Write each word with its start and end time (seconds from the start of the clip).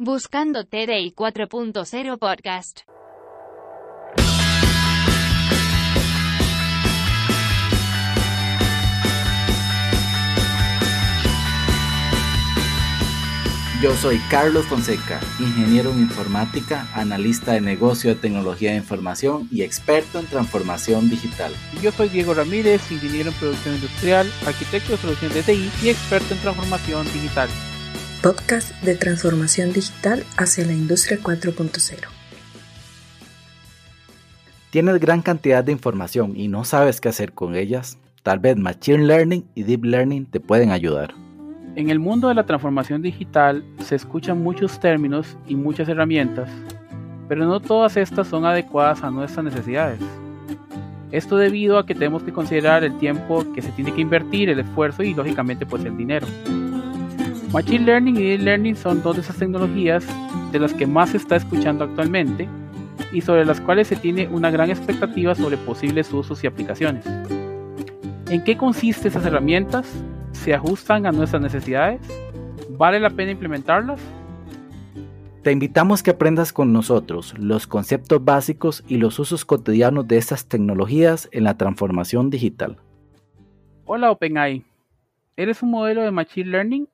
Buscando 0.00 0.64
TDI 0.64 1.12
4.0 1.12 2.18
Podcast. 2.20 2.82
Yo 13.82 13.92
soy 13.96 14.18
Carlos 14.30 14.66
Fonseca, 14.66 15.18
ingeniero 15.40 15.90
en 15.90 15.98
informática, 15.98 16.86
analista 16.94 17.54
de 17.54 17.60
negocio 17.60 18.14
de 18.14 18.20
tecnología 18.20 18.70
de 18.70 18.76
información 18.76 19.48
y 19.50 19.62
experto 19.62 20.20
en 20.20 20.26
transformación 20.26 21.10
digital. 21.10 21.52
Y 21.76 21.82
yo 21.82 21.90
soy 21.90 22.08
Diego 22.08 22.34
Ramírez, 22.34 22.88
ingeniero 22.92 23.30
en 23.30 23.36
producción 23.36 23.74
industrial, 23.74 24.30
arquitecto 24.46 24.92
de 24.92 24.98
soluciones 24.98 25.44
de 25.44 25.54
TI 25.54 25.70
y 25.82 25.88
experto 25.88 26.34
en 26.34 26.40
transformación 26.40 27.04
digital. 27.12 27.48
Podcast 28.22 28.72
de 28.82 28.96
transformación 28.96 29.72
digital 29.72 30.24
hacia 30.36 30.66
la 30.66 30.72
industria 30.72 31.20
4.0. 31.22 32.08
Tienes 34.70 34.98
gran 34.98 35.22
cantidad 35.22 35.62
de 35.62 35.70
información 35.70 36.36
y 36.36 36.48
no 36.48 36.64
sabes 36.64 37.00
qué 37.00 37.10
hacer 37.10 37.32
con 37.32 37.54
ellas. 37.54 37.96
Tal 38.24 38.40
vez 38.40 38.56
Machine 38.56 39.06
Learning 39.06 39.46
y 39.54 39.62
Deep 39.62 39.84
Learning 39.84 40.26
te 40.26 40.40
pueden 40.40 40.72
ayudar. 40.72 41.14
En 41.76 41.90
el 41.90 42.00
mundo 42.00 42.26
de 42.26 42.34
la 42.34 42.44
transformación 42.44 43.02
digital 43.02 43.64
se 43.84 43.94
escuchan 43.94 44.42
muchos 44.42 44.80
términos 44.80 45.38
y 45.46 45.54
muchas 45.54 45.88
herramientas, 45.88 46.50
pero 47.28 47.46
no 47.46 47.60
todas 47.60 47.96
estas 47.96 48.26
son 48.26 48.44
adecuadas 48.44 49.04
a 49.04 49.12
nuestras 49.12 49.44
necesidades. 49.44 50.00
Esto 51.12 51.36
debido 51.36 51.78
a 51.78 51.86
que 51.86 51.94
tenemos 51.94 52.24
que 52.24 52.32
considerar 52.32 52.82
el 52.82 52.98
tiempo 52.98 53.46
que 53.54 53.62
se 53.62 53.70
tiene 53.70 53.94
que 53.94 54.00
invertir, 54.00 54.48
el 54.48 54.58
esfuerzo 54.58 55.04
y 55.04 55.14
lógicamente 55.14 55.64
pues 55.64 55.84
el 55.84 55.96
dinero. 55.96 56.26
Machine 57.52 57.84
Learning 57.84 58.16
y 58.16 58.22
Deep 58.22 58.40
Learning 58.40 58.76
son 58.76 59.02
dos 59.02 59.16
de 59.16 59.22
esas 59.22 59.36
tecnologías 59.36 60.06
de 60.52 60.58
las 60.58 60.74
que 60.74 60.86
más 60.86 61.10
se 61.10 61.16
está 61.16 61.36
escuchando 61.36 61.84
actualmente 61.84 62.48
y 63.12 63.20
sobre 63.20 63.44
las 63.44 63.60
cuales 63.60 63.88
se 63.88 63.96
tiene 63.96 64.28
una 64.28 64.50
gran 64.50 64.70
expectativa 64.70 65.34
sobre 65.34 65.56
posibles 65.56 66.12
usos 66.12 66.44
y 66.44 66.46
aplicaciones. 66.46 67.04
¿En 68.28 68.44
qué 68.44 68.56
consisten 68.56 69.10
esas 69.10 69.24
herramientas? 69.24 69.86
se 70.38 70.54
ajustan 70.54 71.06
a 71.06 71.12
nuestras 71.12 71.42
necesidades? 71.42 72.00
¿Vale 72.70 73.00
la 73.00 73.10
pena 73.10 73.32
implementarlas? 73.32 74.00
Te 75.42 75.52
invitamos 75.52 76.02
que 76.02 76.10
aprendas 76.10 76.52
con 76.52 76.72
nosotros 76.72 77.34
los 77.38 77.66
conceptos 77.66 78.24
básicos 78.24 78.84
y 78.88 78.98
los 78.98 79.18
usos 79.18 79.44
cotidianos 79.44 80.06
de 80.06 80.18
estas 80.18 80.46
tecnologías 80.46 81.28
en 81.32 81.44
la 81.44 81.56
transformación 81.56 82.30
digital. 82.30 82.78
Hola 83.84 84.10
OpenAI, 84.10 84.64
¿eres 85.36 85.62
un 85.62 85.70
modelo 85.70 86.02
de 86.02 86.10
Machine 86.10 86.50
Learning? 86.50 86.88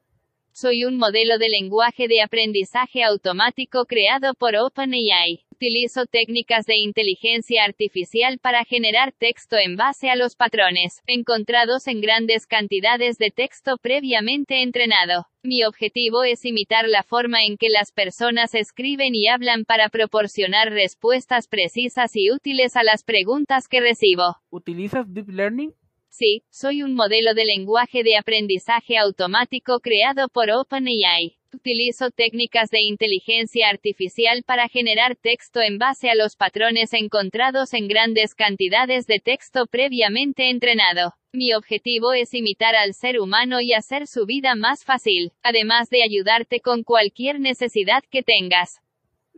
Soy 0.56 0.84
un 0.84 0.98
modelo 0.98 1.36
de 1.38 1.48
lenguaje 1.48 2.06
de 2.06 2.22
aprendizaje 2.22 3.02
automático 3.02 3.86
creado 3.86 4.34
por 4.34 4.54
OpenAI. 4.54 5.44
Utilizo 5.50 6.06
técnicas 6.06 6.64
de 6.64 6.76
inteligencia 6.76 7.64
artificial 7.64 8.38
para 8.38 8.64
generar 8.64 9.10
texto 9.10 9.56
en 9.56 9.74
base 9.74 10.10
a 10.10 10.14
los 10.14 10.36
patrones, 10.36 11.02
encontrados 11.08 11.88
en 11.88 12.00
grandes 12.00 12.46
cantidades 12.46 13.18
de 13.18 13.32
texto 13.32 13.78
previamente 13.82 14.62
entrenado. 14.62 15.26
Mi 15.42 15.64
objetivo 15.64 16.22
es 16.22 16.44
imitar 16.44 16.86
la 16.86 17.02
forma 17.02 17.42
en 17.42 17.56
que 17.56 17.68
las 17.68 17.90
personas 17.90 18.54
escriben 18.54 19.16
y 19.16 19.26
hablan 19.26 19.64
para 19.64 19.88
proporcionar 19.88 20.70
respuestas 20.70 21.48
precisas 21.48 22.12
y 22.14 22.30
útiles 22.30 22.76
a 22.76 22.84
las 22.84 23.02
preguntas 23.02 23.66
que 23.66 23.80
recibo. 23.80 24.36
¿Utilizas 24.50 25.12
Deep 25.12 25.30
Learning? 25.30 25.74
Sí, 26.16 26.44
soy 26.48 26.84
un 26.84 26.94
modelo 26.94 27.34
de 27.34 27.44
lenguaje 27.44 28.04
de 28.04 28.16
aprendizaje 28.16 28.96
automático 28.98 29.80
creado 29.80 30.28
por 30.28 30.48
OpenAI. 30.48 31.38
Utilizo 31.52 32.12
técnicas 32.12 32.70
de 32.70 32.82
inteligencia 32.82 33.68
artificial 33.68 34.44
para 34.46 34.68
generar 34.68 35.16
texto 35.16 35.60
en 35.60 35.78
base 35.78 36.10
a 36.10 36.14
los 36.14 36.36
patrones 36.36 36.92
encontrados 36.92 37.74
en 37.74 37.88
grandes 37.88 38.36
cantidades 38.36 39.08
de 39.08 39.18
texto 39.18 39.66
previamente 39.66 40.50
entrenado. 40.50 41.14
Mi 41.32 41.52
objetivo 41.52 42.12
es 42.12 42.32
imitar 42.32 42.76
al 42.76 42.94
ser 42.94 43.18
humano 43.18 43.60
y 43.60 43.72
hacer 43.72 44.06
su 44.06 44.24
vida 44.24 44.54
más 44.54 44.84
fácil, 44.84 45.32
además 45.42 45.90
de 45.90 46.04
ayudarte 46.04 46.60
con 46.60 46.84
cualquier 46.84 47.40
necesidad 47.40 48.04
que 48.08 48.22
tengas. 48.22 48.80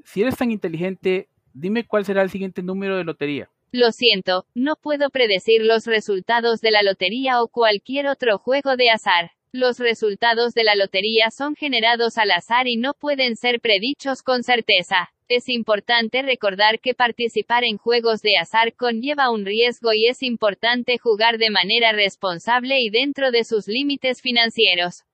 Si 0.05 0.21
eres 0.21 0.37
tan 0.37 0.51
inteligente, 0.51 1.31
dime 1.55 1.87
cuál 1.87 2.05
será 2.05 2.21
el 2.21 2.29
siguiente 2.29 2.63
número 2.63 2.99
de 2.99 3.05
lotería. 3.05 3.49
Lo 3.73 3.91
siento, 3.93 4.47
no 4.55 4.77
puedo 4.77 5.11
predecir 5.11 5.63
los 5.63 5.87
resultados 5.87 6.61
de 6.61 6.71
la 6.71 6.83
lotería 6.83 7.43
o 7.43 7.49
cualquier 7.49 8.07
otro 8.07 8.39
juego 8.39 8.77
de 8.77 8.91
azar. 8.91 9.33
Los 9.53 9.79
resultados 9.79 10.55
de 10.55 10.65
la 10.65 10.75
lotería 10.75 11.31
son 11.31 11.57
generados 11.57 12.19
al 12.19 12.31
azar 12.31 12.69
y 12.69 12.77
no 12.77 12.95
pueden 12.95 13.37
ser 13.37 13.61
predichos 13.61 14.23
con 14.23 14.43
certeza. 14.43 15.11
Es 15.29 15.49
importante 15.49 16.23
recordar 16.23 16.79
que 16.79 16.95
participar 16.95 17.65
en 17.65 17.79
juegos 17.79 18.23
de 18.23 18.37
azar 18.41 18.75
conlleva 18.75 19.31
un 19.31 19.45
riesgo 19.45 19.93
y 19.93 20.07
es 20.07 20.23
importante 20.23 20.99
jugar 20.99 21.39
de 21.39 21.51
manera 21.51 21.91
responsable 21.91 22.81
y 22.81 22.91
dentro 22.91 23.33
de 23.33 23.43
sus 23.43 23.67
límites 23.67 24.23
financieros. 24.23 25.05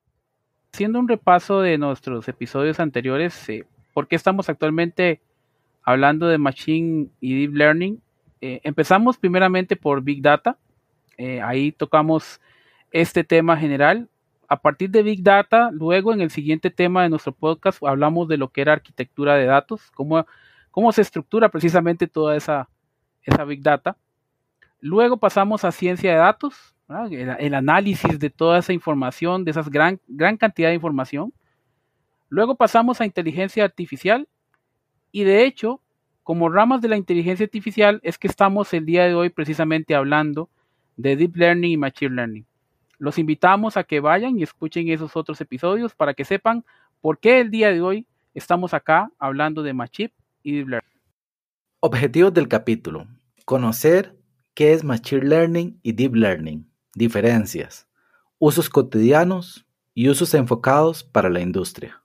Haciendo 0.74 0.98
un 0.98 1.08
repaso 1.08 1.60
de 1.60 1.78
nuestros 1.78 2.28
episodios 2.28 2.80
anteriores, 2.80 3.48
eh, 3.48 3.64
¿por 3.94 4.08
qué 4.08 4.16
estamos 4.16 4.50
actualmente 4.50 5.20
hablando 5.82 6.26
de 6.26 6.36
Machine 6.36 7.08
y 7.20 7.34
Deep 7.40 7.54
Learning? 7.54 8.02
Eh, 8.42 8.60
empezamos 8.64 9.16
primeramente 9.16 9.76
por 9.76 10.03
Big 10.03 10.20
Data. 10.20 10.58
Eh, 11.16 11.41
ahí 11.41 11.70
tocamos 11.70 12.41
este 12.91 13.22
tema 13.22 13.56
general. 13.56 14.08
A 14.48 14.60
partir 14.60 14.91
de 14.91 15.04
Big 15.04 15.22
Data, 15.22 15.70
luego 15.70 16.12
en 16.12 16.20
el 16.20 16.30
siguiente 16.30 16.69
tema 16.69 17.04
de 17.04 17.08
nuestro 17.08 17.32
podcast 17.32 17.81
hablamos 17.84 18.26
de 18.26 18.36
lo 18.36 18.48
que 18.48 18.60
era 18.60 18.72
arquitectura 18.72 19.36
de 19.36 19.47
datos, 19.47 19.92
cómo, 19.92 20.26
cómo 20.72 20.91
se 20.91 21.02
estructura 21.02 21.48
precisamente 21.50 22.08
toda 22.08 22.36
esa, 22.36 22.69
esa 23.22 23.44
Big 23.44 23.62
Data. 23.62 23.97
Luego 24.81 25.19
pasamos 25.19 25.64
a 25.64 25.70
ciencia 25.70 26.10
de 26.10 26.19
datos, 26.19 26.75
el, 27.10 27.54
análisis 27.54 28.19
de 28.19 28.28
toda 28.28 28.58
esa 28.58 28.72
información, 28.72 29.44
de 29.44 29.52
esa 29.52 29.62
gran, 29.62 30.00
gran 30.08 30.36
cantidad 30.36 30.69
de 30.69 30.75
información. 30.75 31.32
Luego 32.28 32.56
pasamos 32.56 33.00
a 33.00 33.06
inteligencia 33.06 33.64
artificial 33.64 34.26
y 35.12 35.22
de 35.22 35.44
hecho 35.44 35.81
como 36.22 36.48
ramas 36.48 36.80
de 36.80 36.88
la 36.88 36.96
inteligencia 36.96 37.44
artificial 37.44 38.00
es 38.02 38.18
que 38.18 38.28
estamos 38.28 38.72
el 38.74 38.86
día 38.86 39.04
de 39.04 39.14
hoy 39.14 39.30
precisamente 39.30 39.94
hablando 39.94 40.48
de 40.96 41.16
Deep 41.16 41.36
Learning 41.36 41.72
y 41.72 41.76
Machine 41.76 42.14
Learning. 42.14 42.46
Los 42.98 43.18
invitamos 43.18 43.76
a 43.76 43.84
que 43.84 44.00
vayan 44.00 44.38
y 44.38 44.44
escuchen 44.44 44.88
esos 44.88 45.16
otros 45.16 45.40
episodios 45.40 45.94
para 45.94 46.14
que 46.14 46.24
sepan 46.24 46.64
por 47.00 47.18
qué 47.18 47.40
el 47.40 47.50
día 47.50 47.72
de 47.72 47.80
hoy 47.80 48.06
estamos 48.34 48.74
acá 48.74 49.10
hablando 49.18 49.62
de 49.62 49.72
Machine 49.72 50.12
y 50.42 50.52
Deep 50.52 50.68
Learning. 50.68 51.00
Objetivos 51.80 52.32
del 52.32 52.46
capítulo. 52.46 53.08
Conocer 53.44 54.16
qué 54.54 54.72
es 54.72 54.84
Machine 54.84 55.24
Learning 55.24 55.80
y 55.82 55.92
Deep 55.92 56.14
Learning. 56.14 56.68
Diferencias. 56.94 57.88
Usos 58.38 58.70
cotidianos 58.70 59.66
y 59.94 60.08
usos 60.08 60.34
enfocados 60.34 61.02
para 61.02 61.28
la 61.28 61.40
industria. 61.40 62.01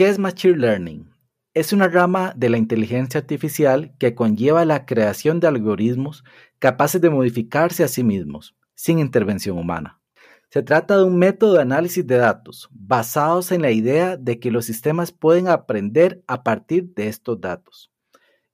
¿Qué 0.00 0.08
es 0.08 0.18
Machine 0.18 0.56
Learning? 0.56 1.10
Es 1.52 1.74
una 1.74 1.86
rama 1.86 2.32
de 2.34 2.48
la 2.48 2.56
inteligencia 2.56 3.20
artificial 3.20 3.94
que 3.98 4.14
conlleva 4.14 4.64
la 4.64 4.86
creación 4.86 5.40
de 5.40 5.46
algoritmos 5.46 6.24
capaces 6.58 7.02
de 7.02 7.10
modificarse 7.10 7.84
a 7.84 7.88
sí 7.88 8.02
mismos, 8.02 8.56
sin 8.74 8.98
intervención 8.98 9.58
humana. 9.58 10.00
Se 10.48 10.62
trata 10.62 10.96
de 10.96 11.04
un 11.04 11.18
método 11.18 11.52
de 11.52 11.60
análisis 11.60 12.06
de 12.06 12.16
datos 12.16 12.70
basados 12.72 13.52
en 13.52 13.60
la 13.60 13.72
idea 13.72 14.16
de 14.16 14.40
que 14.40 14.50
los 14.50 14.64
sistemas 14.64 15.12
pueden 15.12 15.48
aprender 15.48 16.24
a 16.26 16.44
partir 16.44 16.94
de 16.94 17.08
estos 17.08 17.38
datos, 17.38 17.92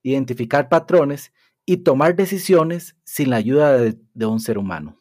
identificar 0.03 0.67
patrones 0.67 1.31
y 1.65 1.77
tomar 1.77 2.17
decisiones 2.17 2.97
sin 3.05 3.29
la 3.29 3.37
ayuda 3.37 3.77
de, 3.77 4.25
un 4.25 4.41
ser 4.41 4.57
humano. 4.57 4.99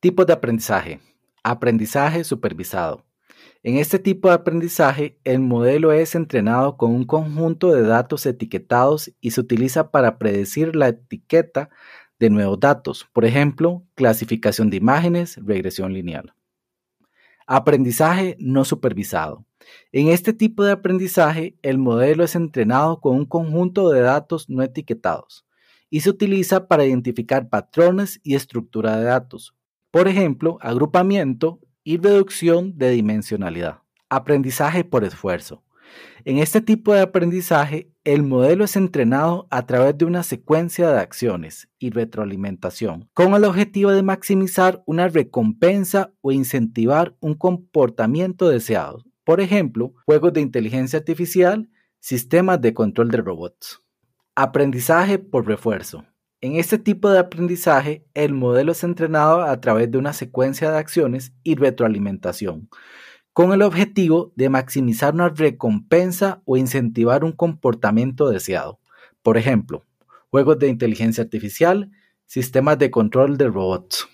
Tipos 0.00 0.26
de 0.26 0.32
aprendizaje. 0.32 0.98
Aprendizaje 1.42 2.24
supervisado. 2.24 3.04
En 3.66 3.78
este 3.78 3.98
tipo 3.98 4.28
de 4.28 4.34
aprendizaje, 4.34 5.18
el 5.24 5.40
modelo 5.40 5.90
es 5.90 6.14
entrenado 6.14 6.76
con 6.76 6.92
un 6.92 7.04
conjunto 7.04 7.72
de 7.72 7.82
datos 7.82 8.24
etiquetados 8.24 9.12
y 9.20 9.32
se 9.32 9.40
utiliza 9.40 9.90
para 9.90 10.18
predecir 10.18 10.76
la 10.76 10.86
etiqueta 10.86 11.68
de 12.20 12.30
nuevos 12.30 12.60
datos, 12.60 13.08
por 13.12 13.24
ejemplo, 13.24 13.82
clasificación 13.96 14.70
de 14.70 14.76
imágenes, 14.76 15.40
regresión 15.44 15.92
lineal. 15.92 16.32
Aprendizaje 17.48 18.36
no 18.38 18.64
supervisado. 18.64 19.44
En 19.90 20.10
este 20.10 20.32
tipo 20.32 20.62
de 20.62 20.70
aprendizaje, 20.70 21.56
el 21.62 21.78
modelo 21.78 22.22
es 22.22 22.36
entrenado 22.36 23.00
con 23.00 23.16
un 23.16 23.26
conjunto 23.26 23.90
de 23.90 24.00
datos 24.00 24.48
no 24.48 24.62
etiquetados 24.62 25.44
y 25.90 26.02
se 26.02 26.10
utiliza 26.10 26.68
para 26.68 26.84
identificar 26.84 27.48
patrones 27.48 28.20
y 28.22 28.36
estructura 28.36 28.96
de 28.96 29.06
datos, 29.06 29.56
por 29.90 30.06
ejemplo, 30.06 30.58
agrupamiento, 30.60 31.58
y 31.86 31.98
reducción 31.98 32.76
de 32.76 32.90
dimensionalidad. 32.90 33.78
Aprendizaje 34.08 34.82
por 34.82 35.04
esfuerzo. 35.04 35.62
En 36.24 36.38
este 36.38 36.60
tipo 36.60 36.92
de 36.92 37.00
aprendizaje, 37.00 37.92
el 38.02 38.24
modelo 38.24 38.64
es 38.64 38.74
entrenado 38.74 39.46
a 39.50 39.66
través 39.66 39.96
de 39.96 40.04
una 40.04 40.24
secuencia 40.24 40.90
de 40.90 40.98
acciones 40.98 41.68
y 41.78 41.90
retroalimentación, 41.90 43.08
con 43.14 43.34
el 43.34 43.44
objetivo 43.44 43.92
de 43.92 44.02
maximizar 44.02 44.82
una 44.84 45.06
recompensa 45.06 46.12
o 46.22 46.32
incentivar 46.32 47.14
un 47.20 47.34
comportamiento 47.34 48.48
deseado. 48.48 49.04
Por 49.22 49.40
ejemplo, 49.40 49.94
juegos 50.06 50.32
de 50.32 50.40
inteligencia 50.40 50.98
artificial, 50.98 51.70
sistemas 52.00 52.60
de 52.60 52.74
control 52.74 53.12
de 53.12 53.18
robots. 53.18 53.80
Aprendizaje 54.34 55.20
por 55.20 55.46
refuerzo. 55.46 56.04
En 56.42 56.56
este 56.56 56.78
tipo 56.78 57.10
de 57.10 57.18
aprendizaje, 57.18 58.04
el 58.12 58.34
modelo 58.34 58.72
es 58.72 58.84
entrenado 58.84 59.40
a 59.40 59.58
través 59.60 59.90
de 59.90 59.96
una 59.96 60.12
secuencia 60.12 60.70
de 60.70 60.76
acciones 60.76 61.32
y 61.42 61.54
retroalimentación, 61.54 62.68
con 63.32 63.52
el 63.52 63.62
objetivo 63.62 64.32
de 64.36 64.50
maximizar 64.50 65.14
una 65.14 65.30
recompensa 65.30 66.42
o 66.44 66.58
incentivar 66.58 67.24
un 67.24 67.32
comportamiento 67.32 68.28
deseado. 68.28 68.78
Por 69.22 69.38
ejemplo, 69.38 69.84
juegos 70.30 70.58
de 70.58 70.68
inteligencia 70.68 71.24
artificial, 71.24 71.90
sistemas 72.26 72.78
de 72.78 72.90
control 72.90 73.38
de 73.38 73.48
robots. 73.48 74.06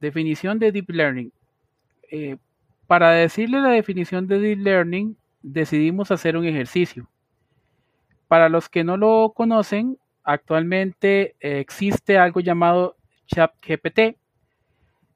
Definición 0.00 0.58
de 0.58 0.72
Deep 0.72 0.90
Learning. 0.90 1.32
Eh, 2.10 2.36
para 2.86 3.12
decirle 3.12 3.60
la 3.60 3.70
definición 3.70 4.26
de 4.26 4.38
Deep 4.38 4.58
Learning, 4.58 5.16
decidimos 5.40 6.10
hacer 6.10 6.36
un 6.36 6.44
ejercicio. 6.44 7.08
Para 8.28 8.50
los 8.50 8.68
que 8.68 8.84
no 8.84 8.98
lo 8.98 9.32
conocen, 9.34 9.96
actualmente 10.22 11.36
eh, 11.40 11.60
existe 11.60 12.18
algo 12.18 12.40
llamado 12.40 12.96
ChatGPT, 13.26 14.16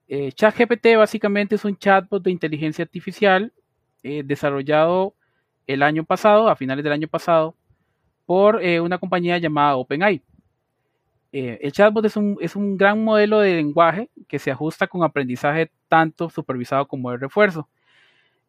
eh, 0.06 0.32
ChatGPT 0.32 0.96
básicamente 0.96 1.54
es 1.54 1.64
un 1.64 1.76
chatbot 1.76 2.22
de 2.22 2.30
inteligencia 2.30 2.82
artificial 2.82 3.52
eh, 4.02 4.22
desarrollado 4.24 5.14
el 5.66 5.82
año 5.82 6.04
pasado, 6.04 6.48
a 6.48 6.56
finales 6.56 6.84
del 6.84 6.92
año 6.92 7.08
pasado, 7.08 7.56
por 8.26 8.56
una 8.56 8.98
compañía 8.98 9.36
llamada 9.36 9.76
OpenAI. 9.76 10.22
el 11.32 11.72
chatbot 11.72 12.04
es 12.06 12.16
un, 12.16 12.38
es 12.40 12.56
un 12.56 12.76
gran 12.78 13.04
modelo 13.04 13.40
de 13.40 13.54
lenguaje 13.56 14.08
que 14.28 14.38
se 14.38 14.50
ajusta 14.50 14.86
con 14.86 15.02
aprendizaje 15.02 15.70
tanto 15.88 16.30
supervisado 16.30 16.86
como 16.86 17.10
de 17.10 17.18
refuerzo. 17.18 17.68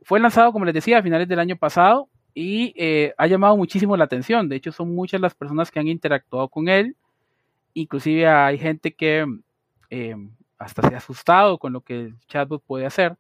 Fue 0.02 0.20
lanzado, 0.20 0.54
como 0.54 0.64
les 0.66 0.74
decía, 0.74 1.00
a 1.00 1.04
finales 1.04 1.28
del 1.28 1.40
año 1.40 1.58
pasado 1.58 2.10
y 2.36 2.76
ha 3.18 3.26
llamado 3.28 3.58
muchísimo 3.58 3.98
la 3.98 4.04
atención. 4.04 4.48
De 4.50 4.58
hecho, 4.58 4.72
son 4.72 4.94
muchas 4.94 5.22
las 5.22 5.34
personas 5.34 5.72
que 5.72 5.80
han 5.80 5.88
interactuado 5.88 6.50
con 6.50 6.68
él. 6.68 6.96
Inclusive 7.74 8.28
hay 8.28 8.58
gente 8.60 8.94
que 8.94 9.26
hasta 10.58 10.88
se 10.88 10.94
ha 10.94 10.98
asustado 10.98 11.58
con 11.58 11.74
lo 11.74 11.82
que 11.82 12.00
el 12.00 12.20
chatbot 12.28 12.64
puede 12.64 12.86
hacer. 12.86 13.18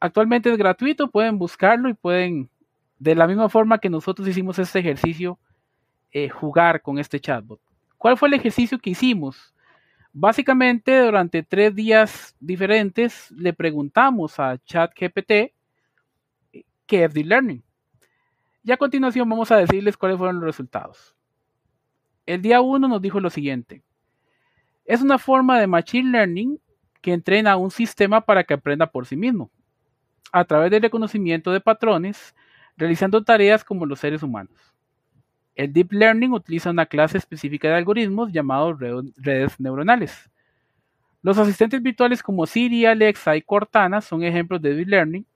Actualmente 0.00 0.50
es 0.50 0.56
gratuito, 0.56 1.10
pueden 1.10 1.38
buscarlo 1.38 1.88
y 1.88 1.94
pueden, 1.94 2.48
de 2.98 3.14
la 3.14 3.26
misma 3.26 3.48
forma 3.48 3.78
que 3.78 3.90
nosotros 3.90 4.28
hicimos 4.28 4.58
este 4.58 4.78
ejercicio, 4.78 5.38
eh, 6.12 6.28
jugar 6.28 6.82
con 6.82 6.98
este 6.98 7.20
chatbot. 7.20 7.60
¿Cuál 7.96 8.16
fue 8.16 8.28
el 8.28 8.34
ejercicio 8.34 8.78
que 8.78 8.90
hicimos? 8.90 9.54
Básicamente, 10.12 11.00
durante 11.00 11.42
tres 11.42 11.74
días 11.74 12.34
diferentes, 12.40 13.30
le 13.32 13.52
preguntamos 13.52 14.38
a 14.38 14.56
ChatGPT 14.58 15.30
eh, 15.30 15.52
qué 16.86 17.04
es 17.04 17.12
Deep 17.12 17.26
Learning. 17.26 17.62
Y 18.64 18.72
a 18.72 18.76
continuación 18.76 19.28
vamos 19.28 19.50
a 19.50 19.56
decirles 19.56 19.96
cuáles 19.96 20.18
fueron 20.18 20.36
los 20.36 20.44
resultados. 20.44 21.14
El 22.26 22.42
día 22.42 22.60
1 22.60 22.88
nos 22.88 23.00
dijo 23.00 23.20
lo 23.20 23.30
siguiente. 23.30 23.82
Es 24.84 25.00
una 25.00 25.18
forma 25.18 25.58
de 25.58 25.66
Machine 25.66 26.10
Learning 26.10 26.60
que 27.00 27.12
entrena 27.12 27.52
a 27.52 27.56
un 27.56 27.70
sistema 27.70 28.20
para 28.20 28.44
que 28.44 28.54
aprenda 28.54 28.90
por 28.90 29.06
sí 29.06 29.16
mismo, 29.16 29.50
a 30.32 30.44
través 30.44 30.70
del 30.70 30.82
reconocimiento 30.82 31.52
de 31.52 31.60
patrones, 31.60 32.34
realizando 32.76 33.22
tareas 33.22 33.64
como 33.64 33.86
los 33.86 34.00
seres 34.00 34.22
humanos. 34.22 34.74
El 35.54 35.72
Deep 35.72 35.92
Learning 35.92 36.32
utiliza 36.32 36.70
una 36.70 36.86
clase 36.86 37.18
específica 37.18 37.68
de 37.68 37.74
algoritmos 37.74 38.32
llamados 38.32 38.78
redes 38.78 39.58
neuronales. 39.58 40.30
Los 41.22 41.38
asistentes 41.38 41.82
virtuales 41.82 42.22
como 42.22 42.46
Siri, 42.46 42.86
Alexa 42.86 43.36
y 43.36 43.42
Cortana 43.42 44.00
son 44.00 44.22
ejemplos 44.22 44.60
de 44.62 44.74
Deep 44.74 44.88
Learning, 44.88 45.26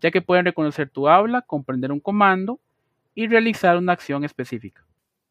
ya 0.00 0.10
que 0.10 0.20
pueden 0.20 0.44
reconocer 0.44 0.90
tu 0.90 1.08
habla, 1.08 1.42
comprender 1.42 1.92
un 1.92 2.00
comando 2.00 2.58
y 3.14 3.26
realizar 3.26 3.76
una 3.76 3.92
acción 3.92 4.24
específica. 4.24 4.86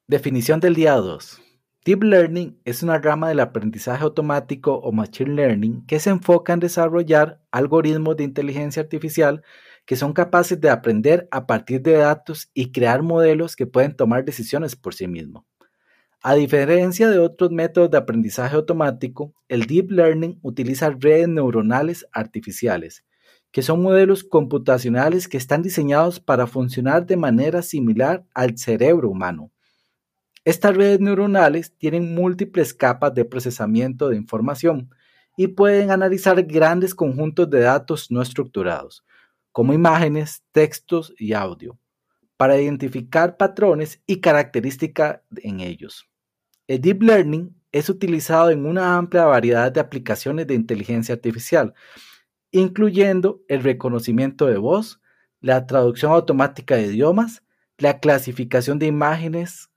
Definición 0.08 0.60
del 0.60 0.76
día 0.76 0.96
2. 0.96 1.42
Deep 1.86 2.04
Learning 2.04 2.60
es 2.66 2.84
una 2.84 3.00
rama 3.00 3.30
del 3.30 3.40
aprendizaje 3.40 4.04
automático 4.04 4.76
o 4.76 4.92
Machine 4.92 5.34
Learning 5.34 5.86
que 5.86 6.00
se 6.00 6.10
enfoca 6.10 6.54
en 6.54 6.60
desarrollar 6.60 7.42
algoritmos 7.52 8.18
de 8.18 8.26
inteligencia 8.26 8.82
artificial 8.82 9.44
que 9.86 9.96
son 9.96 10.14
capaces 10.14 10.60
de 10.60 10.70
aprender 10.70 11.28
a 11.32 11.48
partir 11.48 11.82
de 11.82 11.94
datos 11.94 12.52
y 12.54 12.72
crear 12.72 13.02
modelos 13.02 13.56
que 13.56 13.66
pueden 13.66 13.96
tomar 13.96 14.26
decisiones 14.26 14.76
por 14.76 14.94
sí 14.94 15.08
mismos. 15.08 15.46
A 16.22 16.36
diferencia 16.36 17.10
de 17.10 17.18
otros 17.18 17.50
métodos 17.50 17.90
de 17.90 17.98
aprendizaje 17.98 18.56
automático, 18.56 19.34
el 19.48 19.66
Deep 19.66 19.90
Learning 19.90 20.38
utiliza 20.42 20.90
redes 20.90 21.30
neuronales 21.30 22.06
artificiales, 22.12 23.06
que 23.52 23.62
son 23.62 23.82
modelos 23.82 24.24
computacionales 24.24 25.28
que 25.28 25.38
están 25.38 25.62
diseñados 25.62 26.20
para 26.20 26.48
funcionar 26.48 27.06
de 27.06 27.18
manera 27.18 27.62
similar 27.62 28.26
al 28.34 28.58
cerebro 28.58 29.10
humano 29.10 29.52
estas 30.46 30.76
redes 30.76 31.00
neuronales 31.00 31.76
tienen 31.78 32.16
múltiples 32.16 32.74
capas 32.74 33.14
de 33.14 33.26
procesamiento 33.26 34.10
de 34.10 34.16
información 34.16 34.90
y 35.38 35.50
pueden 35.50 35.92
analizar 35.92 36.42
grandes 36.44 36.96
conjuntos 36.96 37.50
de 37.50 37.60
datos 37.60 38.10
no 38.10 38.22
estructurados, 38.22 39.06
como 39.52 39.74
imágenes, 39.74 40.44
textos 40.52 41.14
y 41.20 41.34
audio, 41.34 41.78
para 42.36 42.60
identificar 42.60 43.38
patrones 43.38 44.02
y 44.08 44.22
características 44.22 45.20
en 45.36 45.60
ellos. 45.60 46.10
El 46.68 46.82
Deep 46.82 47.04
Learning 47.04 47.56
es 47.72 47.90
utilizado 47.90 48.50
en 48.50 48.66
una 48.66 48.98
amplia 48.98 49.26
variedad 49.26 49.72
de 49.72 49.82
aplicaciones 49.82 50.48
de 50.48 50.56
inteligencia 50.56 51.14
artificial, 51.14 51.74
incluyendo 52.52 53.42
el 53.48 53.64
reconocimiento 53.64 54.48
de 54.48 54.58
voz, 54.58 55.02
la 55.42 55.66
traducción 55.68 56.12
automática 56.12 56.76
de 56.76 56.88
idiomas, 56.88 57.44
la 57.78 58.00
clasificación 58.00 58.80
de 58.80 58.88
imágenes 58.88 59.70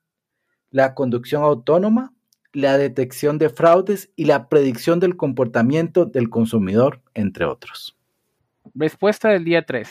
la 0.72 0.94
conducción 0.94 1.44
autónoma, 1.44 2.12
la 2.52 2.76
detección 2.76 3.38
de 3.38 3.50
fraudes 3.50 4.10
y 4.16 4.24
la 4.24 4.48
predicción 4.48 4.98
del 4.98 5.16
comportamiento 5.16 6.06
del 6.06 6.28
consumidor, 6.28 7.00
entre 7.14 7.44
otros. 7.44 7.96
Respuesta 8.74 9.28
del 9.28 9.44
día 9.44 9.64
3. 9.64 9.88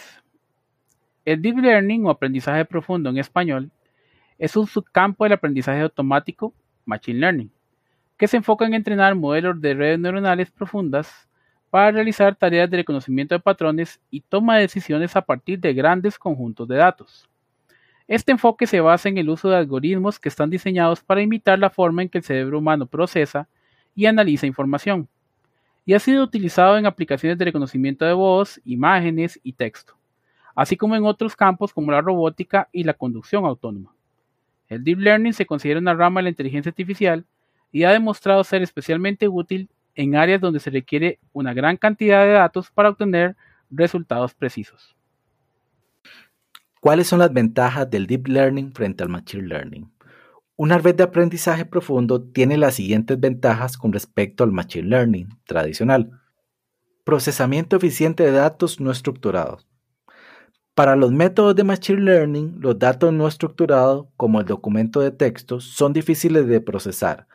El 1.24 1.42
Deep 1.42 1.60
Learning 1.60 2.06
o 2.06 2.10
aprendizaje 2.10 2.66
profundo 2.66 3.10
en 3.10 3.20
español 3.20 3.72
es 4.38 4.56
un 4.56 4.66
subcampo 4.66 5.24
del 5.24 5.34
aprendizaje 5.34 5.82
automático, 5.82 6.54
Machine 6.86 7.20
Learning, 7.20 7.52
que 8.18 8.28
se 8.28 8.38
enfoca 8.38 8.66
en 8.66 8.74
entrenar 8.74 9.14
modelos 9.16 9.62
de 9.62 9.76
redes 9.76 10.00
neuronales 10.00 10.50
profundas 10.50 11.30
para 11.72 11.90
realizar 11.90 12.36
tareas 12.36 12.70
de 12.70 12.78
reconocimiento 12.78 13.34
de 13.34 13.40
patrones 13.40 14.00
y 14.12 14.20
toma 14.20 14.58
de 14.58 14.64
decisiones 14.64 15.16
a 15.16 15.22
partir 15.22 15.58
de 15.60 15.74
grandes 15.74 16.20
conjuntos 16.20 16.68
de 16.68 16.76
datos. 16.76 17.30
Este 18.10 18.34
enfoque 18.34 18.68
se 18.68 18.82
basa 18.82 19.08
en 19.08 19.18
el 19.18 19.30
uso 19.30 19.50
de 19.50 19.56
algoritmos 19.56 20.20
que 20.20 20.28
están 20.28 20.50
diseñados 20.50 21.00
para 21.02 21.22
imitar 21.22 21.58
la 21.58 21.70
forma 21.70 22.02
en 22.02 22.10
que 22.10 22.18
el 22.18 22.26
cerebro 22.26 22.60
humano 22.60 22.86
procesa 22.86 23.48
y 23.96 24.06
analiza 24.06 24.46
información, 24.46 25.08
y 25.86 25.94
ha 25.94 26.00
sido 26.00 26.24
utilizado 26.24 26.78
en 26.78 26.86
aplicaciones 26.86 27.38
de 27.38 27.46
reconocimiento 27.46 28.04
de 28.04 28.14
voz, 28.14 28.60
imágenes 28.66 29.40
y 29.42 29.54
texto, 29.54 29.96
así 30.54 30.76
como 30.76 30.98
en 30.98 31.06
otros 31.06 31.38
campos 31.38 31.74
como 31.74 31.94
la 31.94 32.02
robótica 32.02 32.68
y 32.74 32.84
la 32.84 32.94
conducción 32.94 33.46
autónoma. 33.46 33.96
El 34.68 34.84
Deep 34.84 35.00
Learning 35.00 35.34
se 35.34 35.46
considera 35.46 35.80
una 35.80 35.94
rama 35.94 36.20
de 36.20 36.24
la 36.24 36.30
inteligencia 36.30 36.70
artificial 36.70 37.26
y 37.72 37.84
ha 37.84 37.92
demostrado 37.92 38.44
ser 38.44 38.62
especialmente 38.62 39.30
útil 39.30 39.70
en 39.96 40.16
áreas 40.16 40.42
donde 40.42 40.60
se 40.60 40.70
requiere 40.70 41.20
una 41.34 41.54
gran 41.54 41.78
cantidad 41.78 42.24
de 42.24 42.32
datos 42.32 42.72
para 42.72 42.90
obtener 42.90 43.36
resultados 43.70 44.34
precisos. 44.34 44.96
¿Cuáles 46.80 47.08
son 47.08 47.20
las 47.20 47.32
ventajas 47.32 47.90
del 47.90 48.08
Deep 48.08 48.28
Learning 48.28 48.74
frente 48.74 49.04
al 49.04 49.10
Machine 49.10 49.48
Learning? 49.48 49.92
Una 50.56 50.78
red 50.78 50.96
de 50.96 51.04
aprendizaje 51.04 51.66
profundo 51.66 52.22
tiene 52.22 52.58
las 52.58 52.76
siguientes 52.76 53.20
ventajas 53.20 53.78
con 53.78 53.94
respecto 53.94 54.44
al 54.44 54.52
Machine 54.52 54.88
Learning 54.88 55.30
tradicional. 55.46 56.20
Procesamiento 57.04 57.76
eficiente 57.76 58.24
de 58.24 58.32
datos 58.32 58.80
no 58.80 58.92
estructurados. 58.92 59.68
Para 60.74 60.96
los 60.96 61.12
métodos 61.12 61.56
de 61.56 61.64
Machine 61.64 62.02
Learning, 62.02 62.56
los 62.60 62.80
datos 62.80 63.12
no 63.12 63.28
estructurados, 63.28 64.08
como 64.18 64.40
el 64.40 64.46
documento 64.46 65.02
de 65.02 65.12
texto, 65.12 65.60
son 65.60 65.94
difíciles 65.94 66.48
de 66.48 66.62
procesar, 66.62 67.28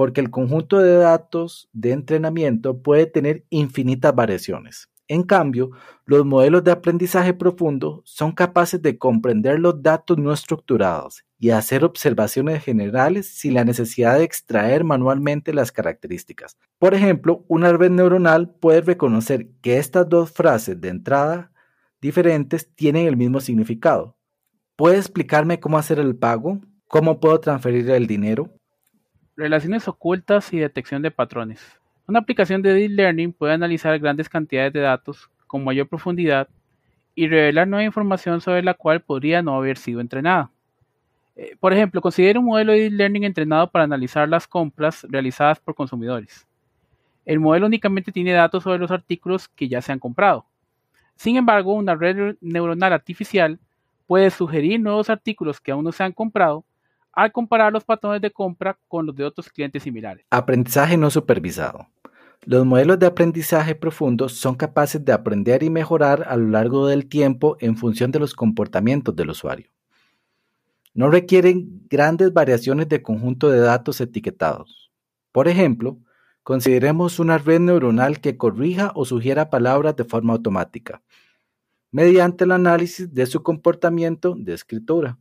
porque 0.00 0.22
el 0.22 0.30
conjunto 0.30 0.78
de 0.78 0.94
datos 0.96 1.68
de 1.74 1.92
entrenamiento 1.92 2.80
puede 2.82 3.04
tener 3.04 3.44
infinitas 3.50 4.14
variaciones. 4.14 4.88
En 5.08 5.24
cambio, 5.24 5.72
los 6.06 6.24
modelos 6.24 6.64
de 6.64 6.70
aprendizaje 6.70 7.34
profundo 7.34 8.00
son 8.06 8.32
capaces 8.32 8.80
de 8.80 8.96
comprender 8.96 9.60
los 9.60 9.82
datos 9.82 10.16
no 10.16 10.32
estructurados 10.32 11.22
y 11.38 11.50
hacer 11.50 11.84
observaciones 11.84 12.64
generales 12.64 13.28
sin 13.28 13.52
la 13.52 13.66
necesidad 13.66 14.16
de 14.16 14.24
extraer 14.24 14.84
manualmente 14.84 15.52
las 15.52 15.70
características. 15.70 16.56
Por 16.78 16.94
ejemplo, 16.94 17.44
una 17.48 17.70
red 17.70 17.90
neuronal 17.90 18.48
puede 18.48 18.80
reconocer 18.80 19.50
que 19.60 19.76
estas 19.76 20.08
dos 20.08 20.32
frases 20.32 20.80
de 20.80 20.88
entrada 20.88 21.52
diferentes 22.00 22.74
tienen 22.74 23.06
el 23.06 23.18
mismo 23.18 23.38
significado, 23.40 24.16
¿Puede 24.80 24.96
explicarme 24.96 25.60
cómo 25.60 25.76
hacer 25.76 25.98
el 25.98 26.16
pago? 26.16 26.58
¿Cómo 26.88 27.20
puedo 27.20 27.38
transferir 27.38 27.90
el 27.90 28.06
dinero? 28.06 28.50
Relaciones 29.40 29.88
ocultas 29.88 30.52
y 30.52 30.58
detección 30.58 31.00
de 31.00 31.10
patrones. 31.10 31.80
Una 32.06 32.18
aplicación 32.18 32.60
de 32.60 32.74
Deep 32.74 32.90
Learning 32.90 33.32
puede 33.32 33.54
analizar 33.54 33.98
grandes 33.98 34.28
cantidades 34.28 34.70
de 34.74 34.80
datos 34.80 35.30
con 35.46 35.64
mayor 35.64 35.88
profundidad 35.88 36.46
y 37.14 37.26
revelar 37.26 37.66
nueva 37.66 37.82
información 37.82 38.42
sobre 38.42 38.62
la 38.62 38.74
cual 38.74 39.00
podría 39.00 39.40
no 39.40 39.56
haber 39.56 39.78
sido 39.78 40.02
entrenada. 40.02 40.50
Eh, 41.36 41.56
por 41.58 41.72
ejemplo, 41.72 42.02
considere 42.02 42.38
un 42.38 42.44
modelo 42.44 42.72
de 42.72 42.80
Deep 42.80 42.92
Learning 42.92 43.24
entrenado 43.24 43.70
para 43.70 43.84
analizar 43.84 44.28
las 44.28 44.46
compras 44.46 45.06
realizadas 45.08 45.58
por 45.58 45.74
consumidores. 45.74 46.46
El 47.24 47.40
modelo 47.40 47.64
únicamente 47.64 48.12
tiene 48.12 48.32
datos 48.32 48.62
sobre 48.62 48.78
los 48.78 48.90
artículos 48.90 49.48
que 49.48 49.68
ya 49.68 49.80
se 49.80 49.90
han 49.90 50.00
comprado. 50.00 50.44
Sin 51.16 51.38
embargo, 51.38 51.72
una 51.72 51.94
red 51.94 52.36
neuronal 52.42 52.92
artificial 52.92 53.58
puede 54.06 54.30
sugerir 54.30 54.78
nuevos 54.80 55.08
artículos 55.08 55.62
que 55.62 55.72
aún 55.72 55.84
no 55.84 55.92
se 55.92 56.04
han 56.04 56.12
comprado 56.12 56.62
al 57.12 57.32
comparar 57.32 57.72
los 57.72 57.84
patrones 57.84 58.20
de 58.20 58.30
compra 58.30 58.78
con 58.88 59.06
los 59.06 59.14
de 59.16 59.24
otros 59.24 59.48
clientes 59.48 59.82
similares. 59.82 60.24
Aprendizaje 60.30 60.96
no 60.96 61.10
supervisado. 61.10 61.88
Los 62.42 62.64
modelos 62.64 62.98
de 62.98 63.06
aprendizaje 63.06 63.74
profundo 63.74 64.28
son 64.28 64.54
capaces 64.54 65.04
de 65.04 65.12
aprender 65.12 65.62
y 65.62 65.68
mejorar 65.68 66.24
a 66.26 66.36
lo 66.36 66.48
largo 66.48 66.86
del 66.86 67.06
tiempo 67.06 67.56
en 67.60 67.76
función 67.76 68.10
de 68.10 68.18
los 68.18 68.34
comportamientos 68.34 69.14
del 69.14 69.30
usuario. 69.30 69.70
No 70.94 71.10
requieren 71.10 71.86
grandes 71.88 72.32
variaciones 72.32 72.88
de 72.88 73.02
conjunto 73.02 73.50
de 73.50 73.60
datos 73.60 74.00
etiquetados. 74.00 74.90
Por 75.32 75.48
ejemplo, 75.48 75.98
consideremos 76.42 77.20
una 77.20 77.38
red 77.38 77.60
neuronal 77.60 78.20
que 78.20 78.36
corrija 78.36 78.90
o 78.94 79.04
sugiera 79.04 79.50
palabras 79.50 79.94
de 79.96 80.04
forma 80.04 80.32
automática, 80.32 81.02
mediante 81.92 82.44
el 82.44 82.52
análisis 82.52 83.12
de 83.12 83.26
su 83.26 83.42
comportamiento 83.42 84.34
de 84.36 84.54
escritura. 84.54 85.18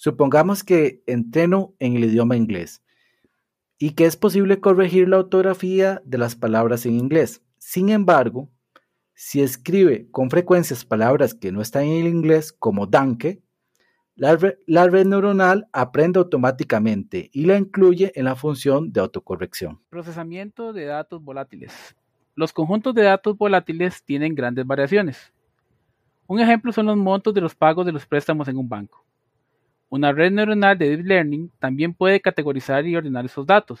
Supongamos 0.00 0.62
que 0.62 1.02
entreno 1.08 1.74
en 1.80 1.96
el 1.96 2.04
idioma 2.04 2.36
inglés 2.36 2.84
y 3.78 3.96
que 3.96 4.04
es 4.04 4.16
posible 4.16 4.60
corregir 4.60 5.08
la 5.08 5.18
ortografía 5.18 6.00
de 6.04 6.18
las 6.18 6.36
palabras 6.36 6.86
en 6.86 6.94
inglés. 6.94 7.42
Sin 7.58 7.88
embargo, 7.88 8.48
si 9.14 9.40
escribe 9.42 10.08
con 10.12 10.30
frecuencias 10.30 10.84
palabras 10.84 11.34
que 11.34 11.50
no 11.50 11.60
están 11.60 11.82
en 11.82 12.06
el 12.06 12.12
inglés, 12.12 12.52
como 12.52 12.86
danke, 12.86 13.42
la, 14.14 14.36
red 14.36 15.04
neuronal 15.04 15.66
aprende 15.72 16.20
automáticamente 16.20 17.28
y 17.32 17.46
la 17.46 17.58
incluye 17.58 18.12
en 18.14 18.26
la 18.26 18.36
función 18.36 18.92
de 18.92 19.00
autocorrección. 19.00 19.80
Procesamiento 19.90 20.72
de 20.72 20.84
datos 20.84 21.20
volátiles. 21.24 21.72
Los 22.36 22.52
conjuntos 22.52 22.94
de 22.94 23.02
datos 23.02 23.36
volátiles 23.36 24.04
tienen 24.04 24.36
grandes 24.36 24.64
variaciones. 24.64 25.32
Un 26.28 26.38
ejemplo 26.38 26.70
son 26.70 26.86
los 26.86 26.96
montos 26.96 27.34
de 27.34 27.40
los 27.40 27.56
pagos 27.56 27.84
de 27.84 27.90
los 27.90 28.06
préstamos 28.06 28.46
en 28.46 28.58
un 28.58 28.68
banco. 28.68 29.07
Una 29.90 30.12
red 30.12 30.32
neuronal 30.32 30.76
de 30.76 30.90
Deep 30.90 31.06
Learning 31.06 31.50
también 31.58 31.94
puede 31.94 32.20
categorizar 32.20 32.86
y 32.86 32.94
ordenar 32.94 33.24
esos 33.24 33.46
datos. 33.46 33.80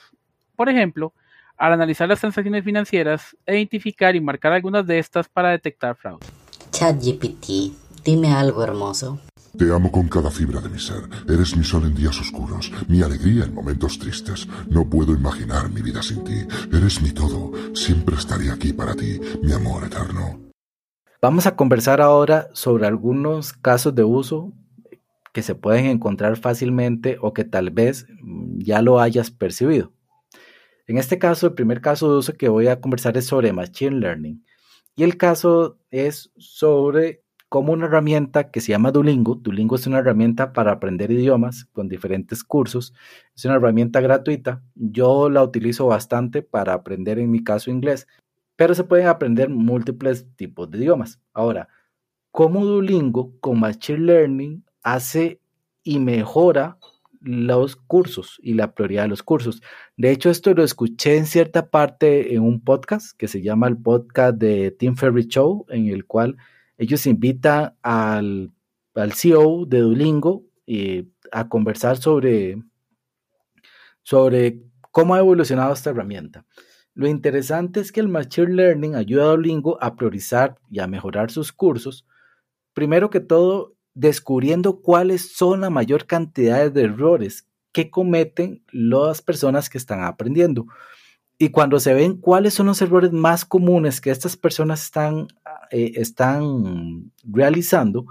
Por 0.56 0.70
ejemplo, 0.70 1.12
al 1.58 1.74
analizar 1.74 2.08
las 2.08 2.20
transacciones 2.20 2.64
financieras, 2.64 3.36
identificar 3.46 4.16
y 4.16 4.20
marcar 4.20 4.52
algunas 4.52 4.86
de 4.86 4.98
estas 4.98 5.28
para 5.28 5.50
detectar 5.50 5.96
fraude. 5.96 6.24
ChatGPT, 6.70 7.74
dime 8.04 8.32
algo 8.32 8.64
hermoso. 8.64 9.20
Te 9.58 9.70
amo 9.70 9.90
con 9.90 10.08
cada 10.08 10.30
fibra 10.30 10.60
de 10.60 10.70
mi 10.70 10.78
ser. 10.78 11.02
Eres 11.28 11.56
mi 11.56 11.64
sol 11.64 11.84
en 11.84 11.94
días 11.94 12.18
oscuros, 12.20 12.72
mi 12.86 13.02
alegría 13.02 13.44
en 13.44 13.52
momentos 13.52 13.98
tristes. 13.98 14.48
No 14.68 14.88
puedo 14.88 15.12
imaginar 15.12 15.68
mi 15.68 15.82
vida 15.82 16.02
sin 16.02 16.24
ti. 16.24 16.46
Eres 16.72 17.02
mi 17.02 17.10
todo. 17.10 17.52
Siempre 17.74 18.16
estaré 18.16 18.50
aquí 18.50 18.72
para 18.72 18.94
ti, 18.94 19.20
mi 19.42 19.52
amor 19.52 19.84
eterno. 19.84 20.40
Vamos 21.20 21.46
a 21.46 21.56
conversar 21.56 22.00
ahora 22.00 22.48
sobre 22.52 22.86
algunos 22.86 23.52
casos 23.52 23.94
de 23.94 24.04
uso 24.04 24.52
que 25.38 25.42
se 25.44 25.54
pueden 25.54 25.86
encontrar 25.86 26.36
fácilmente 26.36 27.16
o 27.20 27.32
que 27.32 27.44
tal 27.44 27.70
vez 27.70 28.08
mm, 28.22 28.58
ya 28.58 28.82
lo 28.82 28.98
hayas 28.98 29.30
percibido. 29.30 29.92
En 30.88 30.98
este 30.98 31.20
caso, 31.20 31.46
el 31.46 31.54
primer 31.54 31.80
caso 31.80 32.10
de 32.10 32.18
uso 32.18 32.32
que 32.32 32.48
voy 32.48 32.66
a 32.66 32.80
conversar 32.80 33.16
es 33.16 33.26
sobre 33.26 33.52
Machine 33.52 34.00
Learning. 34.00 34.44
Y 34.96 35.04
el 35.04 35.16
caso 35.16 35.78
es 35.92 36.32
sobre 36.38 37.22
como 37.48 37.72
una 37.72 37.86
herramienta 37.86 38.50
que 38.50 38.60
se 38.60 38.72
llama 38.72 38.90
Duolingo. 38.90 39.36
Duolingo 39.36 39.76
es 39.76 39.86
una 39.86 40.00
herramienta 40.00 40.52
para 40.52 40.72
aprender 40.72 41.12
idiomas 41.12 41.66
con 41.66 41.88
diferentes 41.88 42.42
cursos. 42.42 42.92
Es 43.36 43.44
una 43.44 43.54
herramienta 43.54 44.00
gratuita. 44.00 44.64
Yo 44.74 45.30
la 45.30 45.44
utilizo 45.44 45.86
bastante 45.86 46.42
para 46.42 46.72
aprender, 46.72 47.20
en 47.20 47.30
mi 47.30 47.44
caso, 47.44 47.70
inglés, 47.70 48.08
pero 48.56 48.74
se 48.74 48.82
pueden 48.82 49.06
aprender 49.06 49.50
múltiples 49.50 50.26
tipos 50.34 50.68
de 50.68 50.78
idiomas. 50.78 51.20
Ahora, 51.32 51.68
¿cómo 52.32 52.64
Duolingo 52.64 53.38
con 53.38 53.60
Machine 53.60 54.00
Learning 54.00 54.64
hace 54.92 55.40
y 55.82 55.98
mejora 55.98 56.78
los 57.20 57.76
cursos 57.76 58.38
y 58.42 58.54
la 58.54 58.74
prioridad 58.74 59.02
de 59.02 59.08
los 59.08 59.22
cursos. 59.22 59.62
De 59.96 60.10
hecho, 60.10 60.30
esto 60.30 60.54
lo 60.54 60.62
escuché 60.62 61.16
en 61.16 61.26
cierta 61.26 61.70
parte 61.70 62.34
en 62.34 62.42
un 62.42 62.62
podcast 62.62 63.16
que 63.16 63.28
se 63.28 63.42
llama 63.42 63.68
el 63.68 63.76
podcast 63.76 64.36
de 64.36 64.70
Tim 64.70 64.96
Ferry 64.96 65.26
Show, 65.26 65.66
en 65.68 65.88
el 65.88 66.06
cual 66.06 66.36
ellos 66.76 67.06
invitan 67.06 67.74
al, 67.82 68.52
al 68.94 69.12
CEO 69.12 69.66
de 69.66 69.80
Duolingo 69.80 70.44
eh, 70.66 71.06
a 71.32 71.48
conversar 71.48 71.96
sobre, 71.96 72.62
sobre 74.02 74.62
cómo 74.92 75.14
ha 75.14 75.18
evolucionado 75.18 75.72
esta 75.72 75.90
herramienta. 75.90 76.44
Lo 76.94 77.06
interesante 77.06 77.80
es 77.80 77.92
que 77.92 78.00
el 78.00 78.08
Machine 78.08 78.54
Learning 78.54 78.94
ayuda 78.94 79.24
a 79.24 79.28
Duolingo 79.28 79.82
a 79.82 79.96
priorizar 79.96 80.56
y 80.70 80.80
a 80.80 80.86
mejorar 80.86 81.30
sus 81.30 81.52
cursos. 81.52 82.06
Primero 82.74 83.10
que 83.10 83.20
todo, 83.20 83.74
descubriendo 83.98 84.80
cuáles 84.80 85.32
son 85.36 85.62
la 85.62 85.70
mayor 85.70 86.06
cantidad 86.06 86.70
de 86.70 86.82
errores 86.82 87.48
que 87.72 87.90
cometen 87.90 88.62
las 88.70 89.22
personas 89.22 89.68
que 89.68 89.76
están 89.76 90.04
aprendiendo. 90.04 90.66
Y 91.36 91.48
cuando 91.50 91.80
se 91.80 91.94
ven 91.94 92.16
cuáles 92.16 92.54
son 92.54 92.66
los 92.66 92.80
errores 92.80 93.12
más 93.12 93.44
comunes 93.44 94.00
que 94.00 94.10
estas 94.10 94.36
personas 94.36 94.84
están 94.84 95.26
eh, 95.70 95.92
están 95.96 97.12
realizando, 97.24 98.06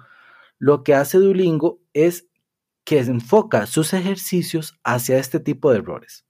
lo 0.59 0.83
que 0.83 0.93
hace 0.93 1.19
Duolingo 1.19 1.79
es 1.93 2.27
que 2.83 2.99
enfoca 2.99 3.65
sus 3.65 3.93
ejercicios 3.93 4.77
hacia 4.83 5.17
este 5.17 5.39
tipo 5.39 5.71
de 5.71 5.79
errores. 5.79 6.25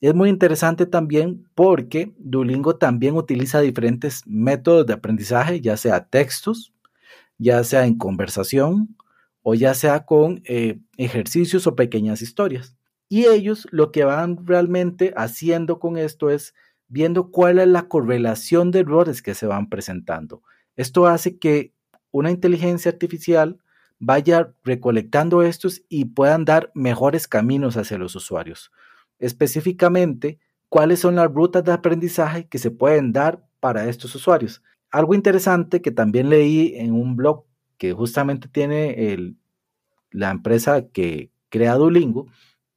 Es 0.00 0.14
muy 0.14 0.30
interesante 0.30 0.86
también 0.86 1.46
porque 1.54 2.12
Duolingo 2.18 2.76
también 2.76 3.16
utiliza 3.16 3.60
diferentes 3.60 4.22
métodos 4.26 4.86
de 4.86 4.94
aprendizaje, 4.94 5.60
ya 5.60 5.76
sea 5.76 6.06
textos, 6.06 6.71
ya 7.42 7.62
sea 7.64 7.86
en 7.86 7.98
conversación 7.98 8.96
o 9.42 9.54
ya 9.54 9.74
sea 9.74 10.04
con 10.06 10.42
eh, 10.44 10.80
ejercicios 10.96 11.66
o 11.66 11.74
pequeñas 11.74 12.22
historias. 12.22 12.76
Y 13.08 13.26
ellos 13.26 13.66
lo 13.70 13.92
que 13.92 14.04
van 14.04 14.46
realmente 14.46 15.12
haciendo 15.16 15.78
con 15.78 15.98
esto 15.98 16.30
es 16.30 16.54
viendo 16.88 17.30
cuál 17.30 17.58
es 17.58 17.68
la 17.68 17.88
correlación 17.88 18.70
de 18.70 18.80
errores 18.80 19.22
que 19.22 19.34
se 19.34 19.46
van 19.46 19.68
presentando. 19.68 20.42
Esto 20.76 21.06
hace 21.06 21.38
que 21.38 21.74
una 22.10 22.30
inteligencia 22.30 22.90
artificial 22.90 23.58
vaya 23.98 24.52
recolectando 24.64 25.42
estos 25.42 25.82
y 25.88 26.06
puedan 26.06 26.44
dar 26.44 26.70
mejores 26.74 27.28
caminos 27.28 27.76
hacia 27.76 27.98
los 27.98 28.14
usuarios. 28.14 28.70
Específicamente, 29.18 30.38
cuáles 30.68 31.00
son 31.00 31.16
las 31.16 31.32
rutas 31.32 31.64
de 31.64 31.72
aprendizaje 31.72 32.48
que 32.48 32.58
se 32.58 32.70
pueden 32.70 33.12
dar 33.12 33.44
para 33.60 33.88
estos 33.88 34.14
usuarios. 34.14 34.62
Algo 34.92 35.14
interesante 35.14 35.80
que 35.82 35.90
también 35.90 36.28
leí 36.28 36.74
en 36.76 36.92
un 36.92 37.16
blog 37.16 37.44
que 37.78 37.92
justamente 37.92 38.48
tiene 38.48 39.34
la 40.10 40.30
empresa 40.30 40.88
que 40.88 41.32
crea 41.48 41.74
Duolingo, 41.74 42.28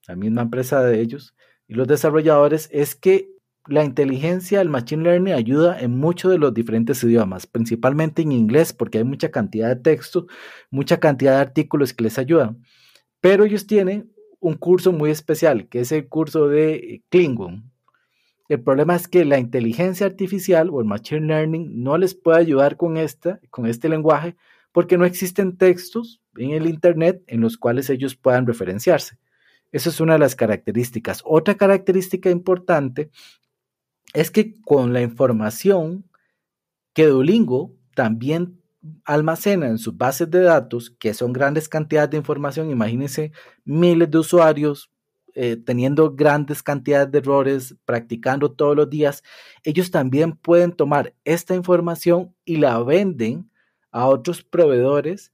la 0.08 0.16
misma 0.16 0.42
empresa 0.44 0.82
de 0.82 1.02
ellos, 1.02 1.36
y 1.68 1.74
los 1.74 1.88
desarrolladores, 1.88 2.70
es 2.72 2.96
que 2.96 3.30
la 3.68 3.84
inteligencia, 3.84 4.62
el 4.62 4.70
machine 4.70 5.04
learning 5.04 5.34
ayuda 5.34 5.80
en 5.80 5.98
muchos 5.98 6.32
de 6.32 6.38
los 6.38 6.54
diferentes 6.54 7.04
idiomas, 7.04 7.48
principalmente 7.48 8.22
en 8.22 8.32
inglés, 8.32 8.74
porque 8.74 9.00
hay 9.00 9.04
mucha 9.04 9.30
cantidad 9.32 9.70
de 9.70 9.82
texto, 9.82 10.28
mucha 10.70 11.00
cantidad 11.00 11.34
de 11.34 11.42
artículos 11.42 11.94
que 11.94 12.04
les 12.04 12.18
ayudan. 12.18 12.62
Pero 13.20 13.44
ellos 13.44 13.68
tienen 13.68 14.12
un 14.40 14.54
curso 14.54 14.92
muy 14.92 15.10
especial, 15.10 15.68
que 15.68 15.80
es 15.82 15.92
el 15.92 16.08
curso 16.08 16.48
de 16.48 17.04
Klingon. 17.10 17.72
El 18.48 18.62
problema 18.62 18.96
es 18.96 19.08
que 19.08 19.26
la 19.26 19.40
inteligencia 19.40 20.06
artificial 20.06 20.70
o 20.70 20.80
el 20.80 20.86
machine 20.86 21.28
learning 21.28 21.84
no 21.84 21.98
les 21.98 22.14
puede 22.14 22.40
ayudar 22.40 22.78
con, 22.78 22.98
esta, 22.98 23.40
con 23.50 23.66
este 23.66 23.90
lenguaje 23.90 24.36
porque 24.72 24.98
no 24.98 25.06
existen 25.06 25.58
textos 25.58 26.22
en 26.38 26.52
el 26.52 26.68
Internet 26.68 27.24
en 27.28 27.42
los 27.42 27.58
cuales 27.58 27.90
ellos 27.90 28.16
puedan 28.16 28.46
referenciarse. 28.46 29.18
Esa 29.72 29.90
es 29.90 30.00
una 30.00 30.14
de 30.14 30.20
las 30.20 30.36
características. 30.36 31.22
Otra 31.26 31.56
característica 31.56 32.30
importante 32.30 33.10
es 34.14 34.32
que 34.32 34.62
con 34.62 34.94
la 34.94 35.02
información 35.02 36.06
que 36.94 37.08
Duolingo 37.08 37.74
también 37.96 38.62
almacena 39.04 39.68
en 39.68 39.78
sus 39.78 39.98
bases 39.98 40.30
de 40.30 40.42
datos, 40.42 40.92
que 40.92 41.14
son 41.14 41.34
grandes 41.34 41.68
cantidades 41.68 42.12
de 42.12 42.18
información, 42.18 42.70
imagínense 42.70 43.32
miles 43.64 44.12
de 44.12 44.18
usuarios 44.20 44.92
eh, 45.36 45.58
teniendo 45.58 46.16
grandes 46.16 46.64
cantidades 46.64 47.12
de 47.12 47.20
errores, 47.20 47.76
practicando 47.86 48.52
todos 48.52 48.76
los 48.76 48.90
días, 48.90 49.24
ellos 49.64 49.92
también 49.92 50.34
pueden 50.34 50.72
tomar 50.72 51.14
esta 51.24 51.56
información 51.56 52.34
y 52.46 52.58
la 52.58 52.82
venden 52.82 53.50
a 53.92 54.08
otros 54.08 54.44
proveedores 54.44 55.32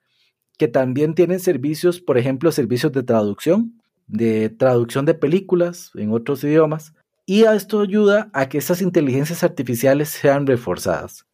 que 0.58 0.68
también 0.68 1.16
tienen 1.16 1.40
servicios, 1.40 2.00
por 2.00 2.18
ejemplo, 2.18 2.52
servicios 2.52 2.92
de 2.92 3.04
traducción, 3.04 3.82
de 4.08 4.50
traducción 4.50 5.06
de 5.06 5.14
películas 5.14 5.92
en 5.96 6.12
otros 6.12 6.44
idiomas, 6.44 6.94
y 7.26 7.44
esto 7.44 7.82
ayuda 7.82 8.30
a 8.34 8.50
que 8.50 8.58
esas 8.58 8.82
inteligencias 8.82 9.44
artificiales 9.44 10.10
sean 10.10 10.46
reforzadas. 10.46 11.26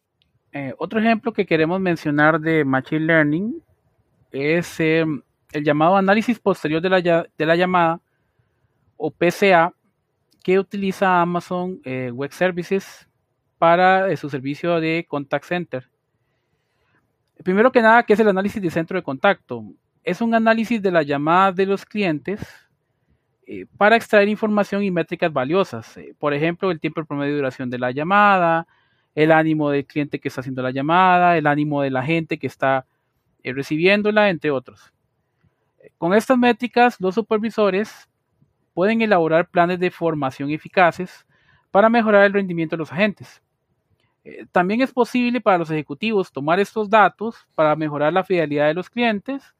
Eh, 0.52 0.72
otro 0.78 1.00
ejemplo 1.00 1.32
que 1.32 1.44
queremos 1.44 1.80
mencionar 1.80 2.40
de 2.40 2.64
Machine 2.64 3.04
Learning 3.04 3.62
es 4.30 4.80
em, 4.80 5.22
el 5.52 5.64
llamado 5.64 5.96
análisis 5.96 6.38
posterior 6.38 6.80
de 6.80 6.88
la, 7.46 7.56
llamada 7.56 8.00
o 8.98 9.10
PCA 9.10 9.72
que 10.42 10.58
utiliza 10.58 11.20
Amazon 11.20 11.80
eh, 11.84 12.10
Web 12.12 12.32
Services 12.32 13.08
para 13.58 14.10
eh, 14.10 14.16
su 14.16 14.28
servicio 14.28 14.80
de 14.80 15.06
contact 15.08 15.44
center. 15.44 15.88
Primero 17.42 17.72
que 17.72 17.80
nada, 17.80 18.02
¿qué 18.02 18.12
es 18.12 18.20
el 18.20 18.28
análisis 18.28 18.60
de 18.60 18.70
centro 18.70 18.98
de 18.98 19.02
contacto? 19.02 19.64
Es 20.02 20.20
un 20.20 20.34
análisis 20.34 20.82
de 20.82 20.90
la 20.90 21.02
llamada 21.02 21.52
de 21.52 21.66
los 21.66 21.84
clientes 21.86 22.40
eh, 23.46 23.66
para 23.76 23.96
extraer 23.96 24.28
información 24.28 24.82
y 24.82 24.90
métricas 24.90 25.32
valiosas. 25.32 25.98
Por 26.18 26.34
ejemplo, 26.34 26.70
el 26.70 26.80
tiempo 26.80 27.04
promedio 27.04 27.32
de 27.32 27.38
duración 27.38 27.70
de 27.70 27.78
la 27.78 27.92
llamada, 27.92 28.66
el 29.14 29.32
ánimo 29.32 29.70
del 29.70 29.86
cliente 29.86 30.18
que 30.18 30.28
está 30.28 30.40
haciendo 30.40 30.62
la 30.62 30.70
llamada, 30.70 31.36
el 31.36 31.46
ánimo 31.46 31.82
de 31.82 31.90
la 31.90 32.02
gente 32.02 32.38
que 32.38 32.46
está 32.46 32.86
recibiéndola, 33.44 34.30
entre 34.30 34.50
otros. 34.50 34.92
Con 35.96 36.14
estas 36.14 36.36
métricas, 36.38 37.00
los 37.00 37.14
supervisores 37.14 38.08
pueden 38.78 39.02
elaborar 39.02 39.50
planes 39.50 39.80
de 39.80 39.90
formación 39.90 40.52
eficaces 40.52 41.26
para 41.72 41.90
mejorar 41.90 42.24
el 42.26 42.32
rendimiento 42.32 42.76
de 42.76 42.78
los 42.78 42.92
agentes. 42.92 43.42
también 44.52 44.82
es 44.82 44.92
posible 44.92 45.40
para 45.40 45.58
los 45.58 45.68
ejecutivos 45.68 46.30
tomar 46.30 46.60
estos 46.60 46.88
datos 46.88 47.48
para 47.56 47.74
mejorar 47.74 48.12
la 48.12 48.22
fidelidad 48.22 48.68
de 48.68 48.74
los 48.74 48.88
clientes 48.88 49.52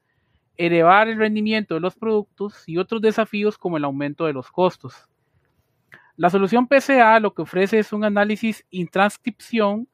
elevar 0.55 1.09
el 1.09 1.17
rendimiento 1.17 1.73
de 1.73 1.81
los 1.81 1.97
productos 1.97 2.63
y 2.65 2.77
otros 2.77 3.01
desafíos 3.01 3.57
como 3.57 3.75
el 3.75 3.83
aumento 3.83 4.25
de 4.25 4.31
los 4.31 4.49
costos. 4.49 5.09
La 6.15 6.29
solución 6.29 6.65
PCA 6.65 7.19
lo 7.19 7.33
que 7.33 7.41
ofrece 7.41 7.79
es 7.79 7.91
un 7.91 8.05
análisis 8.05 8.65
y 8.69 8.85
transcripción 8.85 9.89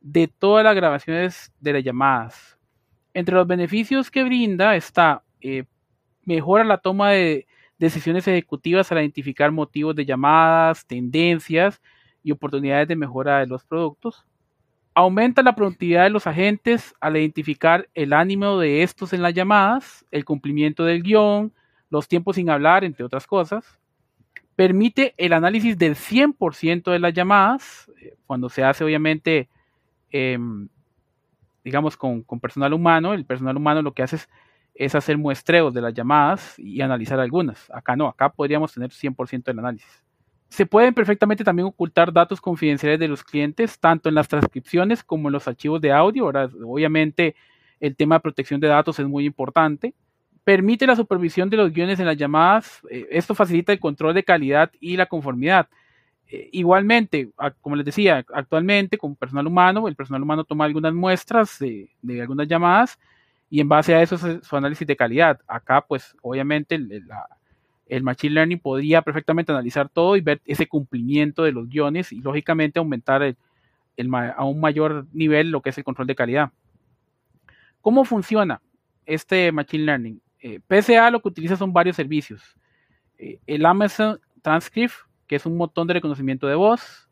de 0.00 0.26
todas 0.26 0.64
las 0.64 0.74
grabaciones 0.74 1.52
de 1.60 1.74
las 1.74 1.84
llamadas. 1.84 2.58
Entre 3.12 3.34
los 3.34 3.46
beneficios 3.46 4.10
que 4.10 4.24
brinda 4.24 4.74
está 4.74 5.22
eh, 5.42 5.64
mejora 6.24 6.64
la 6.64 6.78
toma 6.78 7.10
de 7.10 7.46
decisiones 7.80 8.28
ejecutivas 8.28 8.92
al 8.92 8.98
identificar 8.98 9.50
motivos 9.50 9.96
de 9.96 10.04
llamadas, 10.04 10.86
tendencias 10.86 11.80
y 12.22 12.30
oportunidades 12.30 12.86
de 12.86 12.94
mejora 12.94 13.40
de 13.40 13.46
los 13.46 13.64
productos. 13.64 14.26
Aumenta 14.94 15.42
la 15.42 15.54
productividad 15.54 16.04
de 16.04 16.10
los 16.10 16.26
agentes 16.26 16.94
al 17.00 17.16
identificar 17.16 17.88
el 17.94 18.12
ánimo 18.12 18.58
de 18.58 18.82
estos 18.82 19.14
en 19.14 19.22
las 19.22 19.32
llamadas, 19.32 20.04
el 20.10 20.26
cumplimiento 20.26 20.84
del 20.84 21.02
guion, 21.02 21.52
los 21.88 22.06
tiempos 22.06 22.36
sin 22.36 22.50
hablar, 22.50 22.84
entre 22.84 23.04
otras 23.04 23.26
cosas. 23.26 23.64
Permite 24.56 25.14
el 25.16 25.32
análisis 25.32 25.78
del 25.78 25.96
100% 25.96 26.90
de 26.90 26.98
las 26.98 27.14
llamadas, 27.14 27.90
eh, 28.02 28.14
cuando 28.26 28.50
se 28.50 28.62
hace 28.62 28.84
obviamente, 28.84 29.48
em, 30.10 30.68
digamos, 31.64 31.96
con, 31.96 32.22
personal 32.40 32.74
humano. 32.74 33.14
El 33.14 33.24
personal 33.24 33.56
humano 33.56 33.80
lo 33.80 33.92
que 33.94 34.02
hace 34.02 34.16
es, 34.16 34.28
es 34.80 34.94
hacer 34.94 35.18
muestreos 35.18 35.74
de 35.74 35.82
las 35.82 35.92
llamadas 35.92 36.58
y 36.58 36.80
analizar 36.80 37.20
algunas. 37.20 37.70
Acá 37.70 37.96
no, 37.96 38.08
acá 38.08 38.30
podríamos 38.30 38.72
tener 38.72 38.88
100% 38.88 39.44
del 39.44 39.58
análisis. 39.58 40.02
Se 40.48 40.64
pueden 40.64 40.94
perfectamente 40.94 41.44
también 41.44 41.66
ocultar 41.66 42.10
datos 42.10 42.40
confidenciales 42.40 42.98
de 42.98 43.06
los 43.06 43.22
clientes, 43.22 43.78
tanto 43.78 44.08
en 44.08 44.14
las 44.14 44.26
transcripciones 44.26 45.04
como 45.04 45.28
en 45.28 45.34
los 45.34 45.46
archivos 45.46 45.82
de 45.82 45.92
audio. 45.92 46.24
Ahora, 46.24 46.48
obviamente, 46.64 47.36
el 47.78 47.94
tema 47.94 48.14
de 48.14 48.20
protección 48.20 48.58
de 48.58 48.68
datos 48.68 48.98
es 48.98 49.06
muy 49.06 49.26
importante. 49.26 49.92
Permite 50.44 50.86
la 50.86 50.96
supervisión 50.96 51.50
de 51.50 51.58
los 51.58 51.70
guiones 51.74 52.00
en 52.00 52.06
las 52.06 52.16
llamadas. 52.16 52.80
Eh, 52.90 53.06
esto 53.10 53.34
facilita 53.34 53.74
el 53.74 53.80
control 53.80 54.14
de 54.14 54.24
calidad 54.24 54.72
y 54.80 54.96
la 54.96 55.04
conformidad. 55.04 55.68
Eh, 56.26 56.48
igualmente, 56.52 57.28
como 57.60 57.76
les 57.76 57.84
decía, 57.84 58.24
actualmente 58.32 58.96
con 58.96 59.14
personal 59.14 59.46
humano, 59.46 59.88
el 59.88 59.94
personal 59.94 60.22
humano 60.22 60.44
toma 60.44 60.64
algunas 60.64 60.94
muestras 60.94 61.58
de, 61.58 61.90
algunas 62.22 62.48
llamadas 62.48 62.98
y 63.50 63.60
en 63.60 63.68
base 63.68 63.94
a 63.94 64.00
eso 64.00 64.14
es 64.14 64.46
su 64.46 64.56
análisis 64.56 64.86
de 64.86 64.96
calidad. 64.96 65.40
Acá, 65.48 65.84
pues, 65.86 66.16
obviamente, 66.22 66.76
el 67.88 68.02
Machine 68.04 68.34
Learning 68.34 68.60
podría 68.60 69.02
perfectamente 69.02 69.50
analizar 69.50 69.88
todo 69.88 70.16
y 70.16 70.20
ver 70.20 70.40
ese 70.46 70.68
cumplimiento 70.68 71.42
de 71.42 71.50
los 71.50 71.68
guiones 71.68 72.12
y 72.12 72.20
lógicamente 72.20 72.78
aumentar 72.78 73.22
a 73.24 74.44
un 74.44 74.60
mayor 74.60 75.06
nivel 75.12 75.50
lo 75.50 75.60
que 75.60 75.70
es 75.70 75.78
el 75.78 75.84
control 75.84 76.06
de 76.06 76.14
calidad. 76.14 76.52
¿Cómo 77.80 78.04
funciona 78.04 78.62
este 79.04 79.50
Machine 79.50 79.84
Learning? 79.84 80.20
Eh, 80.38 80.60
PSA 80.68 81.10
lo 81.10 81.20
que 81.20 81.28
utiliza 81.28 81.56
son 81.56 81.72
varios 81.72 81.96
servicios. 81.96 82.56
Eh, 83.18 83.40
el 83.48 83.66
Amazon 83.66 84.20
Transcript, 84.42 84.94
que 85.26 85.34
es 85.36 85.44
un 85.44 85.56
montón 85.56 85.88
de 85.88 85.94
reconocimiento 85.94 86.46
de 86.46 86.54
voz. 86.54 87.08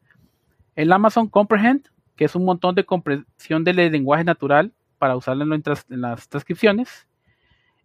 El 0.76 0.92
Amazon 0.92 1.28
Comprehend, 1.28 1.88
que 2.14 2.26
es 2.26 2.36
un 2.36 2.44
montón 2.44 2.76
de 2.76 2.84
comprensión 2.84 3.64
del 3.64 3.76
lenguaje 3.76 4.22
natural 4.22 4.72
para 4.98 5.16
usarlo 5.16 5.54
en, 5.54 5.62
las 5.88 6.28
transcripciones. 6.28 7.06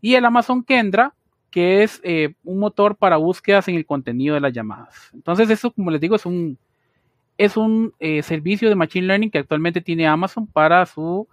Y 0.02 0.16
el 0.16 0.26
Amazon 0.26 0.64
Kendra, 0.64 1.14
que 1.50 1.84
es 1.84 2.02
eh, 2.04 2.34
un 2.44 2.60
motor 2.60 2.96
para 2.96 3.18
búsquedas 3.18 3.68
en 3.68 3.76
el 3.76 3.86
contenido 3.86 4.36
de 4.36 4.42
las 4.42 4.54
llamadas. 4.54 5.10
Entonces, 5.14 5.50
eso, 5.50 5.72
como 5.72 5.92
les 5.92 6.02
digo, 6.02 6.16
es 6.16 6.26
un, 6.26 6.58
es 7.38 7.56
un 7.56 7.94
eh, 8.00 8.22
servicio 8.24 8.70
de 8.70 8.76
Machine 8.76 9.08
Learning 9.08 9.30
que 9.30 9.38
actualmente 9.38 9.82
tiene 9.82 10.08
Amazon 10.08 10.48
para 10.48 10.86
su 10.86 11.28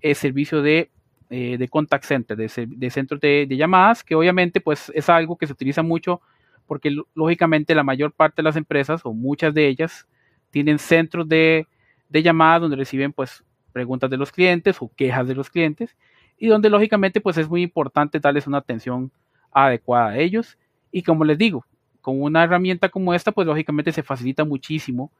eh, 0.00 0.14
servicio 0.14 0.62
de, 0.62 0.90
de, 1.28 1.68
contact 1.68 2.04
center, 2.04 2.36
de, 2.36 2.50
de 2.66 2.90
centros 2.90 3.20
de, 3.20 3.46
llamadas, 3.50 4.02
que 4.02 4.14
obviamente 4.14 4.60
pues, 4.60 4.90
es 4.94 5.08
algo 5.08 5.36
que 5.36 5.46
se 5.46 5.52
utiliza 5.52 5.82
mucho 5.82 6.22
porque 6.68 6.94
lógicamente 7.14 7.74
la 7.74 7.82
mayor 7.82 8.12
parte 8.12 8.36
de 8.36 8.44
las 8.44 8.54
empresas, 8.54 9.00
o 9.04 9.12
muchas 9.14 9.54
de 9.54 9.66
ellas, 9.66 10.06
tienen 10.50 10.78
centros 10.78 11.26
de, 11.28 11.66
llamadas 12.10 12.60
donde 12.60 12.76
reciben 12.76 13.12
pues, 13.12 13.42
preguntas 13.72 14.10
de 14.10 14.16
los 14.16 14.32
clientes 14.32 14.76
o 14.80 14.90
quejas 14.94 15.26
de 15.28 15.34
los 15.34 15.50
clientes, 15.50 15.96
y 16.38 16.48
donde 16.48 16.70
lógicamente 16.70 17.20
pues, 17.20 17.36
es 17.36 17.48
muy 17.48 17.62
importante 17.62 18.20
darles 18.20 18.46
una 18.46 18.58
atención 18.58 19.10
adecuada 19.50 20.10
a 20.10 20.18
ellos. 20.18 20.56
Y 20.92 21.02
como 21.02 21.24
les 21.24 21.38
digo, 21.38 21.64
con 22.00 22.22
una 22.22 22.44
herramienta 22.44 22.88
como 22.88 23.12
esta, 23.14 23.32
pues 23.32 23.46
lógicamente 23.46 23.92
se 23.92 24.02
facilita 24.02 24.44
muchísimo 24.44 25.10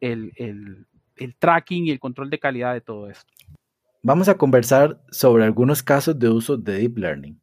el, 0.00 0.32
el 0.36 1.34
tracking 1.36 1.86
y 1.86 1.90
el 1.90 2.00
control 2.00 2.30
de 2.30 2.38
calidad 2.38 2.72
de 2.72 2.80
todo 2.80 3.10
esto. 3.10 3.30
Vamos 4.02 4.28
a 4.28 4.38
conversar 4.38 4.98
sobre 5.10 5.44
algunos 5.44 5.82
casos 5.82 6.18
de 6.18 6.28
uso 6.28 6.56
de 6.56 6.78
Deep 6.78 6.96
Learning. 6.96 7.38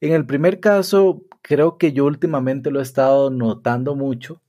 En 0.00 0.12
el 0.12 0.24
primer 0.26 0.60
caso, 0.60 1.24
creo 1.42 1.76
que 1.76 1.92
yo 1.92 2.04
últimamente 2.04 2.70
lo 2.70 2.78
he 2.78 2.82
estado 2.82 3.30
notando 3.30 3.96
mucho 3.96 4.40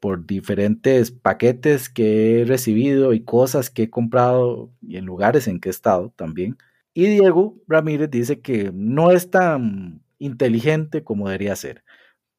por 0.00 0.26
diferentes 0.26 1.10
paquetes 1.10 1.88
que 1.88 2.40
he 2.40 2.44
recibido 2.44 3.12
y 3.12 3.24
cosas 3.24 3.70
que 3.70 3.84
he 3.84 3.90
comprado 3.90 4.70
y 4.80 4.96
en 4.96 5.06
lugares 5.06 5.48
en 5.48 5.60
que 5.60 5.68
he 5.68 5.70
estado 5.70 6.12
también. 6.16 6.56
Y 6.94 7.06
Diego 7.06 7.56
Ramírez 7.66 8.10
dice 8.10 8.40
que 8.40 8.70
no 8.72 9.10
es 9.10 9.30
tan 9.30 10.02
inteligente 10.18 11.04
como 11.04 11.28
debería 11.28 11.56
ser. 11.56 11.84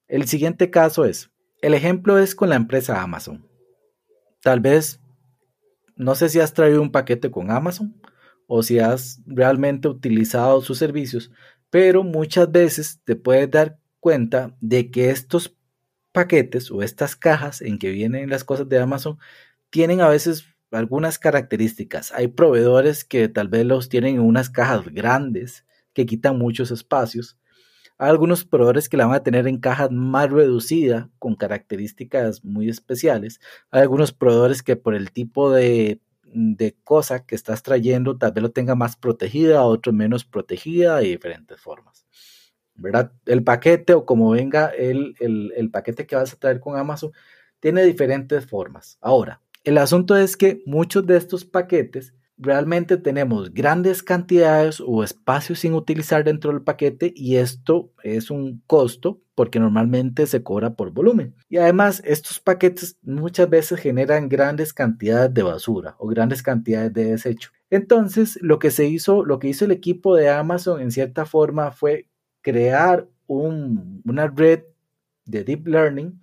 El 0.08 0.28
siguiente 0.28 0.70
caso 0.70 1.06
es, 1.06 1.32
el 1.62 1.74
ejemplo 1.74 2.18
es 2.18 2.36
con 2.36 2.50
la 2.50 2.56
empresa 2.56 3.02
Amazon. 3.02 3.46
Tal 4.42 4.60
vez, 4.60 5.00
no 5.96 6.16
sé 6.16 6.30
si 6.30 6.40
has 6.40 6.54
traído 6.54 6.82
un 6.82 6.92
paquete 6.92 7.30
con 7.30 7.52
Amazon 7.52 7.96
o 8.48 8.64
si 8.64 8.80
has 8.80 9.22
realmente 9.26 9.88
utilizado 9.88 10.62
sus 10.62 10.78
servicios, 10.78 11.32
pero 11.70 12.04
muchas 12.04 12.52
veces 12.52 13.00
te 13.04 13.16
puedes 13.16 13.52
dar 13.52 13.78
cuenta 14.00 14.56
de 14.62 14.90
que 14.90 15.12
estos 15.12 15.56
paquetes 16.20 16.70
o 16.70 16.84
estas 16.84 17.16
cajas 17.16 17.62
en 17.62 17.80
que 17.80 17.92
vienen 17.92 18.30
las 18.30 18.44
cosas 18.44 18.68
de 18.68 18.78
Amazon 18.78 19.18
tienen 19.70 20.02
a 20.02 20.10
veces 20.10 20.44
algunas 20.70 21.18
características. 21.18 22.12
Hay 22.12 22.28
proveedores 22.28 23.06
que 23.06 23.30
tal 23.30 23.48
vez 23.48 23.66
los 23.66 23.88
tienen 23.88 24.16
en 24.16 24.22
unas 24.22 24.50
cajas 24.50 24.86
grandes 24.90 25.66
que 25.94 26.06
quitan 26.06 26.38
muchos 26.38 26.72
espacios. 26.72 27.38
Hay 27.98 28.10
algunos 28.10 28.44
proveedores 28.44 28.90
que 28.90 28.98
la 28.98 29.06
van 29.06 29.16
a 29.16 29.24
tener 29.24 29.48
en 29.48 29.60
cajas 29.60 29.92
más 29.92 30.30
reducidas 30.30 31.08
con 31.20 31.36
características 31.36 32.44
muy 32.44 32.68
especiales. 32.68 33.40
Hay 33.72 33.84
algunos 33.84 34.12
proveedores 34.12 34.62
que 34.62 34.76
por 34.76 34.96
el 34.96 35.14
tipo 35.14 35.52
de, 35.52 36.02
de 36.24 36.76
cosa 36.84 37.26
que 37.26 37.36
estás 37.36 37.64
trayendo 37.64 38.18
tal 38.18 38.34
vez 38.34 38.42
lo 38.42 38.52
tenga 38.52 38.76
más 38.76 38.98
protegida, 38.98 39.64
otro 39.64 39.94
menos 39.94 40.26
protegida 40.26 40.98
de 40.98 41.08
diferentes 41.08 41.62
formas. 41.62 42.06
El 43.26 43.44
paquete 43.44 43.94
o 43.94 44.06
como 44.06 44.32
venga 44.32 44.68
el, 44.68 45.16
el, 45.20 45.54
el 45.56 45.72
paquete 45.72 46.06
que 46.06 46.16
vas 46.16 46.34
a 46.34 46.38
traer 46.38 46.60
con 46.60 46.78
Amazon 46.78 47.12
tiene 47.60 47.84
diferentes 47.84 48.46
formas. 48.46 48.98
Ahora, 49.02 49.42
el 49.64 49.78
asunto 49.78 50.16
es 50.16 50.38
que 50.38 50.62
muchos 50.66 51.06
de 51.06 51.18
estos 51.18 51.46
paquetes 51.46 52.14
realmente 52.40 52.98
tenemos 52.98 53.54
grandes 53.54 54.02
cantidades 54.02 54.82
o 54.86 55.04
espacios 55.04 55.60
sin 55.60 55.74
utilizar 55.74 56.24
dentro 56.24 56.52
del 56.52 56.62
paquete 56.62 57.12
y 57.16 57.36
esto 57.36 57.92
es 58.02 58.32
un 58.32 58.64
costo 58.66 59.22
porque 59.36 59.60
normalmente 59.60 60.26
se 60.26 60.42
cobra 60.42 60.74
por 60.74 60.92
volumen. 60.92 61.36
Y 61.50 61.58
además 61.58 62.02
estos 62.06 62.40
paquetes 62.40 62.98
muchas 63.04 63.50
veces 63.50 63.80
generan 63.80 64.30
grandes 64.30 64.74
cantidades 64.74 65.34
de 65.34 65.44
basura 65.44 65.96
o 66.00 66.08
grandes 66.08 66.42
cantidades 66.42 66.94
de 66.94 67.12
desecho. 67.12 67.52
Entonces, 67.70 68.40
lo 68.42 68.58
que 68.58 68.72
se 68.72 68.88
hizo, 68.88 69.24
lo 69.24 69.38
que 69.38 69.48
hizo 69.48 69.66
el 69.66 69.72
equipo 69.72 70.16
de 70.16 70.30
Amazon 70.30 70.82
en 70.82 70.92
cierta 70.92 71.26
forma 71.26 71.72
fue 71.72 72.08
crear 72.42 73.08
una 73.28 74.28
red 74.28 74.64
de 75.26 75.44
deep 75.44 75.68
learning 75.68 76.20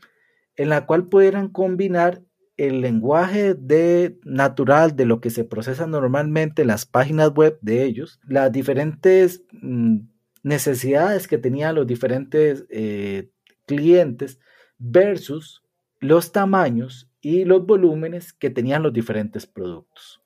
en 0.56 0.68
la 0.68 0.86
cual 0.86 1.08
pudieran 1.08 1.48
combinar 1.48 2.22
el 2.56 2.80
lenguaje 2.80 3.54
de 3.54 4.18
natural 4.24 4.96
de 4.96 5.04
lo 5.04 5.20
que 5.20 5.30
se 5.30 5.44
procesa 5.44 5.86
normalmente 5.86 6.62
en 6.62 6.68
las 6.68 6.86
páginas 6.86 7.32
web 7.34 7.58
de 7.60 7.84
ellos, 7.84 8.18
las 8.26 8.50
diferentes 8.50 9.42
mm, 9.52 9.98
necesidades 10.42 11.28
que 11.28 11.38
tenían 11.38 11.74
los 11.74 11.86
diferentes 11.86 12.64
eh, 12.70 13.30
clientes 13.66 14.38
versus 14.78 15.62
los 16.00 16.32
tamaños 16.32 17.10
y 17.20 17.44
los 17.44 17.66
volúmenes 17.66 18.32
que 18.32 18.50
tenían 18.50 18.82
los 18.82 18.92
diferentes 18.92 19.46
productos. 19.46 20.22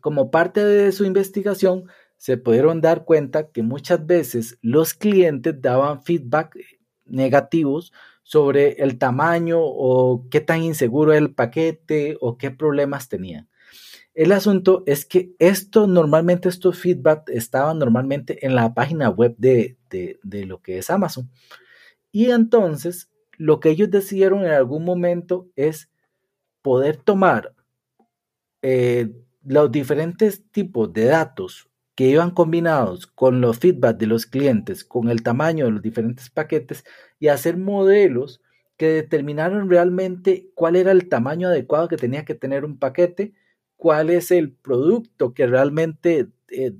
Como 0.00 0.30
parte 0.30 0.64
de 0.64 0.90
su 0.90 1.04
investigación, 1.04 1.84
se 2.22 2.36
pudieron 2.36 2.80
dar 2.80 3.04
cuenta 3.04 3.50
que 3.50 3.64
muchas 3.64 4.06
veces 4.06 4.56
los 4.62 4.94
clientes 4.94 5.60
daban 5.60 6.04
feedback 6.04 6.56
negativos 7.04 7.92
sobre 8.22 8.74
el 8.74 8.96
tamaño 8.96 9.58
o 9.60 10.28
qué 10.30 10.40
tan 10.40 10.62
inseguro 10.62 11.12
es 11.12 11.18
el 11.18 11.34
paquete 11.34 12.16
o 12.20 12.38
qué 12.38 12.52
problemas 12.52 13.08
tenían. 13.08 13.48
El 14.14 14.30
asunto 14.30 14.84
es 14.86 15.04
que 15.04 15.32
esto 15.40 15.88
normalmente, 15.88 16.48
estos 16.48 16.78
feedback 16.78 17.28
estaban 17.28 17.80
normalmente 17.80 18.46
en 18.46 18.54
la 18.54 18.72
página 18.72 19.10
web 19.10 19.34
de, 19.36 19.76
lo 20.46 20.62
que 20.62 20.78
es 20.78 20.90
Amazon. 20.90 21.28
Y 22.12 22.30
entonces 22.30 23.10
lo 23.36 23.58
que 23.58 23.70
ellos 23.70 23.90
decidieron 23.90 24.44
en 24.44 24.52
algún 24.52 24.84
momento 24.84 25.48
es 25.56 25.90
poder 26.62 26.98
tomar 26.98 27.52
eh, 28.62 29.10
los 29.42 29.72
diferentes 29.72 30.44
tipos 30.52 30.92
de 30.92 31.06
datos 31.06 31.68
que 32.02 32.08
iban 32.08 32.32
combinados 32.32 33.06
con 33.06 33.40
los 33.40 33.60
feedback 33.60 33.96
de 33.96 34.08
los 34.08 34.26
clientes, 34.26 34.82
con 34.82 35.08
el 35.08 35.22
tamaño 35.22 35.66
de 35.66 35.70
los 35.70 35.82
diferentes 35.82 36.30
paquetes 36.30 36.82
y 37.20 37.28
hacer 37.28 37.56
modelos 37.56 38.42
que 38.76 38.88
determinaron 38.88 39.70
realmente 39.70 40.50
cuál 40.56 40.74
era 40.74 40.90
el 40.90 41.08
tamaño 41.08 41.46
adecuado 41.46 41.86
que 41.86 41.96
tenía 41.96 42.24
que 42.24 42.34
tener 42.34 42.64
un 42.64 42.76
paquete, 42.76 43.34
cuál 43.76 44.10
es 44.10 44.32
el 44.32 44.50
producto 44.50 45.32
que 45.32 45.46
realmente, 45.46 46.26
eh, 46.48 46.72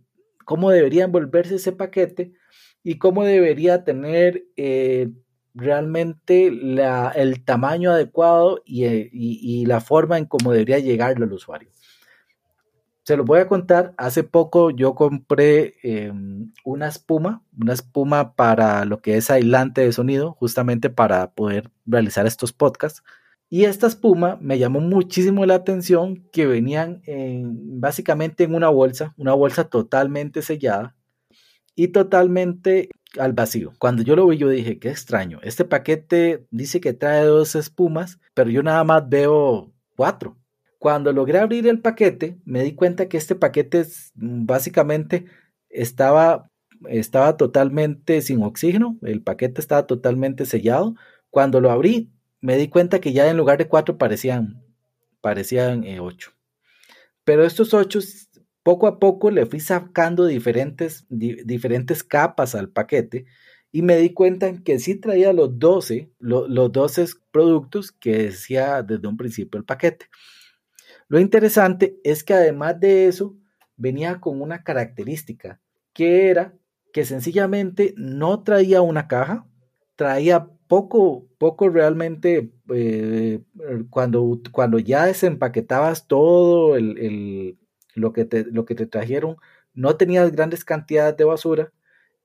cómo 0.44 0.72
debería 0.72 1.04
envolverse 1.04 1.54
ese 1.54 1.70
paquete 1.70 2.32
y 2.82 2.98
cómo 2.98 3.22
debería 3.22 3.84
tener 3.84 4.44
eh, 4.56 5.08
realmente 5.54 6.48
el 6.48 7.44
tamaño 7.44 7.92
adecuado 7.92 8.60
y, 8.64 8.86
eh, 8.86 9.08
y, 9.12 9.66
la 9.66 9.80
forma 9.80 10.18
en 10.18 10.24
cómo 10.24 10.50
debería 10.50 10.80
llegarlo 10.80 11.26
al 11.26 11.32
usuario 11.32 11.68
se 13.04 13.16
lo 13.16 13.24
voy 13.24 13.40
a 13.40 13.48
contar. 13.48 13.94
Hace 13.96 14.24
poco 14.24 14.70
yo 14.70 14.94
compré 14.94 15.74
em, 15.82 16.52
una 16.64 16.88
espuma, 16.88 17.42
una 17.60 17.72
espuma 17.72 18.34
para 18.34 18.84
lo 18.84 19.00
que 19.00 19.16
es 19.16 19.30
aislante 19.30 19.80
de 19.82 19.92
sonido, 19.92 20.32
justamente 20.32 20.90
para 20.90 21.32
poder 21.32 21.70
realizar 21.86 22.26
estos 22.26 22.52
podcasts. 22.52 23.02
Y 23.48 23.64
esta 23.64 23.86
espuma 23.86 24.38
me 24.40 24.58
llamó 24.58 24.80
muchísimo 24.80 25.44
la 25.44 25.56
atención 25.56 26.26
que 26.32 26.46
venían 26.46 27.02
básicamente 27.44 28.44
en 28.44 28.54
una 28.54 28.70
bolsa, 28.70 29.12
una 29.18 29.34
bolsa 29.34 29.64
totalmente 29.64 30.40
sellada 30.40 30.96
y 31.74 31.88
totalmente 31.88 32.88
al 33.18 33.32
vacío. 33.34 33.72
Cuando 33.78 34.02
yo 34.02 34.16
lo 34.16 34.26
vi, 34.26 34.38
yo 34.38 34.48
dije, 34.48 34.78
qué 34.78 34.88
extraño. 34.88 35.38
Este 35.42 35.64
paquete 35.64 36.46
dice 36.50 36.80
que 36.80 36.94
trae 36.94 37.24
dos 37.24 37.54
espumas, 37.54 38.18
pero 38.34 38.50
yo 38.50 38.62
nada 38.62 38.84
más 38.84 39.06
veo 39.08 39.72
cuatro. 39.96 40.38
Cuando 40.82 41.12
logré 41.12 41.38
abrir 41.38 41.68
el 41.68 41.80
paquete, 41.80 42.40
me 42.44 42.64
di 42.64 42.74
cuenta 42.74 43.08
que 43.08 43.16
este 43.16 43.36
paquete 43.36 43.86
básicamente 44.14 45.26
estaba, 45.68 46.50
estaba 46.88 47.36
totalmente 47.36 48.20
sin 48.20 48.42
oxígeno, 48.42 48.98
el 49.02 49.22
paquete 49.22 49.60
estaba 49.60 49.86
totalmente 49.86 50.44
sellado. 50.44 50.96
Cuando 51.30 51.60
lo 51.60 51.70
abrí, 51.70 52.10
me 52.40 52.56
di 52.56 52.66
cuenta 52.66 53.00
que 53.00 53.12
ya 53.12 53.30
en 53.30 53.36
lugar 53.36 53.58
de 53.58 53.68
cuatro 53.68 53.96
parecían, 53.96 54.60
parecían 55.20 55.84
eh, 55.84 56.00
ocho. 56.00 56.32
Pero 57.22 57.44
estos 57.44 57.74
ocho, 57.74 58.00
poco 58.64 58.88
a 58.88 58.98
poco 58.98 59.30
le 59.30 59.46
fui 59.46 59.60
sacando 59.60 60.26
diferentes, 60.26 61.06
diferentes 61.08 62.02
capas 62.02 62.56
al 62.56 62.70
paquete 62.70 63.26
y 63.70 63.82
me 63.82 63.98
di 63.98 64.12
cuenta 64.12 64.52
que 64.64 64.80
sí 64.80 64.96
traía 64.96 65.32
los 65.32 65.60
12, 65.60 66.10
los 66.18 66.72
12 66.72 67.06
productos 67.30 67.92
que 67.92 68.24
decía 68.24 68.82
desde 68.82 69.06
un 69.06 69.16
principio 69.16 69.58
el 69.58 69.64
paquete. 69.64 70.06
Lo 71.12 71.20
interesante 71.20 72.00
es 72.04 72.24
que 72.24 72.32
además 72.32 72.80
de 72.80 73.06
eso, 73.06 73.36
venía 73.76 74.18
con 74.18 74.40
una 74.40 74.64
característica, 74.64 75.60
que 75.92 76.30
era 76.30 76.54
que 76.90 77.04
sencillamente 77.04 77.92
no 77.98 78.42
traía 78.42 78.80
una 78.80 79.08
caja, 79.08 79.46
traía 79.94 80.48
poco, 80.68 81.26
poco 81.36 81.68
realmente, 81.68 82.50
eh, 82.72 83.42
cuando, 83.90 84.40
cuando 84.52 84.78
ya 84.78 85.04
desempaquetabas 85.04 86.06
todo 86.08 86.78
lo, 86.80 88.12
que 88.14 88.24
te, 88.24 88.46
lo 88.46 88.64
que 88.64 88.74
te 88.74 88.86
trajeron, 88.86 89.36
no 89.74 89.98
tenías 89.98 90.32
grandes 90.32 90.64
cantidades 90.64 91.18
de 91.18 91.24
basura. 91.24 91.72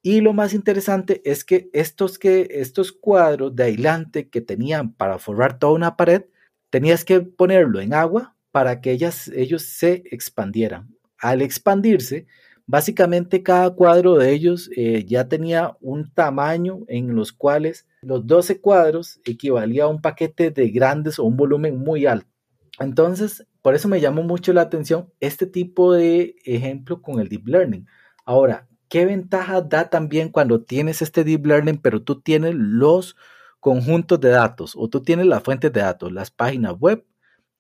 Y 0.02 0.22
lo 0.22 0.32
más 0.32 0.54
interesante 0.54 1.22
es 1.26 1.44
que 1.44 1.70
estos, 1.74 2.18
que 2.18 2.48
estos 2.52 2.94
cuadros 2.94 3.54
de 3.54 3.66
aislante 3.66 4.30
que 4.30 4.40
tenían 4.40 4.94
para 4.94 5.20
forrar 5.20 5.60
toda 5.60 5.74
una 5.74 5.98
pared, 5.98 6.24
tenías 6.70 7.04
que 7.04 7.20
ponerlo 7.20 7.82
en 7.82 7.94
agua 7.94 8.37
para 8.52 8.82
que 8.82 8.92
ellas, 8.92 9.30
ellos 9.30 9.64
se 9.64 10.04
expandieran. 10.12 10.96
Al 11.20 11.42
expandirse, 11.42 12.28
básicamente 12.66 13.44
cada 13.44 13.72
cuadro 13.72 14.16
de 14.16 14.32
ellos 14.32 14.70
eh, 14.76 15.06
ya 15.06 15.28
tenía 15.28 15.78
un 15.82 16.12
tamaño 16.12 16.80
en 16.88 17.16
los 17.16 17.32
cuales 17.32 17.88
los 18.02 18.28
12 18.28 18.62
cuadros 18.62 19.20
equivalía 19.26 19.86
a 19.86 19.88
un 19.88 20.02
paquete 20.02 20.52
de 20.52 20.70
grandes 20.70 21.18
o 21.18 21.24
un 21.24 21.38
volumen 21.38 21.80
muy 21.80 22.06
alto. 22.06 22.28
Entonces, 22.80 23.48
por 23.62 23.74
eso 23.74 23.88
me 23.88 24.00
llamó 24.00 24.24
mucho 24.24 24.54
la 24.54 24.62
atención 24.62 25.12
este 25.20 25.48
tipo 25.48 25.94
de 25.94 26.36
ejemplo 26.46 27.02
con 27.02 27.20
el 27.20 27.28
deep 27.28 27.48
learning. 27.48 27.88
Ahora, 28.26 28.68
¿qué 28.88 29.06
ventaja 29.06 29.62
da 29.62 29.90
también 29.90 30.30
cuando 30.30 30.64
tienes 30.64 31.02
este 31.02 31.24
deep 31.24 31.46
learning, 31.46 31.80
pero 31.82 32.04
tú 32.04 32.22
tienes 32.22 32.54
los 32.56 33.16
conjuntos 33.60 34.20
de 34.20 34.30
datos 34.30 34.74
o 34.78 34.88
tú 34.88 35.02
tienes 35.02 35.26
las 35.26 35.44
fuentes 35.44 35.74
de 35.74 35.82
datos, 35.82 36.12
las 36.12 36.32
páginas 36.32 36.74
web 36.80 37.04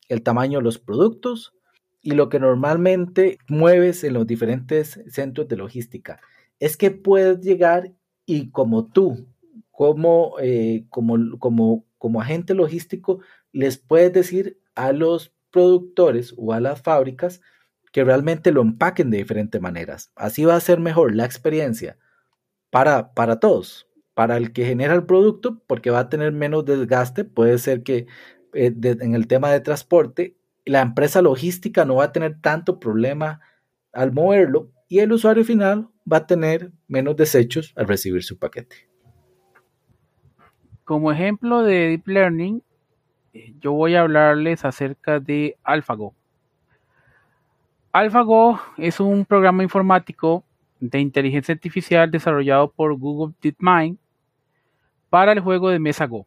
el 0.09 0.23
tamaño 0.23 0.59
de 0.59 0.63
los 0.63 0.79
productos 0.79 1.53
y 2.01 2.11
lo 2.11 2.29
que 2.29 2.39
normalmente 2.39 3.37
mueves 3.47 4.03
en 4.03 4.13
los 4.13 4.25
diferentes 4.27 5.01
centros 5.09 5.47
de 5.47 5.57
logística. 5.57 6.19
Es 6.59 6.77
que 6.77 6.91
puedes 6.91 7.41
llegar 7.41 7.93
y 8.25 8.49
como 8.51 8.87
tú, 8.87 9.27
como, 9.71 10.35
eh, 10.39 10.85
como, 10.89 11.37
como, 11.39 11.85
como 11.97 12.21
agente 12.21 12.53
logístico, 12.53 13.19
les 13.51 13.77
puedes 13.77 14.13
decir 14.13 14.59
a 14.75 14.91
los 14.91 15.33
productores 15.51 16.33
o 16.37 16.53
a 16.53 16.59
las 16.59 16.81
fábricas 16.81 17.41
que 17.91 18.03
realmente 18.03 18.51
lo 18.51 18.61
empaquen 18.61 19.09
de 19.09 19.17
diferentes 19.17 19.59
maneras. 19.61 20.11
Así 20.15 20.45
va 20.45 20.55
a 20.55 20.59
ser 20.59 20.79
mejor 20.79 21.15
la 21.15 21.25
experiencia 21.25 21.97
para, 22.69 23.13
para 23.13 23.39
todos. 23.39 23.87
Para 24.13 24.37
el 24.37 24.51
que 24.51 24.65
genera 24.65 24.95
el 24.95 25.05
producto, 25.05 25.61
porque 25.67 25.91
va 25.91 25.99
a 25.99 26.09
tener 26.09 26.31
menos 26.31 26.65
desgaste, 26.65 27.23
puede 27.23 27.59
ser 27.59 27.83
que 27.83 28.07
eh, 28.53 28.73
en 28.81 29.15
el 29.15 29.27
tema 29.27 29.51
de 29.51 29.59
transporte, 29.59 30.35
la 30.65 30.81
empresa 30.81 31.21
logística 31.21 31.85
no 31.85 31.95
va 31.95 32.05
a 32.05 32.11
tener 32.11 32.39
tanto 32.41 32.79
problema 32.79 33.39
al 33.93 34.11
moverlo 34.11 34.71
y 34.87 34.99
el 34.99 35.11
usuario 35.11 35.43
final 35.43 35.89
va 36.11 36.17
a 36.17 36.27
tener 36.27 36.71
menos 36.87 37.15
desechos 37.15 37.73
al 37.75 37.87
recibir 37.87 38.23
su 38.23 38.37
paquete. 38.37 38.87
Como 40.83 41.11
ejemplo 41.11 41.63
de 41.63 41.89
Deep 41.89 42.07
Learning, 42.07 42.63
eh, 43.33 43.53
yo 43.59 43.73
voy 43.73 43.95
a 43.95 44.01
hablarles 44.01 44.63
acerca 44.63 45.19
de 45.19 45.57
AlphaGo. 45.63 46.13
AlphaGo 47.91 48.59
es 48.77 48.99
un 48.99 49.25
programa 49.25 49.63
informático 49.63 50.43
de 50.79 50.99
inteligencia 50.99 51.53
artificial 51.53 52.09
desarrollado 52.11 52.71
por 52.71 52.95
Google 52.97 53.33
DeepMind 53.41 53.97
para 55.09 55.31
el 55.31 55.39
juego 55.39 55.69
de 55.69 55.79
mesa 55.79 56.05
Go. 56.05 56.25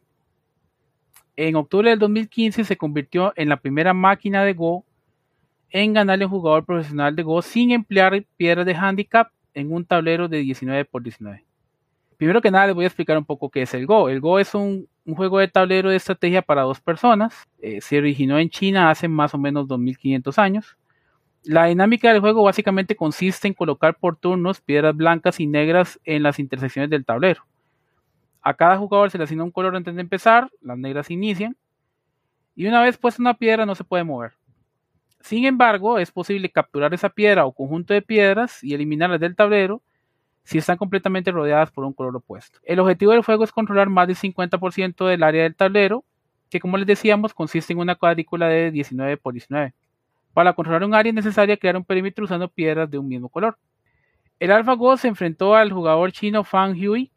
En 1.43 1.55
octubre 1.55 1.89
del 1.89 1.97
2015 1.97 2.63
se 2.63 2.77
convirtió 2.77 3.33
en 3.35 3.49
la 3.49 3.57
primera 3.57 3.95
máquina 3.95 4.43
de 4.43 4.53
Go 4.53 4.85
en 5.71 5.91
ganarle 5.91 6.25
un 6.25 6.31
jugador 6.31 6.63
profesional 6.63 7.15
de 7.15 7.23
Go 7.23 7.41
sin 7.41 7.71
emplear 7.71 8.23
piedras 8.37 8.63
de 8.63 8.75
handicap 8.75 9.31
en 9.55 9.73
un 9.73 9.83
tablero 9.83 10.27
de 10.27 10.37
19 10.37 10.85
por 10.85 11.01
19. 11.01 11.43
Primero 12.17 12.41
que 12.41 12.51
nada 12.51 12.67
les 12.67 12.75
voy 12.75 12.83
a 12.83 12.89
explicar 12.89 13.17
un 13.17 13.25
poco 13.25 13.49
qué 13.49 13.63
es 13.63 13.73
el 13.73 13.87
Go. 13.87 14.07
El 14.09 14.19
Go 14.19 14.37
es 14.37 14.53
un, 14.53 14.87
juego 15.15 15.39
de 15.39 15.47
tablero 15.47 15.89
de 15.89 15.95
estrategia 15.95 16.43
para 16.43 16.61
dos 16.61 16.79
personas. 16.79 17.33
Eh, 17.59 17.81
se 17.81 17.97
originó 17.97 18.37
en 18.37 18.51
China 18.51 18.91
hace 18.91 19.07
más 19.07 19.33
o 19.33 19.39
menos 19.39 19.67
2500 19.67 20.37
años. 20.37 20.77
La 21.43 21.65
dinámica 21.65 22.13
del 22.13 22.21
juego 22.21 22.43
básicamente 22.43 22.95
consiste 22.95 23.47
en 23.47 23.55
colocar 23.55 23.97
por 23.97 24.15
turnos 24.15 24.61
piedras 24.61 24.95
blancas 24.95 25.39
y 25.39 25.47
negras 25.47 25.99
en 26.05 26.21
las 26.21 26.37
intersecciones 26.37 26.91
del 26.91 27.03
tablero. 27.03 27.47
A 28.41 28.53
cada 28.55 28.77
jugador 28.77 29.11
se 29.11 29.17
le 29.17 29.25
asigna 29.25 29.43
un 29.43 29.51
color 29.51 29.75
antes 29.75 29.93
de 29.93 30.01
empezar, 30.01 30.49
las 30.61 30.77
negras 30.77 31.11
inician, 31.11 31.55
y 32.55 32.65
una 32.65 32.81
vez 32.81 32.97
puesta 32.97 33.21
una 33.21 33.35
piedra 33.35 33.65
no 33.65 33.75
se 33.75 33.83
puede 33.83 34.03
mover. 34.03 34.33
Sin 35.19 35.45
embargo, 35.45 35.99
es 35.99 36.11
posible 36.11 36.49
capturar 36.49 36.93
esa 36.93 37.09
piedra 37.09 37.45
o 37.45 37.53
conjunto 37.53 37.93
de 37.93 38.01
piedras 38.01 38.63
y 38.63 38.73
eliminarlas 38.73 39.19
del 39.19 39.35
tablero 39.35 39.81
si 40.43 40.57
están 40.57 40.77
completamente 40.77 41.31
rodeadas 41.31 41.71
por 41.71 41.85
un 41.85 41.93
color 41.93 42.15
opuesto. 42.15 42.59
El 42.63 42.79
objetivo 42.79 43.11
del 43.11 43.23
juego 43.23 43.43
es 43.43 43.51
controlar 43.51 43.89
más 43.89 44.07
del 44.07 44.17
50% 44.17 45.05
del 45.05 45.21
área 45.21 45.43
del 45.43 45.55
tablero, 45.55 46.03
que 46.49 46.59
como 46.59 46.77
les 46.77 46.87
decíamos 46.87 47.33
consiste 47.35 47.73
en 47.73 47.79
una 47.79 47.95
cuadrícula 47.95 48.47
de 48.47 48.71
19 48.71 49.17
por 49.17 49.33
19. 49.33 49.73
Para 50.33 50.53
controlar 50.53 50.83
un 50.83 50.95
área 50.95 51.11
es 51.11 51.15
necesario 51.15 51.57
crear 51.59 51.77
un 51.77 51.85
perímetro 51.85 52.25
usando 52.25 52.47
piedras 52.47 52.89
de 52.89 52.97
un 52.97 53.07
mismo 53.07 53.29
color. 53.29 53.57
El 54.39 54.51
AlphaGo 54.51 54.97
se 54.97 55.07
enfrentó 55.07 55.55
al 55.55 55.71
jugador 55.71 56.11
chino 56.11 56.43
Fang 56.43 56.71
Hui 56.75 57.11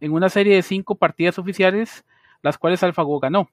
en 0.00 0.12
una 0.12 0.28
serie 0.28 0.54
de 0.54 0.62
cinco 0.62 0.94
partidas 0.94 1.38
oficiales, 1.38 2.04
las 2.42 2.58
cuales 2.58 2.82
AlphaGo 2.82 3.20
ganó. 3.20 3.50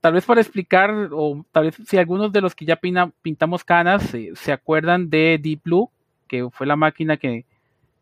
Tal 0.00 0.14
vez 0.14 0.24
para 0.24 0.40
explicar, 0.40 1.10
o 1.12 1.44
tal 1.52 1.64
vez 1.64 1.76
si 1.86 1.98
algunos 1.98 2.32
de 2.32 2.40
los 2.40 2.54
que 2.54 2.64
ya 2.64 2.76
pintamos 2.76 3.64
canas 3.64 4.14
eh, 4.14 4.32
se 4.34 4.52
acuerdan 4.52 5.10
de 5.10 5.38
Deep 5.40 5.60
Blue, 5.64 5.90
que 6.26 6.48
fue 6.50 6.66
la 6.66 6.76
máquina 6.76 7.16
que 7.16 7.44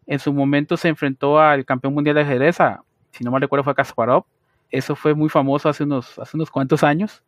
en 0.06 0.18
su 0.18 0.32
momento 0.32 0.76
se 0.76 0.88
enfrentó 0.88 1.40
al 1.40 1.64
campeón 1.64 1.94
mundial 1.94 2.14
de 2.14 2.22
ajedrez, 2.22 2.58
si 3.10 3.24
no 3.24 3.30
mal 3.30 3.40
recuerdo 3.40 3.64
fue 3.64 3.74
Kasparov. 3.74 4.24
Eso 4.70 4.94
fue 4.94 5.14
muy 5.14 5.28
famoso 5.28 5.68
hace 5.68 5.84
unos, 5.84 6.18
hace 6.18 6.36
unos 6.36 6.50
cuantos 6.50 6.84
años. 6.84 7.22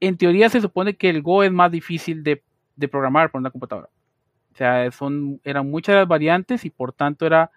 En 0.00 0.16
teoría 0.16 0.48
se 0.48 0.60
supone 0.60 0.96
que 0.96 1.10
el 1.10 1.22
Go 1.22 1.42
es 1.42 1.52
más 1.52 1.70
difícil 1.70 2.24
de, 2.24 2.42
de 2.74 2.88
programar 2.88 3.30
por 3.30 3.40
una 3.40 3.50
computadora. 3.50 3.88
O 4.52 4.56
sea, 4.56 4.90
son, 4.90 5.40
eran 5.44 5.70
muchas 5.70 5.94
las 5.94 6.08
variantes 6.08 6.64
y 6.64 6.70
por 6.70 6.92
tanto 6.92 7.26
era 7.26 7.50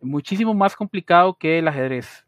muchísimo 0.00 0.54
más 0.54 0.76
complicado 0.76 1.34
que 1.34 1.58
el 1.58 1.68
ajedrez. 1.68 2.24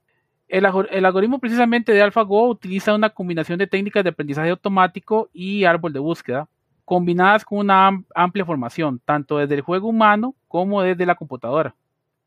El, 0.49 0.65
algoritmo 0.65 1.41
precisamente 1.41 1.93
de 1.93 2.03
AlphaGo 2.03 2.49
utiliza 2.49 2.95
una 2.95 3.11
combinación 3.11 3.59
de 3.59 3.67
técnicas 3.67 4.05
de 4.05 4.11
aprendizaje 4.11 4.51
automático 4.51 5.29
y 5.33 5.65
árbol 5.65 5.93
de 5.93 5.99
búsqueda 5.99 6.49
combinadas 6.85 7.45
con 7.45 7.59
una 7.59 7.91
amplia 8.15 8.45
formación, 8.45 9.01
tanto 9.05 9.39
desde 9.39 9.57
el 9.57 9.61
juego 9.61 9.89
humano 9.89 10.37
como 10.47 10.83
desde 10.83 11.05
la 11.05 11.17
computadora. 11.17 11.75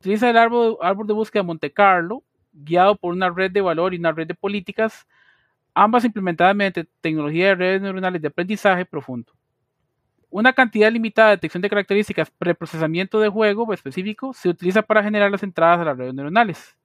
Utiliza 0.01 0.29
el 0.29 0.37
árbol, 0.37 0.77
de 1.07 1.13
búsqueda 1.13 1.43
de 1.43 1.47
Monte 1.47 1.71
Carlo, 1.71 2.23
guiado 2.51 2.95
por 2.95 3.13
una 3.13 3.29
red 3.29 3.51
de 3.51 3.61
valor 3.61 3.93
y 3.93 3.97
una 3.97 4.11
red 4.11 4.27
de 4.27 4.35
políticas, 4.35 5.07
ambas 5.73 6.03
implementadas 6.03 6.55
mediante 6.57 6.85
tecnología 6.99 7.47
de 7.47 7.55
redes 7.55 7.81
neuronales 7.81 8.21
de 8.21 8.27
aprendizaje 8.27 8.85
profundo. 8.85 9.31
Una 10.31 10.53
cantidad 10.53 10.91
limitada 10.91 11.29
de 11.29 11.37
detección 11.37 11.61
de 11.61 11.69
características 11.69 12.29
preprocesamiento 12.31 13.19
de 13.19 13.29
juego 13.29 13.73
específico 13.73 14.33
se 14.33 14.49
utiliza 14.49 14.83
para 14.83 15.03
generar 15.03 15.31
las 15.31 15.41
entradas 15.41 15.79
a 15.79 15.85
las 15.85 15.97
redes 15.97 16.13
neuronales. 16.13 16.77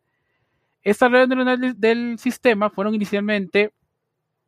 Estas 0.82 1.10
redes 1.10 1.28
neuronales 1.28 1.78
del 1.78 2.18
sistema 2.18 2.70
fueron 2.70 2.94
inicialmente 2.94 3.72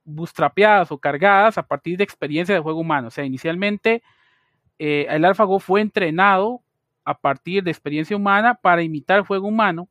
bootstrapeadas 0.04 0.92
o 0.92 0.98
cargadas 0.98 1.58
a 1.58 1.66
partir 1.66 1.98
de 1.98 2.04
experiencia 2.04 2.54
de 2.54 2.60
juego 2.60 2.80
humano. 2.80 3.08
O 3.08 3.10
sea, 3.10 3.24
inicialmente 3.24 4.02
eh, 4.78 5.06
el 5.10 5.24
AlphaGo 5.24 5.58
fue 5.58 5.80
entrenado 5.80 6.62
a 7.04 7.18
partir 7.18 7.62
de 7.62 7.70
experiencia 7.70 8.16
humana 8.16 8.54
para 8.54 8.82
imitar 8.82 9.26
juego 9.26 9.48
humano, 9.48 9.88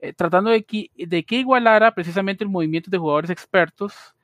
eh, 0.00 0.12
tratando 0.12 0.50
de 0.50 0.64
que, 0.64 0.90
de 0.96 1.24
que, 1.24 1.36
igualara 1.36 1.94
precisamente 1.94 2.44
el 2.44 2.50
movimiento 2.50 2.90
de 2.90 2.98
jugadores 2.98 3.30
expertos 3.30 4.14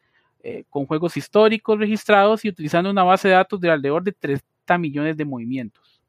eh, 0.47 0.65
con 0.69 0.85
juegos 0.85 1.17
históricos 1.17 1.79
registrados 1.79 2.45
y 2.45 2.51
utilizando 2.51 2.91
una 2.91 3.03
base 3.03 3.29
de 3.29 3.35
datos 3.35 3.59
de 3.59 3.71
alrededor 3.71 4.05
de 4.05 4.13
30 4.13 4.77
millones 4.77 5.17
de 5.17 5.25
movimientos. 5.25 6.03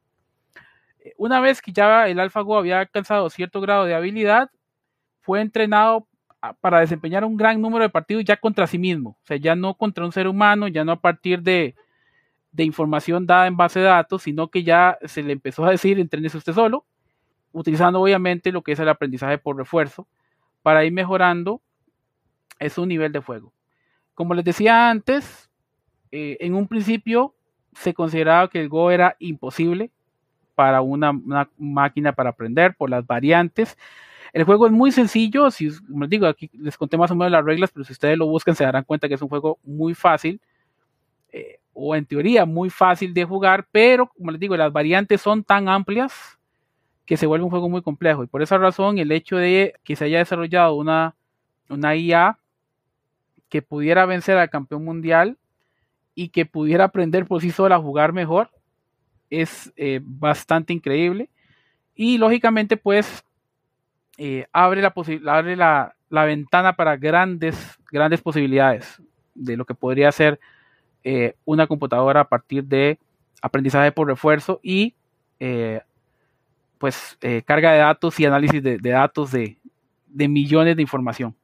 Una 1.16 1.40
vez 1.40 1.62
que 1.62 1.72
ya 1.72 2.06
el 2.06 2.20
AlphaGo 2.20 2.58
había 2.58 2.80
alcanzado 2.80 3.30
cierto 3.30 3.62
grado 3.62 3.86
de 3.86 3.94
habilidad, 3.94 4.50
fue 5.22 5.40
entrenado 5.40 6.06
para 6.60 6.80
desempeñar 6.80 7.24
un 7.24 7.38
gran 7.38 7.62
número 7.62 7.84
de 7.84 7.88
partidos 7.88 8.26
ya 8.26 8.36
contra 8.36 8.66
sí 8.66 8.76
mismo, 8.76 9.16
o 9.22 9.26
sea, 9.26 9.38
ya 9.38 9.56
no 9.56 9.72
contra 9.72 10.04
un 10.04 10.12
ser 10.12 10.28
humano, 10.28 10.68
ya 10.68 10.84
no 10.84 10.92
a 10.92 11.00
partir 11.00 11.40
de, 11.40 11.74
información 12.58 13.26
dada 13.26 13.46
en 13.46 13.56
base 13.56 13.80
de 13.80 13.86
datos, 13.86 14.22
sino 14.22 14.48
que 14.48 14.64
ya 14.64 14.98
se 15.06 15.22
le 15.22 15.32
empezó 15.32 15.64
a 15.64 15.70
decir, 15.70 15.98
entrénese 15.98 16.36
usted 16.36 16.52
solo, 16.52 16.84
utilizando 17.52 18.02
obviamente 18.02 18.52
lo 18.52 18.60
que 18.60 18.72
es 18.72 18.78
el 18.80 18.90
aprendizaje 18.90 19.38
por 19.38 19.56
refuerzo, 19.56 20.06
para 20.60 20.84
ir 20.84 20.92
mejorando 20.92 21.62
su 22.68 22.84
nivel 22.84 23.12
de 23.12 23.20
juego. 23.20 23.55
Como 24.16 24.34
les 24.34 24.44
decía 24.44 24.90
antes, 24.90 25.48
eh, 26.10 26.36
en 26.40 26.54
un 26.54 26.66
principio 26.66 27.36
se 27.72 27.94
consideraba 27.94 28.50
que 28.50 28.60
el 28.60 28.68
Go 28.68 28.90
era 28.90 29.14
imposible 29.20 29.92
para 30.56 30.80
una 30.80 31.12
máquina 31.56 32.12
para 32.12 32.30
aprender 32.30 32.74
por 32.74 32.90
las 32.90 33.06
variantes 33.06 33.76
el 34.36 34.44
juego 34.44 34.66
es 34.66 34.72
muy 34.72 34.92
sencillo, 34.92 35.50
si 35.50 35.70
como 35.86 36.02
les 36.02 36.10
digo, 36.10 36.26
aquí 36.26 36.50
les 36.52 36.76
conté 36.76 36.98
más 36.98 37.10
o 37.10 37.14
menos 37.14 37.32
las 37.32 37.42
reglas, 37.42 37.70
pero 37.72 37.84
si 37.84 37.94
ustedes 37.94 38.18
lo 38.18 38.26
buscan 38.26 38.54
se 38.54 38.64
darán 38.64 38.84
cuenta 38.84 39.08
que 39.08 39.14
es 39.14 39.22
un 39.22 39.30
juego 39.30 39.58
muy 39.64 39.94
fácil, 39.94 40.42
eh, 41.32 41.58
o 41.72 41.96
en 41.96 42.04
teoría 42.04 42.44
muy 42.44 42.68
fácil 42.68 43.14
de 43.14 43.24
jugar, 43.24 43.66
pero 43.72 44.08
como 44.08 44.30
les 44.30 44.38
digo, 44.38 44.54
las 44.54 44.70
variantes 44.70 45.22
son 45.22 45.42
tan 45.42 45.70
amplias 45.70 46.38
que 47.06 47.16
se 47.16 47.24
vuelve 47.24 47.44
un 47.44 47.50
juego 47.50 47.70
muy 47.70 47.80
complejo. 47.80 48.24
Y 48.24 48.26
por 48.26 48.42
esa 48.42 48.58
razón, 48.58 48.98
el 48.98 49.10
hecho 49.10 49.38
de 49.38 49.72
que 49.84 49.96
se 49.96 50.04
haya 50.04 50.18
desarrollado 50.18 50.74
una, 50.74 51.14
una 51.70 51.96
IA 51.96 52.38
que 53.56 53.62
pudiera 53.62 54.04
vencer 54.04 54.36
al 54.36 54.50
campeón 54.50 54.84
mundial 54.84 55.38
y 56.14 56.28
que 56.28 56.44
pudiera 56.44 56.84
aprender 56.84 57.24
por 57.24 57.40
sí 57.40 57.50
sola 57.50 57.76
a 57.76 57.80
jugar 57.80 58.12
mejor 58.12 58.50
es 59.30 59.72
eh, 59.78 60.00
bastante 60.02 60.74
increíble. 60.74 61.30
Y 61.94 62.18
lógicamente, 62.18 62.76
pues 62.76 63.24
eh, 64.18 64.46
abre, 64.52 64.82
la, 64.82 64.92
abre 65.26 65.56
la, 65.56 65.94
ventana 66.10 66.76
para 66.76 66.98
grandes, 66.98 67.78
grandes 67.90 68.20
posibilidades 68.20 69.00
de 69.34 69.56
lo 69.56 69.64
que 69.64 69.72
podría 69.72 70.12
ser 70.12 70.38
eh, 71.02 71.34
una 71.46 71.66
computadora 71.66 72.20
a 72.20 72.28
partir 72.28 72.62
de 72.62 72.98
aprendizaje 73.40 73.90
por 73.90 74.06
refuerzo 74.06 74.60
y 74.62 74.94
pues 76.76 77.18
carga 77.46 77.72
de 77.72 77.78
datos 77.78 78.20
y 78.20 78.26
análisis 78.26 78.62
de, 78.62 78.76
datos 78.78 79.32
de, 79.32 79.56
de, 80.08 80.28
millones 80.28 80.76
de 80.76 80.82
información. 80.82 81.34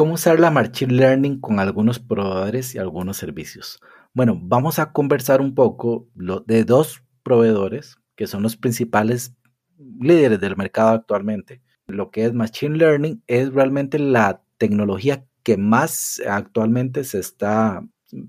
¿Cómo 0.00 0.14
usar 0.14 0.40
la 0.40 0.50
Machine 0.50 0.94
Learning 0.94 1.40
con 1.40 1.60
algunos 1.60 1.98
proveedores 1.98 2.74
y 2.74 2.78
algunos 2.78 3.18
servicios? 3.18 3.80
Bueno, 4.14 4.34
vamos 4.40 4.78
a 4.78 4.92
conversar 4.92 5.42
un 5.42 5.54
poco 5.54 6.08
de 6.14 6.64
dos 6.64 7.04
proveedores 7.22 7.98
que 8.16 8.26
son 8.26 8.42
los 8.42 8.56
principales 8.56 9.34
líderes 10.00 10.40
del 10.40 10.56
mercado 10.56 10.92
actualmente. 10.92 11.60
Lo 11.86 12.10
que 12.10 12.24
es 12.24 12.32
Machine 12.32 12.78
Learning 12.78 13.22
es 13.26 13.52
realmente 13.52 13.98
la 13.98 14.42
tecnología 14.56 15.26
que 15.42 15.58
más 15.58 16.22
actualmente 16.26 17.04
se 17.04 17.18
está, 17.18 17.86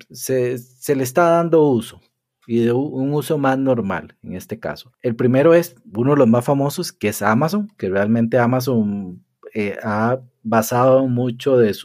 se, 0.10 0.58
le 0.94 1.04
está 1.04 1.30
dando 1.30 1.64
uso 1.64 2.02
y 2.48 2.66
de 2.66 2.74
un 2.74 3.14
uso 3.14 3.38
más 3.38 3.58
normal 3.58 4.18
en 4.24 4.36
este 4.36 4.60
caso. 4.60 4.92
El 5.02 5.16
primero 5.16 5.54
es 5.54 5.78
uno 5.96 6.12
de 6.12 6.18
los 6.18 6.28
más 6.28 6.44
famosos 6.44 6.92
que 6.92 7.08
es 7.08 7.22
Amazon, 7.22 7.70
que 7.78 7.88
realmente 7.88 8.38
Amazon 8.40 9.24
eh, 9.54 9.78
ha 9.82 10.20
basado 10.44 11.08
mucho 11.08 11.58
de, 11.58 11.76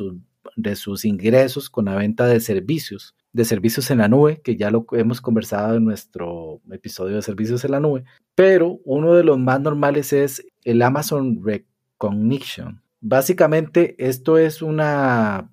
de 0.57 0.77
sus 0.77 1.05
ingresos 1.05 1.71
con 1.71 1.87
la 1.87 1.97
venta 1.97 2.27
de 2.27 2.41
servicios 2.41 3.17
de 3.37 3.45
servicios 3.45 3.91
en 3.91 3.99
la 3.99 4.09
nube, 4.09 4.41
que 4.41 4.57
ya 4.57 4.71
lo 4.71 4.87
hemos 4.93 5.21
conversado 5.21 5.77
en 5.77 5.85
nuestro 5.85 6.63
episodio 6.71 7.17
de 7.17 7.23
servicios 7.23 7.63
en 7.67 7.73
la 7.73 7.81
nube, 7.81 8.03
pero 8.35 8.81
uno 8.85 9.13
de 9.13 9.25
los 9.25 9.39
más 9.39 9.61
normales 9.61 10.15
es 10.15 10.43
el 10.65 10.81
Amazon 10.81 11.43
Recognition. 11.45 12.81
Básicamente 13.03 13.95
esto 13.99 14.39
es 14.39 14.63
una 14.63 15.53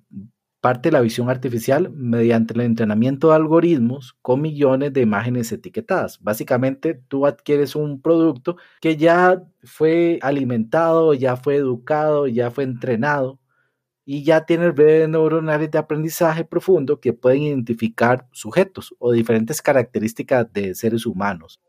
parte 0.64 0.88
de 0.88 0.92
la 0.92 1.02
visión 1.02 1.28
artificial 1.28 1.90
mediante 1.92 2.54
el 2.54 2.62
entrenamiento 2.62 3.28
de 3.28 3.34
algoritmos 3.34 4.16
con 4.22 4.40
millones 4.40 4.94
de 4.94 5.02
imágenes 5.02 5.52
etiquetadas. 5.52 6.22
Básicamente 6.22 6.94
tú 6.94 7.26
adquieres 7.26 7.76
un 7.76 8.00
producto 8.00 8.56
que 8.80 8.96
ya 8.96 9.42
fue 9.62 10.18
alimentado, 10.22 11.12
ya 11.12 11.36
fue 11.36 11.56
educado, 11.56 12.28
ya 12.28 12.50
fue 12.50 12.64
entrenado 12.64 13.38
y 14.06 14.24
ya 14.24 14.46
tiene 14.46 14.72
redes 14.72 15.06
neuronales 15.06 15.70
de 15.70 15.76
aprendizaje 15.76 16.46
profundo 16.46 16.98
que 16.98 17.12
pueden 17.12 17.42
identificar 17.42 18.26
sujetos 18.32 18.94
o 18.98 19.12
diferentes 19.12 19.60
características 19.60 20.50
de 20.50 20.74
seres 20.74 21.04
humanos. 21.04 21.60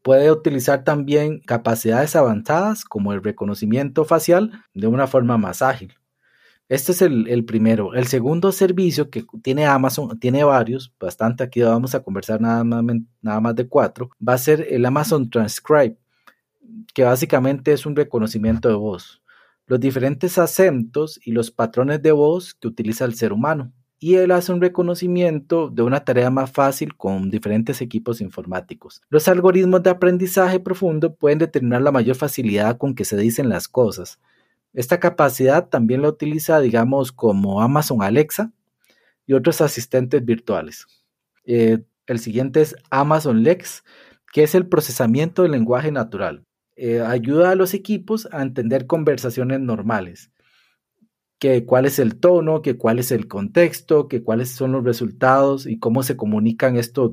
Puede 0.00 0.30
utilizar 0.30 0.84
también 0.84 1.40
capacidades 1.40 2.14
avanzadas 2.14 2.84
como 2.84 3.12
el 3.12 3.24
reconocimiento 3.24 4.04
facial 4.04 4.52
de 4.74 4.86
una 4.86 5.08
forma 5.08 5.38
más 5.38 5.60
ágil. 5.60 5.94
Este 6.68 6.92
es 6.92 7.02
el, 7.02 7.44
primero. 7.44 7.94
El 7.94 8.06
segundo 8.06 8.50
servicio 8.52 9.10
que 9.10 9.24
tiene 9.42 9.66
Amazon, 9.66 10.18
tiene 10.18 10.44
varios, 10.44 10.94
bastante, 10.98 11.44
aquí 11.44 11.60
vamos 11.60 11.94
a 11.94 12.02
conversar 12.02 12.40
nada 12.40 12.64
más, 12.64 12.84
nada 13.20 13.40
más 13.40 13.54
de 13.54 13.68
cuatro, 13.68 14.10
va 14.26 14.34
a 14.34 14.38
ser 14.38 14.66
el 14.70 14.86
Amazon 14.86 15.28
Transcribe, 15.28 15.98
que 16.94 17.04
básicamente 17.04 17.72
es 17.72 17.84
un 17.84 17.94
reconocimiento 17.94 18.68
de 18.68 18.74
voz 18.74 19.22
los 19.66 19.80
diferentes 19.80 20.38
acentos 20.38 21.18
y 21.24 21.32
los 21.32 21.50
patrones 21.50 22.02
de 22.02 22.12
voz 22.12 22.54
que 22.54 22.68
utiliza 22.68 23.04
el 23.04 23.14
ser 23.14 23.32
humano. 23.32 23.72
Y 23.98 24.16
él 24.16 24.32
hace 24.32 24.52
un 24.52 24.60
reconocimiento 24.60 25.70
de 25.70 25.82
una 25.82 26.04
tarea 26.04 26.28
más 26.30 26.50
fácil 26.50 26.94
con 26.96 27.30
diferentes 27.30 27.80
equipos 27.80 28.20
informáticos. 28.20 29.00
Los 29.08 29.28
algoritmos 29.28 29.82
de 29.82 29.90
aprendizaje 29.90 30.60
profundo 30.60 31.14
pueden 31.14 31.38
determinar 31.38 31.80
la 31.80 31.92
mayor 31.92 32.16
facilidad 32.16 32.76
con 32.76 32.94
que 32.94 33.06
se 33.06 33.16
dicen 33.16 33.48
las 33.48 33.66
cosas. 33.66 34.18
Esta 34.74 35.00
capacidad 35.00 35.68
también 35.68 36.02
la 36.02 36.08
utiliza, 36.08 36.60
digamos, 36.60 37.12
como 37.12 37.62
Amazon 37.62 38.02
Alexa, 38.02 38.52
y 39.26 39.32
otros 39.32 39.60
asistentes 39.60 40.24
virtuales. 40.24 40.86
Eh, 41.44 41.78
el 42.06 42.18
siguiente 42.18 42.60
es 42.60 42.76
Amazon 42.90 43.42
Lex, 43.42 43.84
que 44.32 44.42
es 44.42 44.54
el 44.54 44.66
procesamiento 44.66 45.42
del 45.42 45.52
lenguaje 45.52 45.90
natural. 45.90 46.44
Eh, 46.76 47.00
ayuda 47.00 47.50
a 47.50 47.54
los 47.54 47.72
equipos 47.72 48.28
a 48.32 48.42
entender 48.42 48.86
conversaciones 48.86 49.60
normales, 49.60 50.32
que 51.38 51.64
cuál 51.64 51.86
es 51.86 51.98
el 51.98 52.18
tono, 52.18 52.62
que 52.62 52.76
cuál 52.76 52.98
es 52.98 53.12
el 53.12 53.28
contexto, 53.28 54.08
que 54.08 54.22
cuáles 54.22 54.50
son 54.50 54.72
los 54.72 54.84
resultados 54.84 55.66
y 55.66 55.78
cómo 55.78 56.02
se 56.02 56.16
comunican 56.16 56.76
estos, 56.76 57.12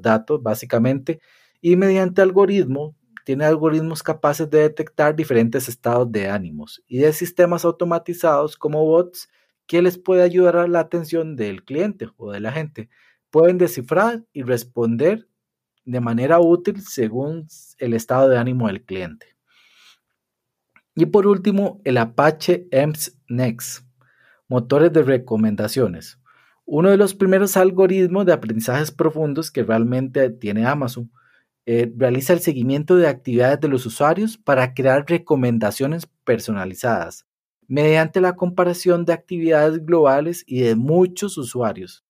datos, 0.00 0.42
básicamente. 0.42 1.20
Y 1.60 1.76
mediante 1.76 2.22
algoritmo, 2.22 2.96
tiene 3.28 3.44
algoritmos 3.44 4.02
capaces 4.02 4.48
de 4.48 4.60
detectar 4.60 5.14
diferentes 5.14 5.68
estados 5.68 6.10
de 6.10 6.30
ánimos 6.30 6.82
y 6.88 6.96
de 6.96 7.12
sistemas 7.12 7.66
automatizados 7.66 8.56
como 8.56 8.86
bots 8.86 9.28
que 9.66 9.82
les 9.82 9.98
puede 9.98 10.22
ayudar 10.22 10.56
a 10.56 10.66
la 10.66 10.80
atención 10.80 11.36
del 11.36 11.62
cliente 11.62 12.08
o 12.16 12.32
de 12.32 12.40
la 12.40 12.52
gente. 12.52 12.88
Pueden 13.28 13.58
descifrar 13.58 14.24
y 14.32 14.44
responder 14.44 15.28
de 15.84 16.00
manera 16.00 16.40
útil 16.40 16.80
según 16.80 17.48
el 17.76 17.92
estado 17.92 18.30
de 18.30 18.38
ánimo 18.38 18.68
del 18.68 18.82
cliente. 18.82 19.36
Y 20.94 21.04
por 21.04 21.26
último, 21.26 21.82
el 21.84 21.98
Apache 21.98 22.66
EMS 22.70 23.14
Next, 23.28 23.84
motores 24.48 24.90
de 24.90 25.02
recomendaciones. 25.02 26.18
Uno 26.64 26.88
de 26.88 26.96
los 26.96 27.14
primeros 27.14 27.58
algoritmos 27.58 28.24
de 28.24 28.32
aprendizajes 28.32 28.90
profundos 28.90 29.50
que 29.50 29.64
realmente 29.64 30.30
tiene 30.30 30.64
Amazon. 30.64 31.12
Eh, 31.70 31.92
realiza 31.94 32.32
el 32.32 32.40
seguimiento 32.40 32.96
de 32.96 33.08
actividades 33.08 33.60
de 33.60 33.68
los 33.68 33.84
usuarios 33.84 34.38
para 34.38 34.72
crear 34.72 35.04
recomendaciones 35.06 36.08
personalizadas 36.24 37.26
mediante 37.66 38.22
la 38.22 38.36
comparación 38.36 39.04
de 39.04 39.12
actividades 39.12 39.84
globales 39.84 40.44
y 40.46 40.60
de 40.60 40.76
muchos 40.76 41.36
usuarios. 41.36 42.06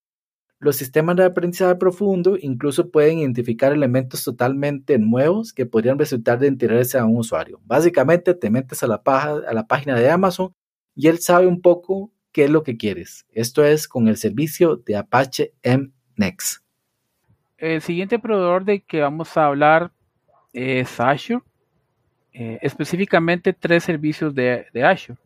Los 0.61 0.77
sistemas 0.77 1.17
de 1.17 1.25
aprendizaje 1.25 1.75
profundo 1.75 2.37
incluso 2.41 2.93
pueden 2.93 3.19
identificar 3.19 3.73
elementos 3.73 4.23
totalmente 4.23 4.97
nuevos 5.01 5.53
que 5.53 5.67
podrían 5.67 5.99
resultar 5.99 6.39
de 6.39 6.47
interés 6.47 6.95
a 6.95 7.05
un 7.05 7.17
usuario. 7.17 7.61
Básicamente 7.65 8.35
te 8.35 8.51
metes 8.51 8.85
a 8.85 8.87
la, 8.87 9.03
a 9.05 9.53
la 9.53 9.67
página 9.67 9.99
de 9.99 10.09
Amazon 10.09 10.53
y 10.95 11.09
él 11.09 11.19
sabe 11.19 11.49
un 11.49 11.63
poco 11.63 12.13
qué 12.31 12.45
es 12.45 12.51
lo 12.51 12.63
que 12.63 12.77
quieres. 12.77 13.27
Esto 13.33 13.65
es 13.65 13.89
con 13.89 14.07
el 14.07 14.19
servicio 14.19 14.77
de 14.77 14.95
Apache 14.95 15.53
MNext. 15.65 16.68
El 17.59 17.83
siguiente 17.83 18.21
proveedor 18.21 18.65
de 18.65 18.81
que 18.81 19.01
vamos 19.01 19.37
a 19.37 19.47
hablar 19.47 19.91
es 20.53 21.01
Azure, 21.01 21.43
eh, 22.33 22.57
específicamente 22.63 23.53
tres 23.53 23.83
servicios 23.83 24.33
de, 24.33 24.69
Azure. 24.85 25.19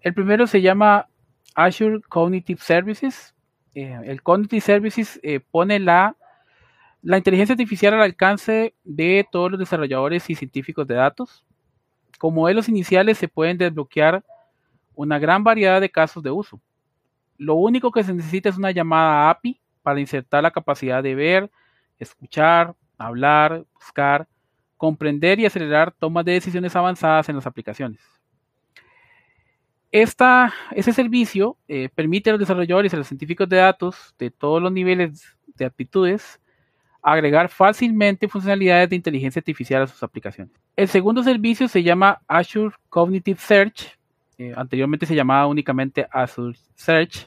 El 0.00 0.14
primero 0.14 0.48
se 0.48 0.60
llama 0.60 1.08
Azure 1.54 2.00
Cognitive 2.08 2.60
Services. 2.60 3.36
Eh, 3.72 3.96
el 4.04 4.20
Cognitive 4.20 4.60
Services 4.60 5.20
eh, 5.22 5.38
pone 5.38 5.78
la, 5.78 6.16
la 7.02 7.18
inteligencia 7.18 7.52
artificial 7.52 7.94
al 7.94 8.02
alcance 8.02 8.74
de 8.82 9.24
todos 9.30 9.52
los 9.52 9.60
desarrolladores 9.60 10.28
y 10.30 10.34
científicos 10.34 10.88
de 10.88 10.96
datos. 10.96 11.44
Con 12.18 12.34
modelos 12.34 12.68
iniciales 12.68 13.16
se 13.16 13.28
pueden 13.28 13.58
desbloquear 13.58 14.24
una 14.96 15.20
gran 15.20 15.44
variedad 15.44 15.80
de 15.80 15.88
casos 15.88 16.20
de 16.20 16.32
uso. 16.32 16.60
Lo 17.36 17.54
único 17.54 17.92
que 17.92 18.02
se 18.02 18.12
necesita 18.12 18.48
es 18.48 18.58
una 18.58 18.72
llamada 18.72 19.30
API 19.30 19.60
para 19.88 20.00
insertar 20.00 20.42
la 20.42 20.50
capacidad 20.50 21.02
de 21.02 21.14
ver, 21.14 21.50
escuchar, 21.98 22.74
hablar, 22.98 23.64
buscar, 23.72 24.28
comprender 24.76 25.40
y 25.40 25.46
acelerar 25.46 25.92
tomas 25.92 26.26
de 26.26 26.32
decisiones 26.32 26.76
avanzadas 26.76 27.26
en 27.30 27.36
las 27.36 27.46
aplicaciones. 27.46 27.98
Esta, 29.90 30.52
ese 30.72 30.92
servicio 30.92 31.56
eh, 31.68 31.88
permite 31.94 32.28
a 32.28 32.34
los 32.34 32.40
desarrolladores 32.40 32.92
y 32.92 32.96
a 32.96 32.98
los 32.98 33.08
científicos 33.08 33.48
de 33.48 33.56
datos 33.56 34.14
de 34.18 34.30
todos 34.30 34.60
los 34.60 34.70
niveles 34.70 35.34
de 35.56 35.64
aptitudes 35.64 36.38
agregar 37.00 37.48
fácilmente 37.48 38.28
funcionalidades 38.28 38.90
de 38.90 38.96
inteligencia 38.96 39.40
artificial 39.40 39.84
a 39.84 39.86
sus 39.86 40.02
aplicaciones. 40.02 40.52
El 40.76 40.88
segundo 40.88 41.22
servicio 41.22 41.66
se 41.66 41.82
llama 41.82 42.20
Azure 42.28 42.76
Cognitive 42.90 43.40
Search. 43.40 43.98
Eh, 44.36 44.52
anteriormente 44.54 45.06
se 45.06 45.14
llamaba 45.14 45.46
únicamente 45.46 46.06
Azure 46.10 46.58
Search. 46.74 47.26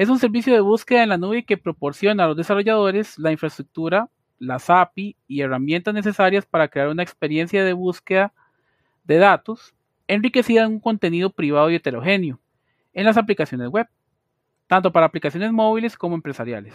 Es 0.00 0.08
un 0.08 0.18
servicio 0.18 0.54
de 0.54 0.60
búsqueda 0.60 1.02
en 1.02 1.10
la 1.10 1.18
nube 1.18 1.44
que 1.44 1.58
proporciona 1.58 2.24
a 2.24 2.28
los 2.28 2.36
desarrolladores 2.38 3.18
la 3.18 3.32
infraestructura, 3.32 4.08
las 4.38 4.70
API 4.70 5.14
y 5.28 5.42
herramientas 5.42 5.92
necesarias 5.92 6.46
para 6.46 6.68
crear 6.68 6.88
una 6.88 7.02
experiencia 7.02 7.62
de 7.62 7.74
búsqueda 7.74 8.32
de 9.04 9.18
datos 9.18 9.74
enriquecida 10.06 10.62
en 10.62 10.68
un 10.68 10.80
contenido 10.80 11.28
privado 11.28 11.68
y 11.68 11.74
heterogéneo 11.74 12.40
en 12.94 13.04
las 13.04 13.18
aplicaciones 13.18 13.68
web, 13.68 13.88
tanto 14.66 14.90
para 14.90 15.04
aplicaciones 15.04 15.52
móviles 15.52 15.98
como 15.98 16.14
empresariales. 16.14 16.72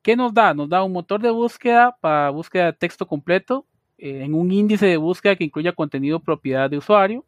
¿Qué 0.00 0.14
nos 0.14 0.32
da? 0.32 0.54
Nos 0.54 0.68
da 0.68 0.84
un 0.84 0.92
motor 0.92 1.20
de 1.20 1.30
búsqueda 1.30 1.96
para 2.00 2.30
búsqueda 2.30 2.66
de 2.66 2.74
texto 2.74 3.04
completo 3.04 3.66
eh, 3.98 4.22
en 4.22 4.34
un 4.34 4.52
índice 4.52 4.86
de 4.86 4.96
búsqueda 4.96 5.34
que 5.34 5.42
incluya 5.42 5.72
contenido 5.72 6.20
propiedad 6.20 6.70
de 6.70 6.78
usuario, 6.78 7.24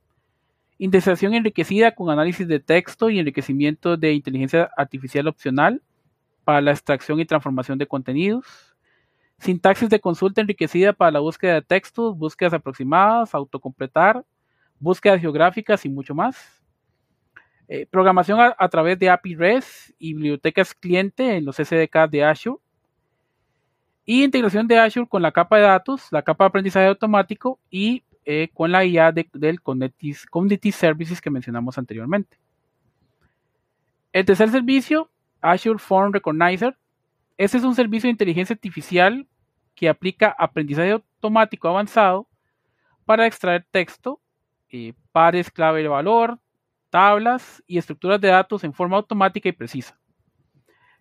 indexación 0.84 1.32
enriquecida 1.32 1.94
con 1.94 2.10
análisis 2.10 2.46
de 2.46 2.60
texto 2.60 3.08
y 3.08 3.18
enriquecimiento 3.18 3.96
de 3.96 4.12
inteligencia 4.12 4.70
artificial 4.76 5.26
opcional 5.28 5.82
para 6.44 6.60
la 6.60 6.72
extracción 6.72 7.18
y 7.20 7.24
transformación 7.24 7.78
de 7.78 7.86
contenidos, 7.86 8.76
sintaxis 9.38 9.88
de 9.88 9.98
consulta 9.98 10.42
enriquecida 10.42 10.92
para 10.92 11.10
la 11.10 11.20
búsqueda 11.20 11.54
de 11.54 11.62
textos, 11.62 12.14
búsquedas 12.18 12.52
aproximadas, 12.52 13.34
autocompletar, 13.34 14.26
búsquedas 14.78 15.22
geográficas 15.22 15.86
y 15.86 15.88
mucho 15.88 16.14
más. 16.14 16.62
Eh, 17.66 17.86
programación 17.86 18.38
a, 18.38 18.68
través 18.68 18.98
de 18.98 19.08
API 19.08 19.36
REST 19.36 19.94
y 19.98 20.12
bibliotecas 20.12 20.74
cliente 20.74 21.34
en 21.34 21.46
los 21.46 21.56
SDK 21.56 22.10
de 22.10 22.24
Azure. 22.24 22.58
Y 24.04 24.22
integración 24.22 24.68
de 24.68 24.78
Azure 24.78 25.08
con 25.08 25.22
la 25.22 25.32
capa 25.32 25.56
de 25.56 25.62
datos, 25.62 26.08
la 26.10 26.20
capa 26.20 26.44
de 26.44 26.48
aprendizaje 26.48 26.88
automático 26.88 27.58
y 27.70 28.03
eh, 28.24 28.48
con 28.52 28.72
la 28.72 28.84
IA 28.84 29.12
del 29.12 29.60
Cognitive 29.60 30.72
Services 30.72 31.20
que 31.20 31.30
mencionamos 31.30 31.78
anteriormente. 31.78 32.38
El 34.12 34.24
tercer 34.24 34.50
servicio, 34.50 35.10
Azure 35.40 35.78
Form 35.78 36.12
Recognizer. 36.12 36.76
Este 37.36 37.58
es 37.58 37.64
un 37.64 37.74
servicio 37.74 38.06
de 38.06 38.12
inteligencia 38.12 38.54
artificial 38.54 39.26
que 39.74 39.88
aplica 39.88 40.34
aprendizaje 40.38 40.92
automático 40.92 41.68
avanzado 41.68 42.28
para 43.04 43.26
extraer 43.26 43.66
texto 43.70 44.20
eh, 44.76 44.92
pares 45.12 45.52
clave 45.52 45.82
de 45.82 45.88
valor, 45.88 46.40
tablas 46.90 47.62
y 47.64 47.78
estructuras 47.78 48.20
de 48.20 48.26
datos 48.26 48.64
en 48.64 48.72
forma 48.72 48.96
automática 48.96 49.48
y 49.48 49.52
precisa. 49.52 49.96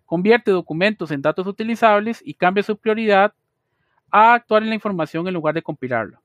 Convierte 0.04 0.52
documentos 0.52 1.10
en 1.10 1.20
datos 1.20 1.44
utilizables 1.48 2.22
y 2.24 2.34
cambia 2.34 2.62
su 2.62 2.76
prioridad 2.76 3.34
a 4.12 4.34
actuar 4.34 4.62
en 4.62 4.68
la 4.68 4.76
información 4.76 5.26
en 5.26 5.34
lugar 5.34 5.54
de 5.54 5.62
compilarla. 5.62 6.20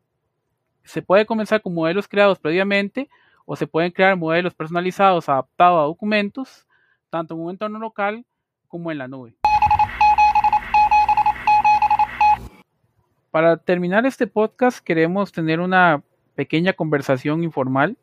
Se 0.89 1.04
puede 1.04 1.28
comenzar 1.28 1.62
con 1.62 1.75
modelos 1.75 2.08
creados 2.08 2.39
previamente 2.39 3.12
o 3.45 3.56
se 3.56 3.67
pueden 3.67 3.91
crear 3.91 4.17
modelos 4.17 4.56
personalizados 4.56 5.30
adaptados 5.30 5.78
a 5.78 5.84
documentos, 5.84 6.65
tanto 7.12 7.36
en 7.36 7.41
un 7.41 7.52
entorno 7.52 7.78
local 7.78 8.25
como 8.67 8.91
en 8.91 8.97
la 8.97 9.08
nube. 9.08 9.36
Para 13.30 13.58
terminar 13.58 14.08
este 14.08 14.25
podcast 14.25 14.80
queremos 14.80 15.32
tener 15.32 15.60
una 15.60 16.02
pequeña 16.34 16.73
conversación 16.73 17.43
informal 17.43 17.95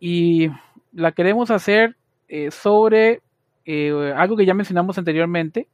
y 0.00 0.50
la 0.92 1.12
queremos 1.12 1.52
hacer 1.52 1.96
eh, 2.26 2.50
sobre 2.50 3.22
eh, 3.66 4.12
algo 4.16 4.36
que 4.36 4.46
ya 4.46 4.54
mencionamos 4.54 4.98
anteriormente, 4.98 5.68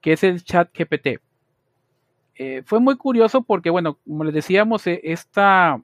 que 0.00 0.14
es 0.14 0.24
el 0.24 0.42
chat 0.42 0.76
GPT. 0.76 1.20
Eh, 2.36 2.62
fue 2.64 2.80
muy 2.80 2.96
curioso 2.96 3.42
porque, 3.42 3.70
bueno, 3.70 3.98
como 4.06 4.24
les 4.24 4.34
decíamos, 4.34 4.86
esta, 4.86 5.80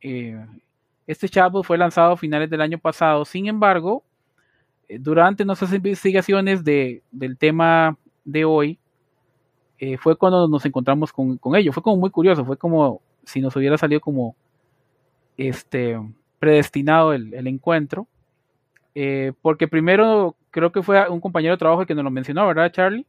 este 0.00 1.28
chatbot 1.28 1.64
fue 1.64 1.78
lanzado 1.78 2.12
a 2.12 2.16
finales 2.16 2.50
del 2.50 2.60
año 2.60 2.78
pasado. 2.78 3.24
Sin 3.24 3.46
embargo, 3.46 4.02
durante 4.88 5.44
nuestras 5.44 5.72
investigaciones 5.72 6.64
de, 6.64 7.02
del 7.10 7.38
tema 7.38 7.96
de 8.24 8.44
hoy, 8.44 8.78
fue 10.00 10.16
cuando 10.16 10.48
nos 10.48 10.64
encontramos 10.64 11.12
con, 11.12 11.36
con 11.38 11.54
ello. 11.54 11.72
Fue 11.72 11.82
como 11.82 11.96
muy 11.96 12.10
curioso, 12.10 12.44
fue 12.44 12.56
como 12.56 13.00
si 13.24 13.40
nos 13.40 13.54
hubiera 13.56 13.76
salido 13.76 14.00
como 14.00 14.34
este 15.36 15.98
predestinado 16.38 17.12
el, 17.12 17.46
encuentro. 17.46 18.06
Eh, 18.94 19.32
porque 19.42 19.68
primero 19.68 20.36
creo 20.50 20.72
que 20.72 20.82
fue 20.82 21.08
un 21.08 21.20
compañero 21.20 21.54
de 21.54 21.58
trabajo 21.58 21.82
el 21.82 21.86
que 21.86 21.94
nos 21.94 22.04
lo 22.04 22.10
mencionó, 22.10 22.46
¿verdad, 22.46 22.72
Charlie? 22.72 23.06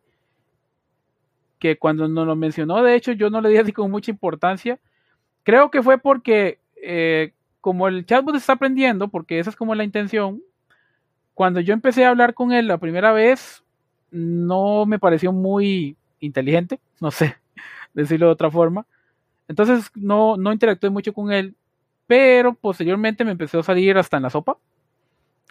Que 1.60 1.78
cuando 1.78 2.08
nos 2.08 2.28
lo 2.28 2.36
mencionó, 2.36 2.84
de 2.84 2.96
hecho, 2.96 3.12
yo 3.14 3.30
no 3.30 3.42
le 3.42 3.50
di 3.50 3.58
así 3.58 3.74
con 3.74 3.90
mucha 3.92 4.12
importancia. 4.12 4.80
Creo 5.44 5.72
que 5.72 5.84
fue 5.84 5.98
porque, 6.00 6.60
eh, 6.82 7.34
como 7.62 7.88
el 7.88 8.06
chatbot 8.06 8.36
está 8.36 8.54
aprendiendo, 8.54 9.10
porque 9.10 9.40
esa 9.40 9.50
es 9.52 9.56
como 9.56 9.76
la 9.76 9.84
intención, 9.84 10.42
cuando 11.34 11.60
yo 11.60 11.74
empecé 11.74 12.06
a 12.06 12.10
hablar 12.10 12.34
con 12.34 12.52
él 12.52 12.68
la 12.68 12.78
primera 12.80 13.12
vez, 13.12 13.64
no 14.12 14.86
me 14.86 15.00
pareció 15.00 15.32
muy 15.32 15.98
inteligente, 16.20 16.80
no 17.00 17.12
sé 17.12 17.36
decirlo 17.94 18.28
de 18.28 18.32
otra 18.34 18.52
forma. 18.52 18.86
Entonces 19.48 19.92
no, 19.96 20.38
no 20.38 20.54
interactué 20.54 20.90
mucho 20.90 21.14
con 21.14 21.32
él, 21.32 21.56
pero 22.08 22.54
posteriormente 22.56 23.26
me 23.26 23.32
empezó 23.32 23.60
a 23.60 23.64
salir 23.64 23.98
hasta 23.98 24.18
en 24.18 24.24
la 24.24 24.30
sopa. 24.30 24.58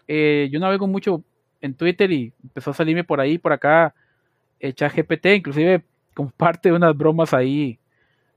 eh, 0.09 0.49
yo 0.53 0.61
navego 0.61 0.87
mucho 0.87 1.23
en 1.61 1.75
Twitter 1.75 2.11
y 2.13 2.33
empezó 2.43 2.71
a 2.71 2.75
salirme 2.75 3.05
por 3.05 3.21
ahí, 3.21 3.39
por 3.39 3.53
acá, 3.53 3.95
eh, 4.61 4.73
ChatGPT, 4.73 5.27
inclusive 5.37 5.85
como 6.17 6.31
parte 6.31 6.71
de 6.71 6.75
unas 6.75 6.97
bromas 6.97 7.35
ahí 7.35 7.79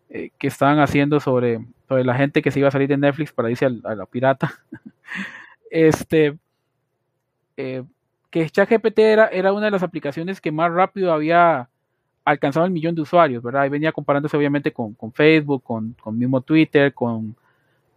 eh, 0.10 0.32
que 0.38 0.48
estaban 0.48 0.80
haciendo 0.80 1.22
sobre, 1.22 1.66
sobre 1.88 2.04
la 2.04 2.14
gente 2.14 2.42
que 2.42 2.52
se 2.52 2.60
iba 2.60 2.68
a 2.68 2.72
salir 2.72 2.90
de 2.90 2.98
Netflix 2.98 3.32
para 3.32 3.50
irse 3.50 3.66
a, 3.66 3.70
la 3.70 4.06
pirata. 4.06 4.54
este, 5.72 6.38
eh, 7.56 7.84
que 8.30 8.50
ChatGPT 8.50 9.00
era, 9.00 9.28
era 9.28 9.54
una 9.54 9.68
de 9.68 9.72
las 9.72 9.82
aplicaciones 9.82 10.42
que 10.42 10.52
más 10.52 10.70
rápido 10.74 11.14
había 11.14 11.70
alcanzado 12.26 12.66
el 12.66 12.74
millón 12.74 12.96
de 12.96 13.02
usuarios, 13.02 13.42
¿verdad? 13.42 13.66
Y 13.66 13.70
venía 13.70 13.94
comparándose 13.94 14.36
obviamente 14.36 14.74
con, 14.74 14.96
Facebook, 15.14 15.64
con, 15.64 15.96
con, 16.02 16.18
mismo 16.18 16.42
Twitter, 16.42 16.94
con, 16.94 17.34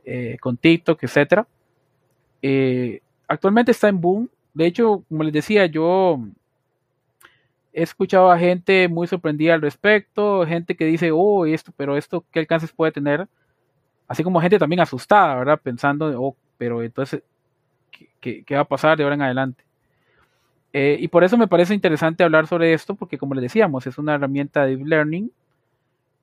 eh, 0.04 0.36
con 0.40 0.56
TikTok, 0.56 1.02
etcétera. 1.02 1.44
actualmente 3.26 3.72
está 3.72 3.88
en 3.88 4.00
boom. 4.00 4.30
De 4.54 4.64
hecho, 4.66 5.02
como 5.08 5.24
les 5.24 5.32
decía, 5.32 5.66
yo 5.66 6.20
he 7.72 7.82
escuchado 7.82 8.30
a 8.30 8.38
gente 8.38 8.88
muy 8.88 9.06
sorprendida 9.06 9.54
al 9.54 9.62
respecto, 9.62 10.46
gente 10.46 10.76
que 10.76 10.84
dice, 10.84 11.10
oh, 11.12 11.46
esto, 11.46 11.72
pero 11.76 11.96
esto, 11.96 12.24
¿qué 12.30 12.40
alcances 12.40 12.72
puede 12.72 12.92
tener? 12.92 13.26
Así 14.06 14.22
como 14.22 14.40
gente 14.40 14.58
también 14.58 14.80
asustada, 14.80 15.36
¿verdad? 15.36 15.60
Pensando, 15.62 16.12
oh, 16.22 16.36
pero 16.58 16.82
entonces, 16.82 17.22
¿qué, 18.20 18.44
va 18.52 18.60
a 18.60 18.64
pasar 18.64 18.96
de 18.96 19.04
ahora 19.04 19.14
en 19.14 19.22
adelante? 19.22 19.64
Eh, 20.74 20.98
y 21.00 21.08
por 21.08 21.24
eso 21.24 21.36
me 21.36 21.48
parece 21.48 21.74
interesante 21.74 22.24
hablar 22.24 22.46
sobre 22.46 22.72
esto, 22.72 22.94
porque 22.94 23.18
como 23.18 23.34
les 23.34 23.42
decíamos, 23.42 23.86
es 23.86 23.98
una 23.98 24.14
herramienta 24.14 24.64
de 24.64 24.76
deep 24.76 24.86
learning 24.86 25.32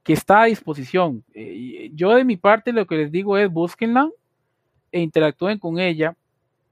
que 0.03 0.13
está 0.13 0.43
a 0.43 0.45
disposición. 0.45 1.23
Eh, 1.33 1.91
yo 1.93 2.13
de 2.15 2.25
mi 2.25 2.37
parte 2.37 2.73
lo 2.73 2.85
que 2.85 2.95
les 2.95 3.11
digo 3.11 3.37
es 3.37 3.49
búsquenla 3.51 4.09
e 4.91 5.01
interactúen 5.01 5.59
con 5.59 5.79
ella. 5.79 6.15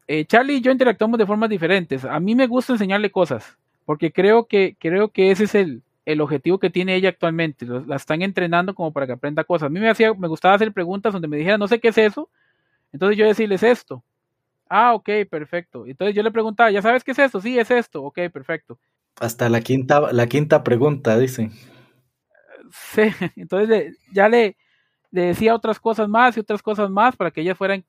Eh, 0.07 0.25
Charlie 0.25 0.55
y 0.55 0.61
yo 0.61 0.71
interactuamos 0.71 1.19
de 1.19 1.25
formas 1.25 1.49
diferentes. 1.49 2.05
A 2.05 2.19
mí 2.19 2.33
me 2.35 2.47
gusta 2.47 2.73
enseñarle 2.73 3.11
cosas 3.11 3.57
porque 3.87 4.11
creo 4.11 4.47
que, 4.47 4.75
creo 4.77 5.13
que 5.13 5.31
ese 5.31 5.45
es 5.45 5.55
el, 5.55 5.81
el 6.03 6.19
objetivo 6.19 6.59
que 6.59 6.69
tiene 6.69 6.93
ella 6.93 7.07
actualmente. 7.07 7.65
La 7.65 7.95
están 7.95 8.21
entrenando 8.21 8.75
como 8.75 8.91
para 8.91 9.07
que 9.07 9.13
aprenda 9.13 9.45
cosas. 9.45 9.67
A 9.67 9.69
mí 9.69 9.79
me, 9.79 9.89
hacía, 9.89 10.13
me 10.13 10.27
gustaba 10.27 10.55
hacer 10.55 10.73
preguntas 10.73 11.13
donde 11.13 11.29
me 11.29 11.37
dijera, 11.37 11.57
no 11.57 11.69
sé 11.69 11.79
qué 11.79 11.87
es 11.87 11.97
eso. 11.97 12.29
Entonces 12.91 13.17
yo 13.17 13.25
decirles 13.25 13.63
esto. 13.63 14.03
Ah, 14.67 14.93
ok, 14.93 15.09
perfecto. 15.31 15.85
Entonces 15.87 16.13
yo 16.13 16.21
le 16.21 16.31
preguntaba, 16.31 16.69
¿ya 16.69 16.81
sabes 16.81 17.01
qué 17.01 17.11
es 17.11 17.19
esto? 17.19 17.39
Sí, 17.39 17.57
es 17.57 17.71
esto. 17.71 18.03
Ok, 18.03 18.19
perfecto. 18.33 18.77
Hasta 19.21 19.47
la 19.47 19.61
quinta, 19.61 20.11
la 20.11 20.27
quinta 20.27 20.65
pregunta, 20.65 21.17
dice. 21.17 21.49
Sí, 22.69 23.03
entonces 23.37 23.97
ya 24.11 24.27
le, 24.27 24.57
le 25.11 25.21
decía 25.27 25.55
otras 25.55 25.79
cosas 25.79 26.09
más 26.09 26.35
y 26.35 26.41
otras 26.41 26.61
cosas 26.61 26.89
más 26.89 27.15
para 27.15 27.31
que 27.31 27.39
ella 27.39 27.55
fuera 27.55 27.81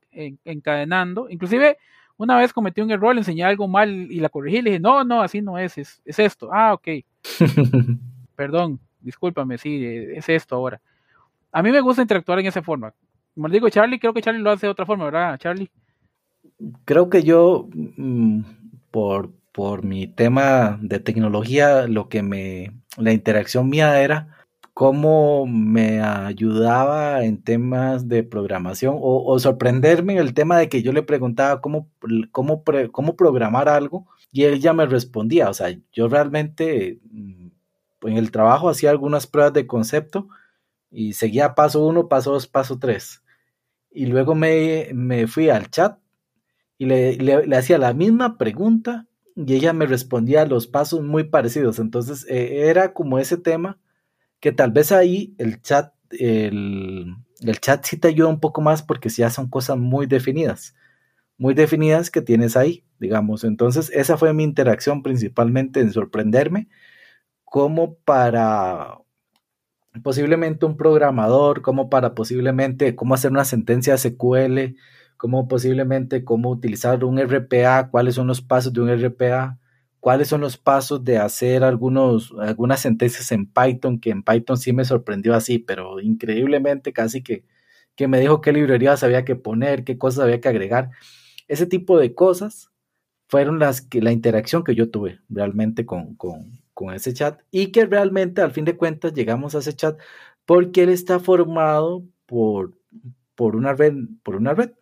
encadenando. 0.45 1.29
Inclusive 1.29 1.77
una 2.19 2.37
vez 2.37 2.53
cometí 2.53 2.81
un 2.81 2.91
error, 2.91 3.15
le 3.15 3.21
enseñé 3.21 3.45
algo 3.45 3.69
mal 3.69 3.91
y 3.91 4.19
la 4.21 4.29
corregí, 4.29 4.61
le 4.61 4.71
dije, 4.71 4.81
no, 4.81 5.05
no, 5.05 5.23
así 5.23 5.41
no 5.41 5.57
es, 5.57 5.79
es, 5.79 6.01
esto. 6.05 6.51
Ah, 6.53 6.75
ok. 6.75 6.89
Perdón, 8.37 8.81
discúlpame, 9.01 9.57
sí, 9.57 9.85
es 9.85 10.29
esto 10.29 10.57
ahora. 10.57 10.81
A 11.53 11.63
mí 11.63 11.71
me 11.71 11.81
gusta 11.81 12.03
interactuar 12.03 12.41
en 12.41 12.47
esa 12.47 12.63
forma. 12.63 12.93
Como 13.35 13.49
digo, 13.49 13.71
Charlie, 13.71 14.01
creo 14.01 14.13
que 14.13 14.21
Charlie 14.21 14.43
lo 14.43 14.51
hace 14.51 14.67
de 14.67 14.73
otra 14.73 14.85
forma, 14.85 15.05
¿verdad, 15.05 15.39
Charlie? 15.39 15.71
Creo 16.85 17.09
que 17.09 17.23
yo, 17.23 17.69
mm, 17.73 18.41
por, 18.91 19.31
por 19.53 19.85
mi 19.85 20.09
tema 20.09 20.77
de 20.83 20.99
tecnología, 20.99 21.87
lo 21.87 22.09
que 22.09 22.23
me, 22.23 22.73
la 22.97 23.13
interacción 23.13 23.69
mía 23.69 24.03
era 24.03 24.38
cómo 24.79 25.45
me 25.45 26.01
ayudaba 26.01 27.25
en 27.25 27.43
temas 27.43 28.07
de 28.07 28.23
programación 28.23 28.97
o, 29.01 29.37
sorprenderme 29.41 30.13
en 30.13 30.19
el 30.21 30.35
tema 30.35 30.57
de 30.57 30.69
que 30.69 30.85
yo 30.85 30.93
le 30.93 31.03
preguntaba 31.03 31.61
cómo, 31.61 31.91
cómo, 32.31 32.63
cómo 32.93 33.17
programar 33.17 33.69
algo 33.69 34.07
y 34.31 34.45
él 34.45 34.61
ya 34.61 34.73
me 34.75 34.87
respondía. 34.87 35.51
O 35.51 35.53
sea, 35.53 35.77
yo 35.91 36.07
realmente 36.07 37.01
mm, 37.11 37.49
en 38.03 38.17
el 38.19 38.31
trabajo 38.31 38.69
hacía 38.69 38.91
algunas 38.91 39.27
pruebas 39.27 39.53
de 39.53 39.67
concepto 39.67 40.29
y 40.93 41.15
seguía 41.15 41.57
paso 41.57 41.85
uno, 41.85 42.07
paso 42.07 42.31
dos, 42.31 42.47
paso 42.47 42.79
tres. 42.79 43.25
Y 43.91 44.07
luego 44.07 44.37
me, 44.37 45.27
fui 45.27 45.51
al 45.51 45.71
chat 45.71 45.99
y 46.79 46.87
le, 46.87 47.49
hacía 47.57 47.79
la 47.79 47.95
misma 47.95 48.39
pregunta 48.39 49.09
y 49.35 49.55
ella 49.55 49.73
me 49.73 49.87
respondía 49.87 50.47
los 50.47 50.69
pasos 50.69 51.03
muy 51.03 51.25
parecidos. 51.25 51.81
Entonces 51.81 52.25
eh, 52.29 52.69
era 52.71 52.93
como 52.93 53.19
ese 53.19 53.39
tema 53.39 53.81
que 54.41 54.53
tal 54.53 54.73
vez 54.73 54.93
ahí 54.93 55.35
el 55.39 55.61
chat, 55.63 55.93
el, 56.11 57.17
chat 57.61 57.85
sí 57.85 57.97
te 57.97 58.09
ayuda 58.09 58.29
un 58.29 58.41
poco 58.41 58.61
más 58.61 58.83
porque 58.83 59.09
ya 59.09 59.31
son 59.31 59.49
cosas 59.49 59.77
muy 59.79 60.07
definidas, 60.07 60.75
muy 61.37 61.55
definidas 61.55 62.11
que 62.11 62.23
tienes 62.23 62.57
ahí, 62.57 62.85
digamos. 62.99 63.45
Entonces, 63.45 63.91
esa 63.95 64.17
fue 64.17 64.33
mi 64.35 64.45
interacción 64.45 65.03
principalmente 65.03 65.81
en 65.81 65.93
sorprenderme 65.93 66.69
como 67.45 67.95
para 67.97 68.99
posiblemente 70.03 70.67
un 70.67 70.77
programador, 70.77 71.63
como 71.63 71.89
para 71.91 72.15
posiblemente 72.15 72.95
cómo 72.95 73.15
hacer 73.15 73.31
una 73.31 73.45
sentencia 73.45 73.97
SQL, 73.97 74.77
como 75.17 75.49
posiblemente 75.49 76.25
cómo 76.25 76.51
utilizar 76.51 77.05
un 77.05 77.19
RPA, 77.19 77.89
cuáles 77.91 78.15
son 78.15 78.27
los 78.29 78.41
pasos 78.43 78.73
de 78.73 78.81
un 78.81 78.91
RPA, 78.91 79.59
cuáles 80.01 80.29
son 80.29 80.41
los 80.41 80.57
pasos 80.59 81.05
de 81.05 81.19
hacer 81.19 81.65
algunos, 81.65 82.33
algunas 82.39 82.81
sentencias 82.81 83.33
en 83.33 83.47
Python, 83.47 84.01
que 84.01 84.11
en 84.11 84.23
Python 84.23 84.57
sí 84.57 84.73
me 84.73 84.85
sorprendió 84.85 85.35
así, 85.35 85.59
pero 85.59 86.01
increíblemente 86.01 86.93
casi 86.93 87.23
que, 87.23 87.45
que 87.97 88.09
me 88.09 88.21
dijo 88.21 88.41
qué 88.41 88.53
librerías 88.53 89.03
había 89.03 89.25
que 89.25 89.37
poner, 89.37 89.85
qué 89.85 89.99
cosas 89.99 90.25
había 90.25 90.41
que 90.41 90.49
agregar. 90.49 90.91
Ese 91.49 91.67
tipo 91.67 91.99
de 91.99 92.15
cosas 92.15 92.71
fueron 93.29 93.59
las 93.59 93.83
que 93.83 94.03
la 94.03 94.13
interacción 94.13 94.65
que 94.65 94.75
yo 94.75 94.91
tuve 94.91 95.21
realmente 95.29 95.87
con, 95.87 96.15
con, 96.17 96.63
con 96.75 96.95
ese 96.95 97.13
chat 97.13 97.41
y 97.51 97.73
que 97.73 97.87
realmente 97.87 98.41
al 98.41 98.53
fin 98.53 98.65
de 98.65 98.77
cuentas 98.77 99.13
llegamos 99.15 99.55
a 99.55 99.59
ese 99.59 99.75
chat 99.75 99.99
porque 100.47 100.85
él 100.85 100.91
está 100.91 101.21
formado 101.21 102.05
por, 102.27 102.79
por 103.35 103.57
una 103.57 103.75
red, 103.75 103.95
por 104.23 104.37
una 104.37 104.55
red, 104.55 104.73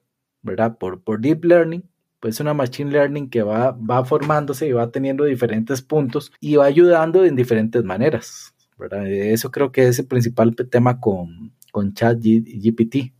¿verdad? 0.42 0.78
Por, 0.78 1.02
por 1.02 1.20
deep 1.20 1.44
learning 1.44 1.84
es 2.28 2.40
una 2.40 2.54
machine 2.54 2.90
learning 2.90 3.30
que 3.30 3.42
va, 3.42 3.72
va 3.72 4.04
formándose 4.04 4.66
y 4.66 4.72
va 4.72 4.90
teniendo 4.90 5.24
diferentes 5.24 5.82
puntos 5.82 6.32
y 6.40 6.56
va 6.56 6.66
ayudando 6.66 7.24
en 7.24 7.36
diferentes 7.36 7.84
maneras. 7.84 8.54
¿verdad? 8.78 9.06
Eso 9.06 9.50
creo 9.50 9.72
que 9.72 9.88
es 9.88 9.98
el 9.98 10.06
principal 10.06 10.54
tema 10.54 11.00
con, 11.00 11.52
con 11.72 11.94
Chat 11.94 12.18
GPT, 12.18 13.12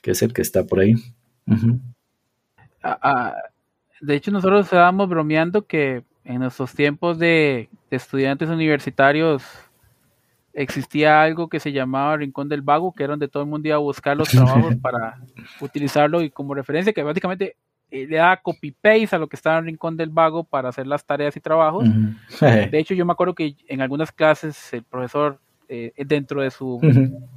que 0.00 0.10
es 0.10 0.22
el 0.22 0.32
que 0.32 0.42
está 0.42 0.64
por 0.64 0.80
ahí. 0.80 0.94
Ah, 2.82 2.98
ah, 3.02 3.34
de 4.00 4.14
hecho, 4.14 4.30
nosotros 4.30 4.66
estábamos 4.66 5.08
bromeando 5.08 5.66
que 5.66 6.04
en 6.24 6.40
nuestros 6.40 6.74
tiempos 6.74 7.18
de, 7.18 7.68
de, 7.90 7.96
estudiantes 7.96 8.48
universitarios 8.48 9.42
existía 10.52 11.22
algo 11.22 11.48
que 11.48 11.60
se 11.60 11.72
llamaba 11.72 12.16
Rincón 12.16 12.48
del 12.48 12.62
Vago, 12.62 12.92
que 12.92 13.04
era 13.04 13.12
donde 13.12 13.28
todo 13.28 13.42
el 13.42 13.48
mundo 13.48 13.68
iba 13.68 13.76
a 13.76 13.80
buscar 13.80 14.16
los 14.16 14.28
trabajos 14.30 14.76
para 14.76 15.20
utilizarlo 15.60 16.22
y 16.22 16.30
como 16.30 16.54
referencia, 16.54 16.92
que 16.92 17.02
básicamente 17.02 17.56
eh, 17.94 18.06
le 18.06 18.16
da 18.16 18.38
copy-paste 18.38 19.14
a 19.14 19.18
lo 19.18 19.28
que 19.28 19.36
está 19.36 19.52
en 19.52 19.58
el 19.58 19.64
rincón 19.66 19.98
del 19.98 20.08
vago 20.08 20.44
para 20.44 20.70
hacer 20.70 20.86
las 20.86 21.04
tareas 21.04 21.36
y 21.36 21.40
trabajos. 21.40 21.84
de 22.40 22.78
hecho, 22.78 22.94
yo 22.94 23.04
me 23.04 23.12
acuerdo 23.12 23.34
que 23.34 23.54
en 23.68 23.82
algunas 23.82 24.10
clases 24.10 24.72
el 24.72 24.82
profesor, 24.82 25.38
eh, 25.68 25.92
dentro 25.98 26.40
de 26.40 26.50
su 26.50 26.80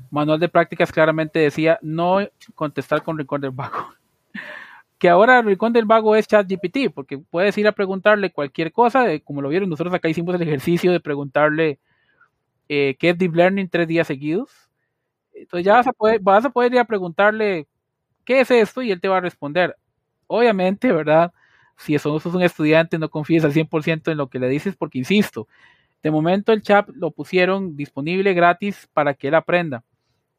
manual 0.10 0.39
de 0.39 0.47
prácticas, 0.47 0.93
claramente 0.93 1.39
decía 1.39 1.78
no 1.82 2.20
contestar 2.56 3.03
con 3.03 3.18
rincón 3.18 3.41
del 3.41 3.51
vago. 3.51 3.93
que 4.97 5.10
ahora 5.10 5.39
el 5.39 5.45
rincón 5.45 5.74
del 5.74 5.84
vago 5.84 6.16
es 6.16 6.26
ChatGPT, 6.26 6.93
porque 6.93 7.18
puedes 7.18 7.58
ir 7.58 7.68
a 7.68 7.74
preguntarle 7.74 8.32
cualquier 8.32 8.72
cosa, 8.72 9.12
eh, 9.12 9.20
como 9.20 9.41
lo 9.41 9.49
vieron, 9.49 9.70
nosotros 9.70 9.93
acá 9.93 10.08
hicimos 10.08 10.36
el 10.36 10.41
ejercicio 10.41 10.93
de 10.93 11.01
preguntarle 11.01 11.80
qué 12.70 12.95
es 13.01 13.18
Deep 13.18 13.36
Learning 13.36 13.68
tres 13.68 13.89
días 13.89 14.08
seguidos. 14.08 14.70
Entonces 15.34 15.66
ya 15.66 15.74
vas 15.74 15.88
a, 15.88 15.91
poder, 15.91 16.22
vas 16.22 16.45
a 16.45 16.49
poder 16.49 16.72
ir 16.72 16.80
a 16.80 16.86
preguntarle 16.86 17.68
qué 18.24 18.39
es 18.39 18.49
esto 18.51 18.82
y 18.82 18.91
él 18.91 19.01
te 19.01 19.10
va 19.10 19.18
a 19.18 19.22
responder 19.22 19.76
Obviamente, 20.28 20.92
¿verdad? 20.92 21.32
Si 21.78 21.98
sos 22.00 22.26
un 22.26 22.42
estudiante, 22.42 22.98
no 22.98 23.10
confíes 23.10 23.44
al 23.44 23.54
100% 23.54 24.12
en 24.12 24.18
lo 24.18 24.30
que 24.30 24.40
le 24.40 24.48
dices, 24.48 24.76
porque 24.76 24.98
insisto, 24.98 25.48
de 26.02 26.12
momento 26.12 26.54
el 26.54 26.62
chat 26.62 26.88
lo 26.94 27.12
pusieron 27.12 27.76
disponible 27.76 28.34
gratis 28.34 28.88
para 28.94 29.14
que 29.14 29.28
él 29.28 29.36
aprenda. 29.36 29.84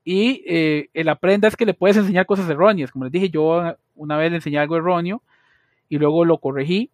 Y 0.05 0.45
eh, 0.47 0.89
el 0.95 1.09
aprenda 1.09 1.49
es 1.49 1.57
que 1.57 1.67
le 1.67 1.75
puedes 1.75 1.97
enseñar 1.97 2.27
cosas 2.27 2.49
erróneas. 2.49 2.93
Como 2.93 3.05
les 3.05 3.13
dije, 3.13 3.29
yo 3.29 3.77
una 3.97 4.17
vez 4.17 4.31
le 4.31 4.37
enseñé 4.37 4.59
algo 4.59 4.77
erróneo 4.77 5.23
y 5.89 5.99
luego 5.99 6.25
lo 6.25 6.39
corregí. 6.39 6.91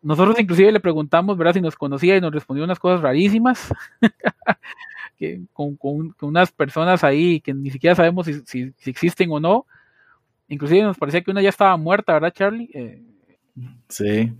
Nosotros 0.00 0.38
inclusive 0.38 0.70
le 0.70 0.80
preguntamos, 0.80 1.36
¿verdad? 1.36 1.54
Si 1.54 1.60
nos 1.60 1.76
conocía 1.76 2.16
y 2.16 2.20
nos 2.20 2.32
respondió 2.32 2.64
unas 2.64 2.78
cosas 2.78 3.00
rarísimas. 3.00 3.74
que, 5.18 5.40
con, 5.52 5.76
unas 6.20 6.52
personas 6.52 7.02
ahí 7.02 7.40
que 7.40 7.52
ni 7.52 7.70
siquiera 7.70 7.96
sabemos 7.96 8.28
si 8.44 8.72
existen 8.84 9.30
o 9.32 9.40
no. 9.40 9.66
Inclusive 10.48 10.82
nos 10.82 10.98
parecía 10.98 11.22
que 11.22 11.30
una 11.30 11.42
ya 11.42 11.48
estaba 11.48 11.76
muerta, 11.76 12.12
¿verdad, 12.14 12.32
Charlie? 12.32 12.70
Eh, 12.74 13.02
sí, 13.88 14.32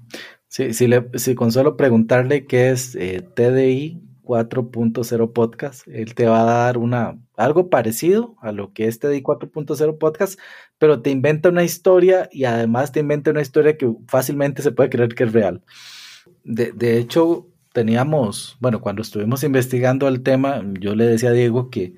sí, 0.48 0.86
le, 0.86 1.10
con 1.34 1.52
solo 1.52 1.76
preguntarle 1.76 2.46
qué 2.46 2.70
es 2.70 2.94
eh, 2.94 3.22
TDI, 3.34 4.02
4.0 4.22 5.32
podcast. 5.32 5.86
Él 5.88 6.14
te 6.14 6.26
va 6.26 6.42
a 6.42 6.64
dar 6.64 6.78
una, 6.78 7.18
algo 7.36 7.68
parecido 7.68 8.36
a 8.40 8.52
lo 8.52 8.72
que 8.72 8.86
este 8.86 9.08
DI 9.08 9.22
4.0 9.22 9.98
podcast, 9.98 10.38
pero 10.78 11.02
te 11.02 11.10
inventa 11.10 11.48
una 11.48 11.64
historia 11.64 12.28
y 12.32 12.44
además 12.44 12.92
te 12.92 13.00
inventa 13.00 13.30
una 13.30 13.42
historia 13.42 13.76
que 13.76 13.92
fácilmente 14.08 14.62
se 14.62 14.72
puede 14.72 14.90
creer 14.90 15.14
que 15.14 15.24
es 15.24 15.32
real. 15.32 15.62
De, 16.44 16.72
de 16.72 16.98
hecho, 16.98 17.48
teníamos, 17.72 18.56
bueno, 18.60 18.80
cuando 18.80 19.02
estuvimos 19.02 19.44
investigando 19.44 20.08
el 20.08 20.22
tema, 20.22 20.62
yo 20.80 20.94
le 20.94 21.06
decía 21.06 21.30
a 21.30 21.32
Diego 21.32 21.70
que, 21.70 21.94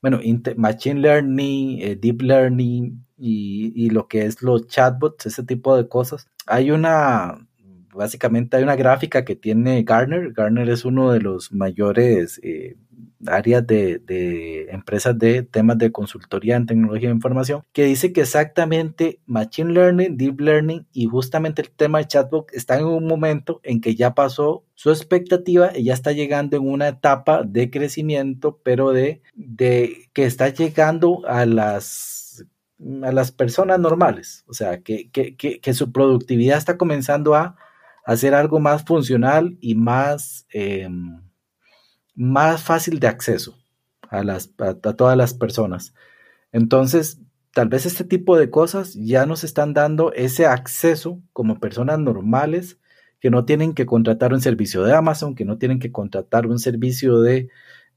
bueno, 0.00 0.20
Machine 0.56 1.00
Learning, 1.00 1.80
eh, 1.80 1.96
Deep 1.96 2.22
Learning 2.22 3.05
y, 3.16 3.72
y 3.74 3.90
lo 3.90 4.08
que 4.08 4.26
es 4.26 4.42
los 4.42 4.66
chatbots, 4.68 5.26
ese 5.26 5.42
tipo 5.44 5.76
de 5.76 5.88
cosas, 5.88 6.28
hay 6.46 6.70
una 6.70 7.46
básicamente 7.96 8.56
hay 8.56 8.62
una 8.62 8.76
gráfica 8.76 9.24
que 9.24 9.34
tiene 9.34 9.82
Garner. 9.82 10.32
Garner 10.32 10.68
es 10.68 10.84
uno 10.84 11.10
de 11.10 11.20
los 11.20 11.52
mayores 11.52 12.38
eh, 12.42 12.76
áreas 13.26 13.66
de, 13.66 14.66
empresas 14.70 15.18
de 15.18 15.42
temas 15.42 15.78
de 15.78 15.90
consultoría 15.90 16.56
en 16.56 16.66
tecnología 16.66 17.08
de 17.08 17.14
información, 17.14 17.62
que 17.72 17.84
dice 17.84 18.12
que 18.12 18.20
exactamente 18.20 19.20
Machine 19.26 19.72
Learning, 19.72 20.16
Deep 20.16 20.40
Learning 20.40 20.86
y 20.92 21.06
justamente 21.06 21.62
el 21.62 21.70
tema 21.70 21.98
de 21.98 22.06
chatbot 22.06 22.52
están 22.52 22.80
en 22.80 22.86
un 22.86 23.06
momento 23.06 23.60
en 23.64 23.80
que 23.80 23.94
ya 23.94 24.14
pasó 24.14 24.64
su 24.74 24.90
expectativa 24.90 25.70
y 25.74 25.84
ya 25.84 25.94
está 25.94 26.12
llegando 26.12 26.56
en 26.56 26.68
una 26.68 26.88
etapa 26.88 27.42
de 27.42 27.70
crecimiento, 27.70 28.60
pero 28.62 28.92
de, 28.92 29.22
de 29.34 30.08
que 30.12 30.24
está 30.24 30.50
llegando 30.50 31.22
a 31.26 31.46
las 31.46 32.25
a 33.02 33.12
las 33.12 33.32
personas 33.32 33.80
normales, 33.80 34.44
o 34.46 34.54
sea, 34.54 34.82
que, 34.82 35.10
que 35.10 35.74
su 35.74 35.92
productividad 35.92 36.58
está 36.58 36.76
comenzando 36.76 37.34
a 37.34 37.56
hacer 38.06 38.34
algo 38.34 38.60
más 38.60 38.84
funcional 38.84 39.58
y 39.60 39.74
más, 39.74 40.46
em, 40.50 41.20
más 42.14 42.62
fácil 42.62 43.00
de 43.00 43.08
acceso 43.08 43.58
a, 44.08 44.22
las, 44.22 44.52
a, 44.58 44.74
todas 44.74 45.16
las 45.16 45.34
personas. 45.34 45.92
Entonces, 46.52 47.20
tal 47.52 47.68
vez 47.68 47.84
este 47.84 48.04
tipo 48.04 48.38
de 48.38 48.48
cosas 48.48 48.94
ya 48.94 49.26
nos 49.26 49.42
están 49.42 49.74
dando 49.74 50.12
ese 50.12 50.46
acceso 50.46 51.20
como 51.32 51.58
personas 51.58 51.98
normales 51.98 52.78
que 53.18 53.30
no 53.30 53.44
tienen 53.44 53.74
que 53.74 53.86
contratar 53.86 54.32
un 54.32 54.40
servicio 54.40 54.84
de 54.84 54.94
Amazon, 54.94 55.34
que 55.34 55.44
no 55.44 55.58
tienen 55.58 55.80
que 55.80 55.90
contratar 55.90 56.46
un 56.46 56.60
servicio 56.60 57.20
de, 57.20 57.48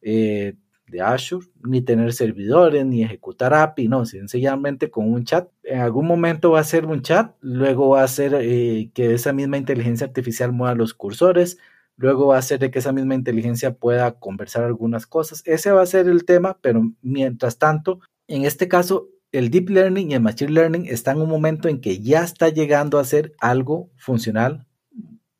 eh, 0.01 0.55
de 0.89 1.01
Azure, 1.01 1.47
ni 1.63 1.81
tener 1.81 2.13
servidores, 2.13 2.85
ni 2.85 3.03
ejecutar 3.03 3.53
API, 3.53 3.87
no, 3.87 4.05
sencillamente 4.05 4.89
con 4.89 5.11
un 5.11 5.23
chat. 5.23 5.49
En 5.63 5.79
algún 5.79 6.07
momento 6.07 6.51
va 6.51 6.59
a 6.59 6.63
ser 6.63 6.85
un 6.85 7.01
chat, 7.01 7.35
luego 7.41 7.89
va 7.89 8.03
a 8.03 8.07
ser 8.07 8.35
eh, 8.39 8.91
que 8.93 9.13
esa 9.13 9.33
misma 9.33 9.57
inteligencia 9.57 10.07
artificial 10.07 10.51
mueva 10.51 10.75
los 10.75 10.93
cursores, 10.93 11.57
luego 11.95 12.27
va 12.27 12.37
a 12.37 12.41
ser 12.41 12.71
que 12.71 12.79
esa 12.79 12.91
misma 12.91 13.15
inteligencia 13.15 13.73
pueda 13.73 14.19
conversar 14.19 14.63
algunas 14.63 15.05
cosas. 15.05 15.43
Ese 15.45 15.71
va 15.71 15.81
a 15.81 15.85
ser 15.85 16.07
el 16.07 16.25
tema, 16.25 16.57
pero 16.61 16.91
mientras 17.01 17.57
tanto, 17.57 17.99
en 18.27 18.45
este 18.45 18.67
caso, 18.67 19.09
el 19.31 19.49
deep 19.51 19.69
learning 19.69 20.11
y 20.11 20.13
el 20.15 20.21
machine 20.21 20.51
learning 20.51 20.85
están 20.85 21.17
en 21.17 21.23
un 21.23 21.29
momento 21.29 21.67
en 21.67 21.81
que 21.81 21.99
ya 21.99 22.23
está 22.23 22.49
llegando 22.49 22.99
a 22.99 23.05
ser 23.05 23.33
algo 23.39 23.91
funcional 23.95 24.65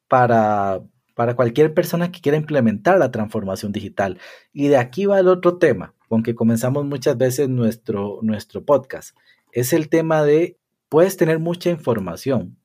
para 0.07 0.81
para 1.19 1.35
cualquier 1.35 1.73
persona 1.73 2.13
que 2.13 2.21
quiera 2.21 2.37
implementar 2.37 2.97
la 2.97 3.11
transformación 3.11 3.73
digital. 3.73 4.19
Y 4.53 4.69
de 4.69 4.77
aquí 4.77 5.05
va 5.05 5.19
el 5.19 5.27
otro 5.27 5.57
tema, 5.57 5.93
con 6.07 6.23
que 6.23 6.33
comenzamos 6.33 6.85
muchas 6.85 7.17
veces 7.17 7.49
nuestro, 7.49 8.19
nuestro 8.21 8.63
podcast. 8.63 9.17
Es 9.51 9.73
el 9.73 9.89
tema 9.89 10.23
de, 10.23 10.57
puedes 10.87 11.17
tener 11.17 11.39
mucha 11.39 11.71
información 11.71 12.57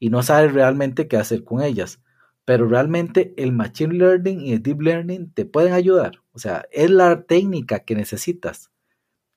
y 0.00 0.10
no 0.10 0.24
sabes 0.24 0.52
realmente 0.52 1.06
qué 1.06 1.16
hacer 1.16 1.44
con 1.44 1.62
ellas, 1.62 2.02
pero 2.44 2.66
realmente 2.66 3.32
el 3.36 3.52
Machine 3.52 3.94
Learning 3.94 4.40
y 4.40 4.54
el 4.54 4.64
Deep 4.64 4.82
Learning 4.82 5.30
te 5.30 5.44
pueden 5.44 5.72
ayudar. 5.72 6.14
O 6.32 6.40
sea, 6.40 6.66
es 6.72 6.90
la 6.90 7.22
técnica 7.22 7.84
que 7.84 7.94
necesitas. 7.94 8.72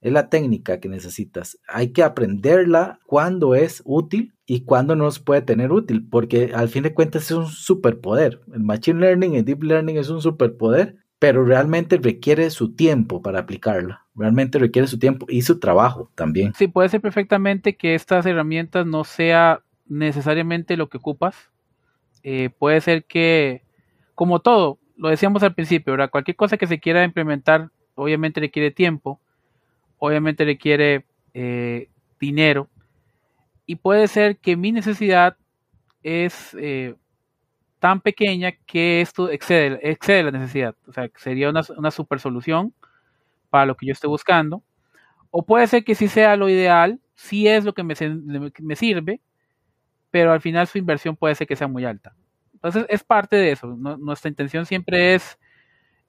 Es 0.02 0.14
la 0.14 0.30
técnica 0.30 0.80
que 0.80 0.88
necesitas. 0.88 1.60
Hay 1.68 1.92
que 1.92 2.04
aprenderla 2.04 3.00
cuando 3.06 3.54
es 3.54 3.82
útil 3.86 4.34
y 4.46 4.62
cuando 4.62 4.96
nos 4.96 5.20
puede 5.20 5.42
tener 5.42 5.72
útil, 5.72 6.08
porque 6.10 6.52
al 6.56 6.70
fin 6.70 6.84
de 6.84 6.94
cuentas 6.94 7.24
es 7.26 7.32
un 7.32 7.48
superpoder. 7.48 8.40
El 8.54 8.62
Machine 8.62 9.02
Learning 9.02 9.36
y 9.36 9.42
Deep 9.42 9.64
Learning 9.64 9.98
es 9.98 10.10
un 10.10 10.22
superpoder, 10.22 10.96
pero 11.20 11.44
realmente 11.44 11.98
requiere 11.98 12.50
su 12.50 12.74
tiempo 12.76 13.22
para 13.22 13.40
aplicarla. 13.40 14.06
Realmente 14.16 14.58
requiere 14.58 14.88
su 14.88 14.98
tiempo 14.98 15.26
y 15.30 15.42
su 15.42 15.60
trabajo 15.60 16.10
también. 16.16 16.54
Sí, 16.56 16.68
puede 16.68 16.88
ser 16.90 17.02
perfectamente 17.02 17.76
que 17.76 17.94
estas 17.94 18.26
herramientas 18.26 18.86
no 18.86 19.04
sea 19.04 19.62
necesariamente 19.88 20.78
lo 20.78 20.88
que 20.88 20.98
ocupas. 20.98 21.50
Eh, 22.24 22.50
puede 22.58 22.80
ser 22.80 23.04
que, 23.04 23.64
como 24.16 24.40
todo, 24.40 24.80
lo 24.96 25.10
decíamos 25.10 25.44
al 25.44 25.56
principio, 25.56 25.94
¿verdad? 25.94 26.10
cualquier 26.10 26.38
cosa 26.38 26.58
que 26.58 26.68
se 26.68 26.80
quiera 26.80 27.04
implementar, 27.04 27.70
obviamente 27.96 28.40
requiere 28.40 28.72
tiempo 28.72 29.20
obviamente 30.00 30.46
requiere 30.46 31.06
eh, 31.34 31.90
dinero 32.20 32.70
y 33.66 33.76
puede 33.76 34.08
ser 34.08 34.38
que 34.38 34.58
mi 34.58 34.72
necesidad 34.72 35.38
es 36.04 36.56
eh, 36.60 36.96
tan 37.80 38.02
pequeña 38.02 38.54
que 38.66 39.02
esto 39.02 39.30
excede, 39.30 39.80
excede 39.84 40.24
la 40.24 40.32
necesidad. 40.32 40.76
O 40.88 40.94
sea, 40.94 41.10
sería 41.18 41.50
una, 41.50 41.62
una 41.78 41.92
super 41.92 42.20
solución 42.20 42.74
para 43.50 43.66
lo 43.68 43.76
que 43.76 43.88
yo 43.88 43.94
estoy 43.94 44.10
buscando. 44.10 44.64
O 45.32 45.46
puede 45.46 45.68
ser 45.68 45.84
que 45.84 45.96
sí 45.96 46.08
sea 46.08 46.36
lo 46.38 46.50
ideal, 46.50 47.00
sí 47.16 47.48
es 47.48 47.66
lo 47.66 47.74
que 47.74 47.84
me, 47.84 47.96
me 48.60 48.76
sirve, 48.76 49.22
pero 50.12 50.32
al 50.34 50.42
final 50.42 50.68
su 50.68 50.78
inversión 50.78 51.16
puede 51.16 51.36
ser 51.36 51.48
que 51.48 51.56
sea 51.56 51.68
muy 51.68 51.86
alta. 51.86 52.16
Entonces 52.54 52.86
es 52.90 53.04
parte 53.04 53.36
de 53.36 53.52
eso. 53.52 53.68
nuestra 53.68 54.30
intención 54.30 54.66
siempre 54.66 55.16
es 55.16 55.40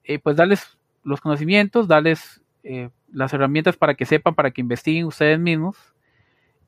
eh, 0.03 0.19
pues 0.19 0.35
darles 0.35 0.77
los 1.03 1.21
conocimientos, 1.21 1.87
darles 1.87 2.40
las 3.11 3.33
herramientas 3.33 3.75
para 3.75 3.95
que 3.95 4.05
sepan, 4.05 4.35
para 4.35 4.51
que 4.51 4.61
investiguen 4.61 5.05
ustedes 5.05 5.39
mismos 5.39 5.77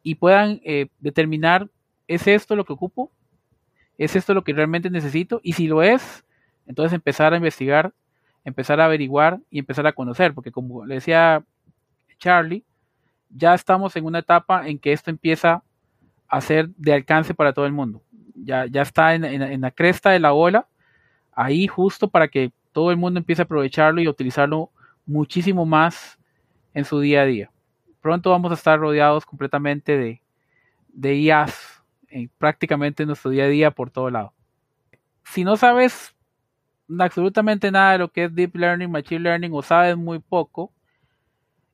y 0.02 0.16
puedan 0.16 0.60
eh, 0.64 0.88
determinar, 1.00 1.70
¿es 2.08 2.28
esto 2.28 2.56
lo 2.56 2.66
que 2.66 2.74
ocupo? 2.74 3.12
¿Es 3.98 4.16
esto 4.16 4.34
lo 4.34 4.44
que 4.44 4.54
realmente 4.54 4.90
necesito? 4.90 5.40
Y 5.44 5.54
si 5.54 5.68
lo 5.68 5.82
es, 5.82 6.26
entonces 6.68 6.94
empezar 6.94 7.34
a 7.34 7.38
investigar, 7.38 7.94
empezar 8.44 8.82
a 8.82 8.86
averiguar 8.86 9.40
y 9.50 9.60
empezar 9.60 9.88
a 9.88 9.94
conocer, 9.94 10.34
porque 10.34 10.52
como 10.52 10.86
le 10.86 10.96
decía 10.96 11.44
Charlie, 12.20 12.64
ya 13.30 13.54
estamos 13.54 13.96
en 13.96 14.06
una 14.06 14.20
etapa 14.20 14.68
en 14.68 14.78
que 14.78 14.92
esto 14.92 15.10
empieza 15.10 15.64
a 16.28 16.42
ser 16.42 16.70
de 16.70 16.94
alcance 16.94 17.34
para 17.34 17.54
todo 17.54 17.66
el 17.66 17.72
mundo. 17.72 18.02
Ya, 18.36 18.66
ya 18.66 18.82
está 18.82 19.16
en, 19.16 19.24
en 19.24 19.62
la 19.62 19.72
cresta 19.72 20.10
de 20.10 20.20
la 20.20 20.34
ola, 20.34 20.68
ahí 21.32 21.68
justo 21.68 22.10
para 22.10 22.28
que 22.28 22.52
todo 22.74 22.92
el 22.92 22.98
mundo 22.98 23.20
empiece 23.20 23.42
a 23.42 23.46
aprovecharlo 23.46 24.02
y 24.02 24.08
utilizarlo 24.08 24.72
muchísimo 25.06 25.66
más 25.66 26.18
en 26.74 26.86
su 26.86 27.00
día 27.00 27.22
a 27.22 27.26
día. 27.26 27.52
Pronto 28.02 28.32
vamos 28.32 28.52
a 28.52 28.56
estar 28.56 28.80
rodeados 28.80 29.26
completamente 29.26 29.98
de, 29.98 30.22
de 30.90 31.16
IAs 31.16 31.84
en 32.08 32.30
prácticamente 32.38 33.04
en 33.04 33.08
nuestro 33.08 33.32
día 33.32 33.46
a 33.46 33.48
día 33.48 33.72
por 33.72 33.90
todo 33.90 34.10
lado. 34.10 34.34
Si 35.24 35.44
no 35.44 35.56
sabes 35.56 36.16
absolutamente 37.00 37.72
nada 37.72 37.94
de 37.94 37.98
lo 38.00 38.12
que 38.12 38.26
es 38.26 38.36
Deep 38.36 38.56
Learning, 38.56 38.92
Machine 38.92 39.22
Learning 39.22 39.52
o 39.54 39.62
sabes 39.62 39.98
muy 39.98 40.20
poco 40.20 40.72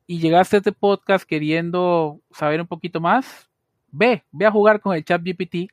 y 0.06 0.20
llegaste 0.20 0.58
a 0.58 0.60
este 0.60 0.72
podcast 0.72 1.26
queriendo 1.28 2.20
saber 2.32 2.62
un 2.62 2.68
poquito 2.68 3.02
más, 3.02 3.50
ve, 3.92 4.24
ve 4.32 4.46
a 4.46 4.52
jugar 4.52 4.80
con 4.80 4.96
el 4.96 5.04
chat 5.04 5.22
GPT, 5.22 5.72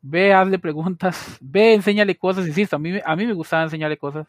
ve, 0.00 0.32
hazle 0.32 0.58
preguntas, 0.58 1.38
ve, 1.40 1.74
enséñale 1.74 2.16
cosas, 2.16 2.46
insisto, 2.46 2.76
a 2.76 2.78
mí, 2.78 2.98
a 3.04 3.16
mí 3.16 3.26
me 3.26 3.34
gustaba 3.34 3.64
enseñarle 3.64 3.98
cosas 3.98 4.26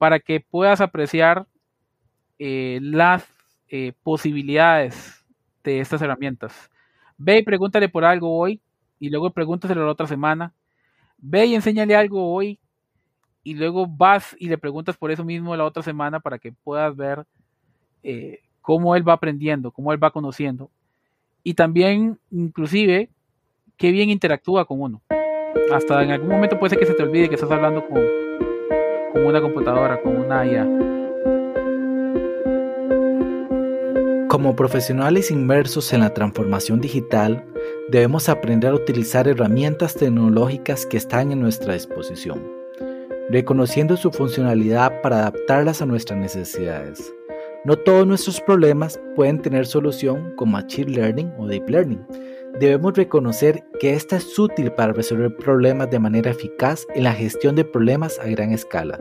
para 0.00 0.18
que 0.18 0.40
puedas 0.40 0.80
apreciar 0.80 1.46
eh, 2.38 2.78
las 2.80 3.22
eh, 3.68 3.92
posibilidades 4.02 5.26
de 5.62 5.80
estas 5.80 6.00
herramientas. 6.00 6.70
Ve 7.18 7.40
y 7.40 7.42
pregúntale 7.42 7.86
por 7.90 8.06
algo 8.06 8.34
hoy 8.34 8.62
y 8.98 9.10
luego 9.10 9.30
pregúntaselo 9.30 9.84
la 9.84 9.92
otra 9.92 10.06
semana. 10.06 10.54
Ve 11.18 11.44
y 11.44 11.54
enséñale 11.54 11.94
algo 11.94 12.32
hoy 12.32 12.58
y 13.42 13.52
luego 13.52 13.86
vas 13.86 14.34
y 14.38 14.48
le 14.48 14.56
preguntas 14.56 14.96
por 14.96 15.10
eso 15.10 15.22
mismo 15.22 15.54
la 15.54 15.66
otra 15.66 15.82
semana 15.82 16.18
para 16.18 16.38
que 16.38 16.50
puedas 16.50 16.96
ver 16.96 17.26
eh, 18.02 18.40
cómo 18.62 18.96
él 18.96 19.06
va 19.06 19.12
aprendiendo, 19.12 19.70
cómo 19.70 19.92
él 19.92 20.02
va 20.02 20.12
conociendo. 20.12 20.70
Y 21.42 21.52
también, 21.52 22.18
inclusive, 22.30 23.10
qué 23.76 23.90
bien 23.90 24.08
interactúa 24.08 24.64
con 24.64 24.80
uno. 24.80 25.02
Hasta 25.70 26.02
en 26.02 26.12
algún 26.12 26.30
momento 26.30 26.58
puede 26.58 26.70
ser 26.70 26.78
que 26.78 26.86
se 26.86 26.94
te 26.94 27.02
olvide 27.02 27.28
que 27.28 27.34
estás 27.34 27.50
hablando 27.50 27.86
con, 27.86 28.29
con 29.12 29.26
una 29.26 29.40
computadora, 29.40 30.00
con 30.02 30.16
una 30.16 30.46
IA. 30.46 30.66
Como 34.28 34.54
profesionales 34.54 35.30
inmersos 35.30 35.92
en 35.92 36.00
la 36.00 36.14
transformación 36.14 36.80
digital, 36.80 37.44
debemos 37.88 38.28
aprender 38.28 38.70
a 38.70 38.76
utilizar 38.76 39.26
herramientas 39.26 39.94
tecnológicas 39.94 40.86
que 40.86 40.96
están 40.96 41.32
en 41.32 41.40
nuestra 41.40 41.74
disposición, 41.74 42.40
reconociendo 43.30 43.96
su 43.96 44.12
funcionalidad 44.12 45.00
para 45.02 45.18
adaptarlas 45.18 45.82
a 45.82 45.86
nuestras 45.86 46.20
necesidades. 46.20 47.12
No 47.64 47.76
todos 47.76 48.06
nuestros 48.06 48.40
problemas 48.40 49.00
pueden 49.16 49.42
tener 49.42 49.66
solución 49.66 50.34
con 50.36 50.52
Machine 50.52 50.92
Learning 50.92 51.32
o 51.36 51.46
Deep 51.46 51.68
Learning. 51.68 52.06
Debemos 52.58 52.94
reconocer 52.94 53.64
que 53.78 53.94
esta 53.94 54.16
es 54.16 54.38
útil 54.38 54.72
para 54.72 54.92
resolver 54.92 55.34
problemas 55.34 55.90
de 55.90 55.98
manera 55.98 56.30
eficaz 56.30 56.86
en 56.94 57.04
la 57.04 57.12
gestión 57.12 57.54
de 57.54 57.64
problemas 57.64 58.18
a 58.18 58.26
gran 58.26 58.52
escala. 58.52 58.98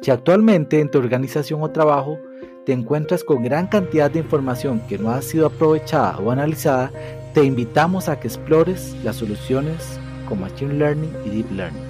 Si 0.00 0.10
actualmente 0.10 0.80
en 0.80 0.90
tu 0.90 0.98
organización 0.98 1.62
o 1.62 1.70
trabajo 1.70 2.18
te 2.64 2.72
encuentras 2.72 3.24
con 3.24 3.42
gran 3.42 3.66
cantidad 3.66 4.10
de 4.10 4.20
información 4.20 4.80
que 4.88 4.96
no 4.96 5.10
ha 5.10 5.20
sido 5.20 5.46
aprovechada 5.46 6.18
o 6.18 6.30
analizada, 6.30 6.90
te 7.34 7.44
invitamos 7.44 8.08
a 8.08 8.20
que 8.20 8.28
explores 8.28 8.96
las 9.04 9.16
soluciones 9.16 9.98
con 10.28 10.40
Machine 10.40 10.74
Learning 10.74 11.12
y 11.26 11.30
Deep 11.30 11.52
Learning. 11.52 11.82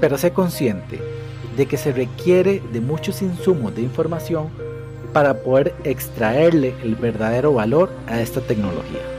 Pero 0.00 0.16
sé 0.16 0.30
consciente 0.32 0.98
de 1.56 1.66
que 1.66 1.76
se 1.76 1.92
requiere 1.92 2.62
de 2.72 2.80
muchos 2.80 3.20
insumos 3.20 3.74
de 3.74 3.82
información 3.82 4.48
para 5.12 5.42
poder 5.42 5.74
extraerle 5.84 6.74
el 6.82 6.94
verdadero 6.94 7.52
valor 7.52 7.90
a 8.06 8.20
esta 8.20 8.40
tecnología. 8.40 9.17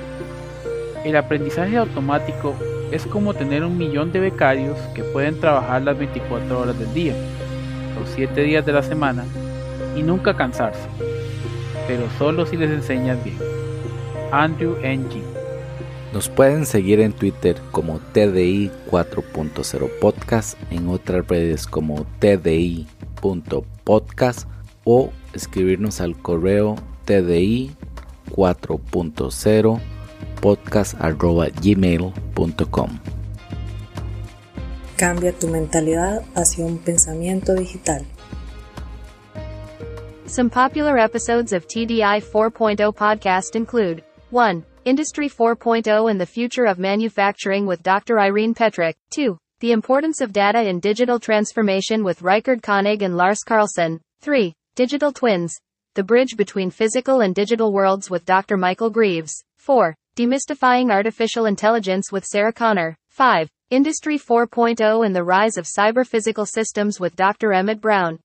El 1.06 1.16
aprendizaje 1.16 1.78
automático 1.78 2.56
es 2.92 3.06
como 3.06 3.34
tener 3.34 3.64
un 3.64 3.78
millón 3.78 4.12
de 4.12 4.20
becarios 4.20 4.78
que 4.94 5.04
pueden 5.04 5.40
trabajar 5.40 5.82
las 5.84 5.98
24 5.98 6.60
horas 6.60 6.78
del 6.78 6.94
día, 6.94 7.14
los 7.98 8.10
7 8.10 8.42
días 8.42 8.66
de 8.66 8.74
la 8.74 8.84
semana 8.84 9.24
y 9.96 10.04
nunca 10.04 10.36
cansarse, 10.36 10.90
pero 11.88 12.10
solo 12.18 12.46
si 12.46 12.58
les 12.58 12.70
enseñas 12.70 13.24
bien. 13.24 13.38
Andrew 14.32 14.76
Ng. 14.84 15.24
Nos 16.14 16.28
pueden 16.28 16.66
seguir 16.66 17.00
en 17.00 17.14
Twitter 17.14 17.56
como 17.72 18.00
TDI 18.00 18.70
4.0 18.90 19.90
Podcast, 20.02 20.58
en 20.72 20.90
otras 20.90 21.26
redes 21.28 21.66
como 21.66 22.06
TDI.podcast 22.20 22.88
o 24.84 25.12
escribirnos 25.34 26.02
al 26.02 26.18
correo 26.18 26.76
TDI 27.06 27.72
4.0 28.32 29.80
podcast.gmail.com. 30.42 33.00
Cambia 34.98 35.32
tu 35.32 35.48
mentalidad 35.48 36.26
hacia 36.36 36.66
un 36.66 36.78
pensamiento 36.80 37.56
digital. 37.56 38.06
Some 40.26 40.50
popular 40.50 40.98
episodes 40.98 41.54
of 41.54 41.68
TDI 41.68 42.22
4.0 42.22 42.94
podcast 42.94 43.56
include 43.56 44.04
1. 44.30 44.66
Industry 44.86 45.30
4.0 45.30 46.12
and 46.12 46.22
the 46.22 46.26
Future 46.26 46.66
of 46.66 46.78
Manufacturing 46.80 47.66
with 47.66 47.82
Dr. 47.82 48.20
Irene 48.20 48.54
Petrick. 48.54 48.96
2. 49.10 49.38
The 49.60 49.72
Importance 49.72 50.22
of 50.22 50.32
Data 50.32 50.62
in 50.62 50.80
Digital 50.80 51.20
Transformation 51.20 52.04
with 52.04 52.22
Reichard 52.22 52.62
Koenig 52.62 53.02
and 53.02 53.18
Lars 53.18 53.44
Carlson. 53.44 54.00
3. 54.22 54.54
Digital 54.76 55.12
Twins. 55.12 55.60
The 55.96 56.04
Bridge 56.04 56.38
Between 56.38 56.72
Physical 56.72 57.22
and 57.22 57.34
Digital 57.34 57.74
Worlds 57.74 58.10
with 58.10 58.26
Dr. 58.26 58.56
Michael 58.56 58.90
Greaves. 58.90 59.44
4. 59.58 59.96
Demystifying 60.20 60.92
Artificial 60.92 61.46
Intelligence 61.46 62.12
with 62.12 62.26
Sarah 62.26 62.52
Connor. 62.52 62.98
5. 63.08 63.48
Industry 63.70 64.20
4.0 64.20 65.06
and 65.06 65.16
the 65.16 65.24
Rise 65.24 65.56
of 65.56 65.66
Cyber 65.66 66.06
Physical 66.06 66.46
Systems 66.46 67.00
with 67.00 67.16
Dr. 67.16 67.54
Emmett 67.54 67.80
Brown. 67.80 68.20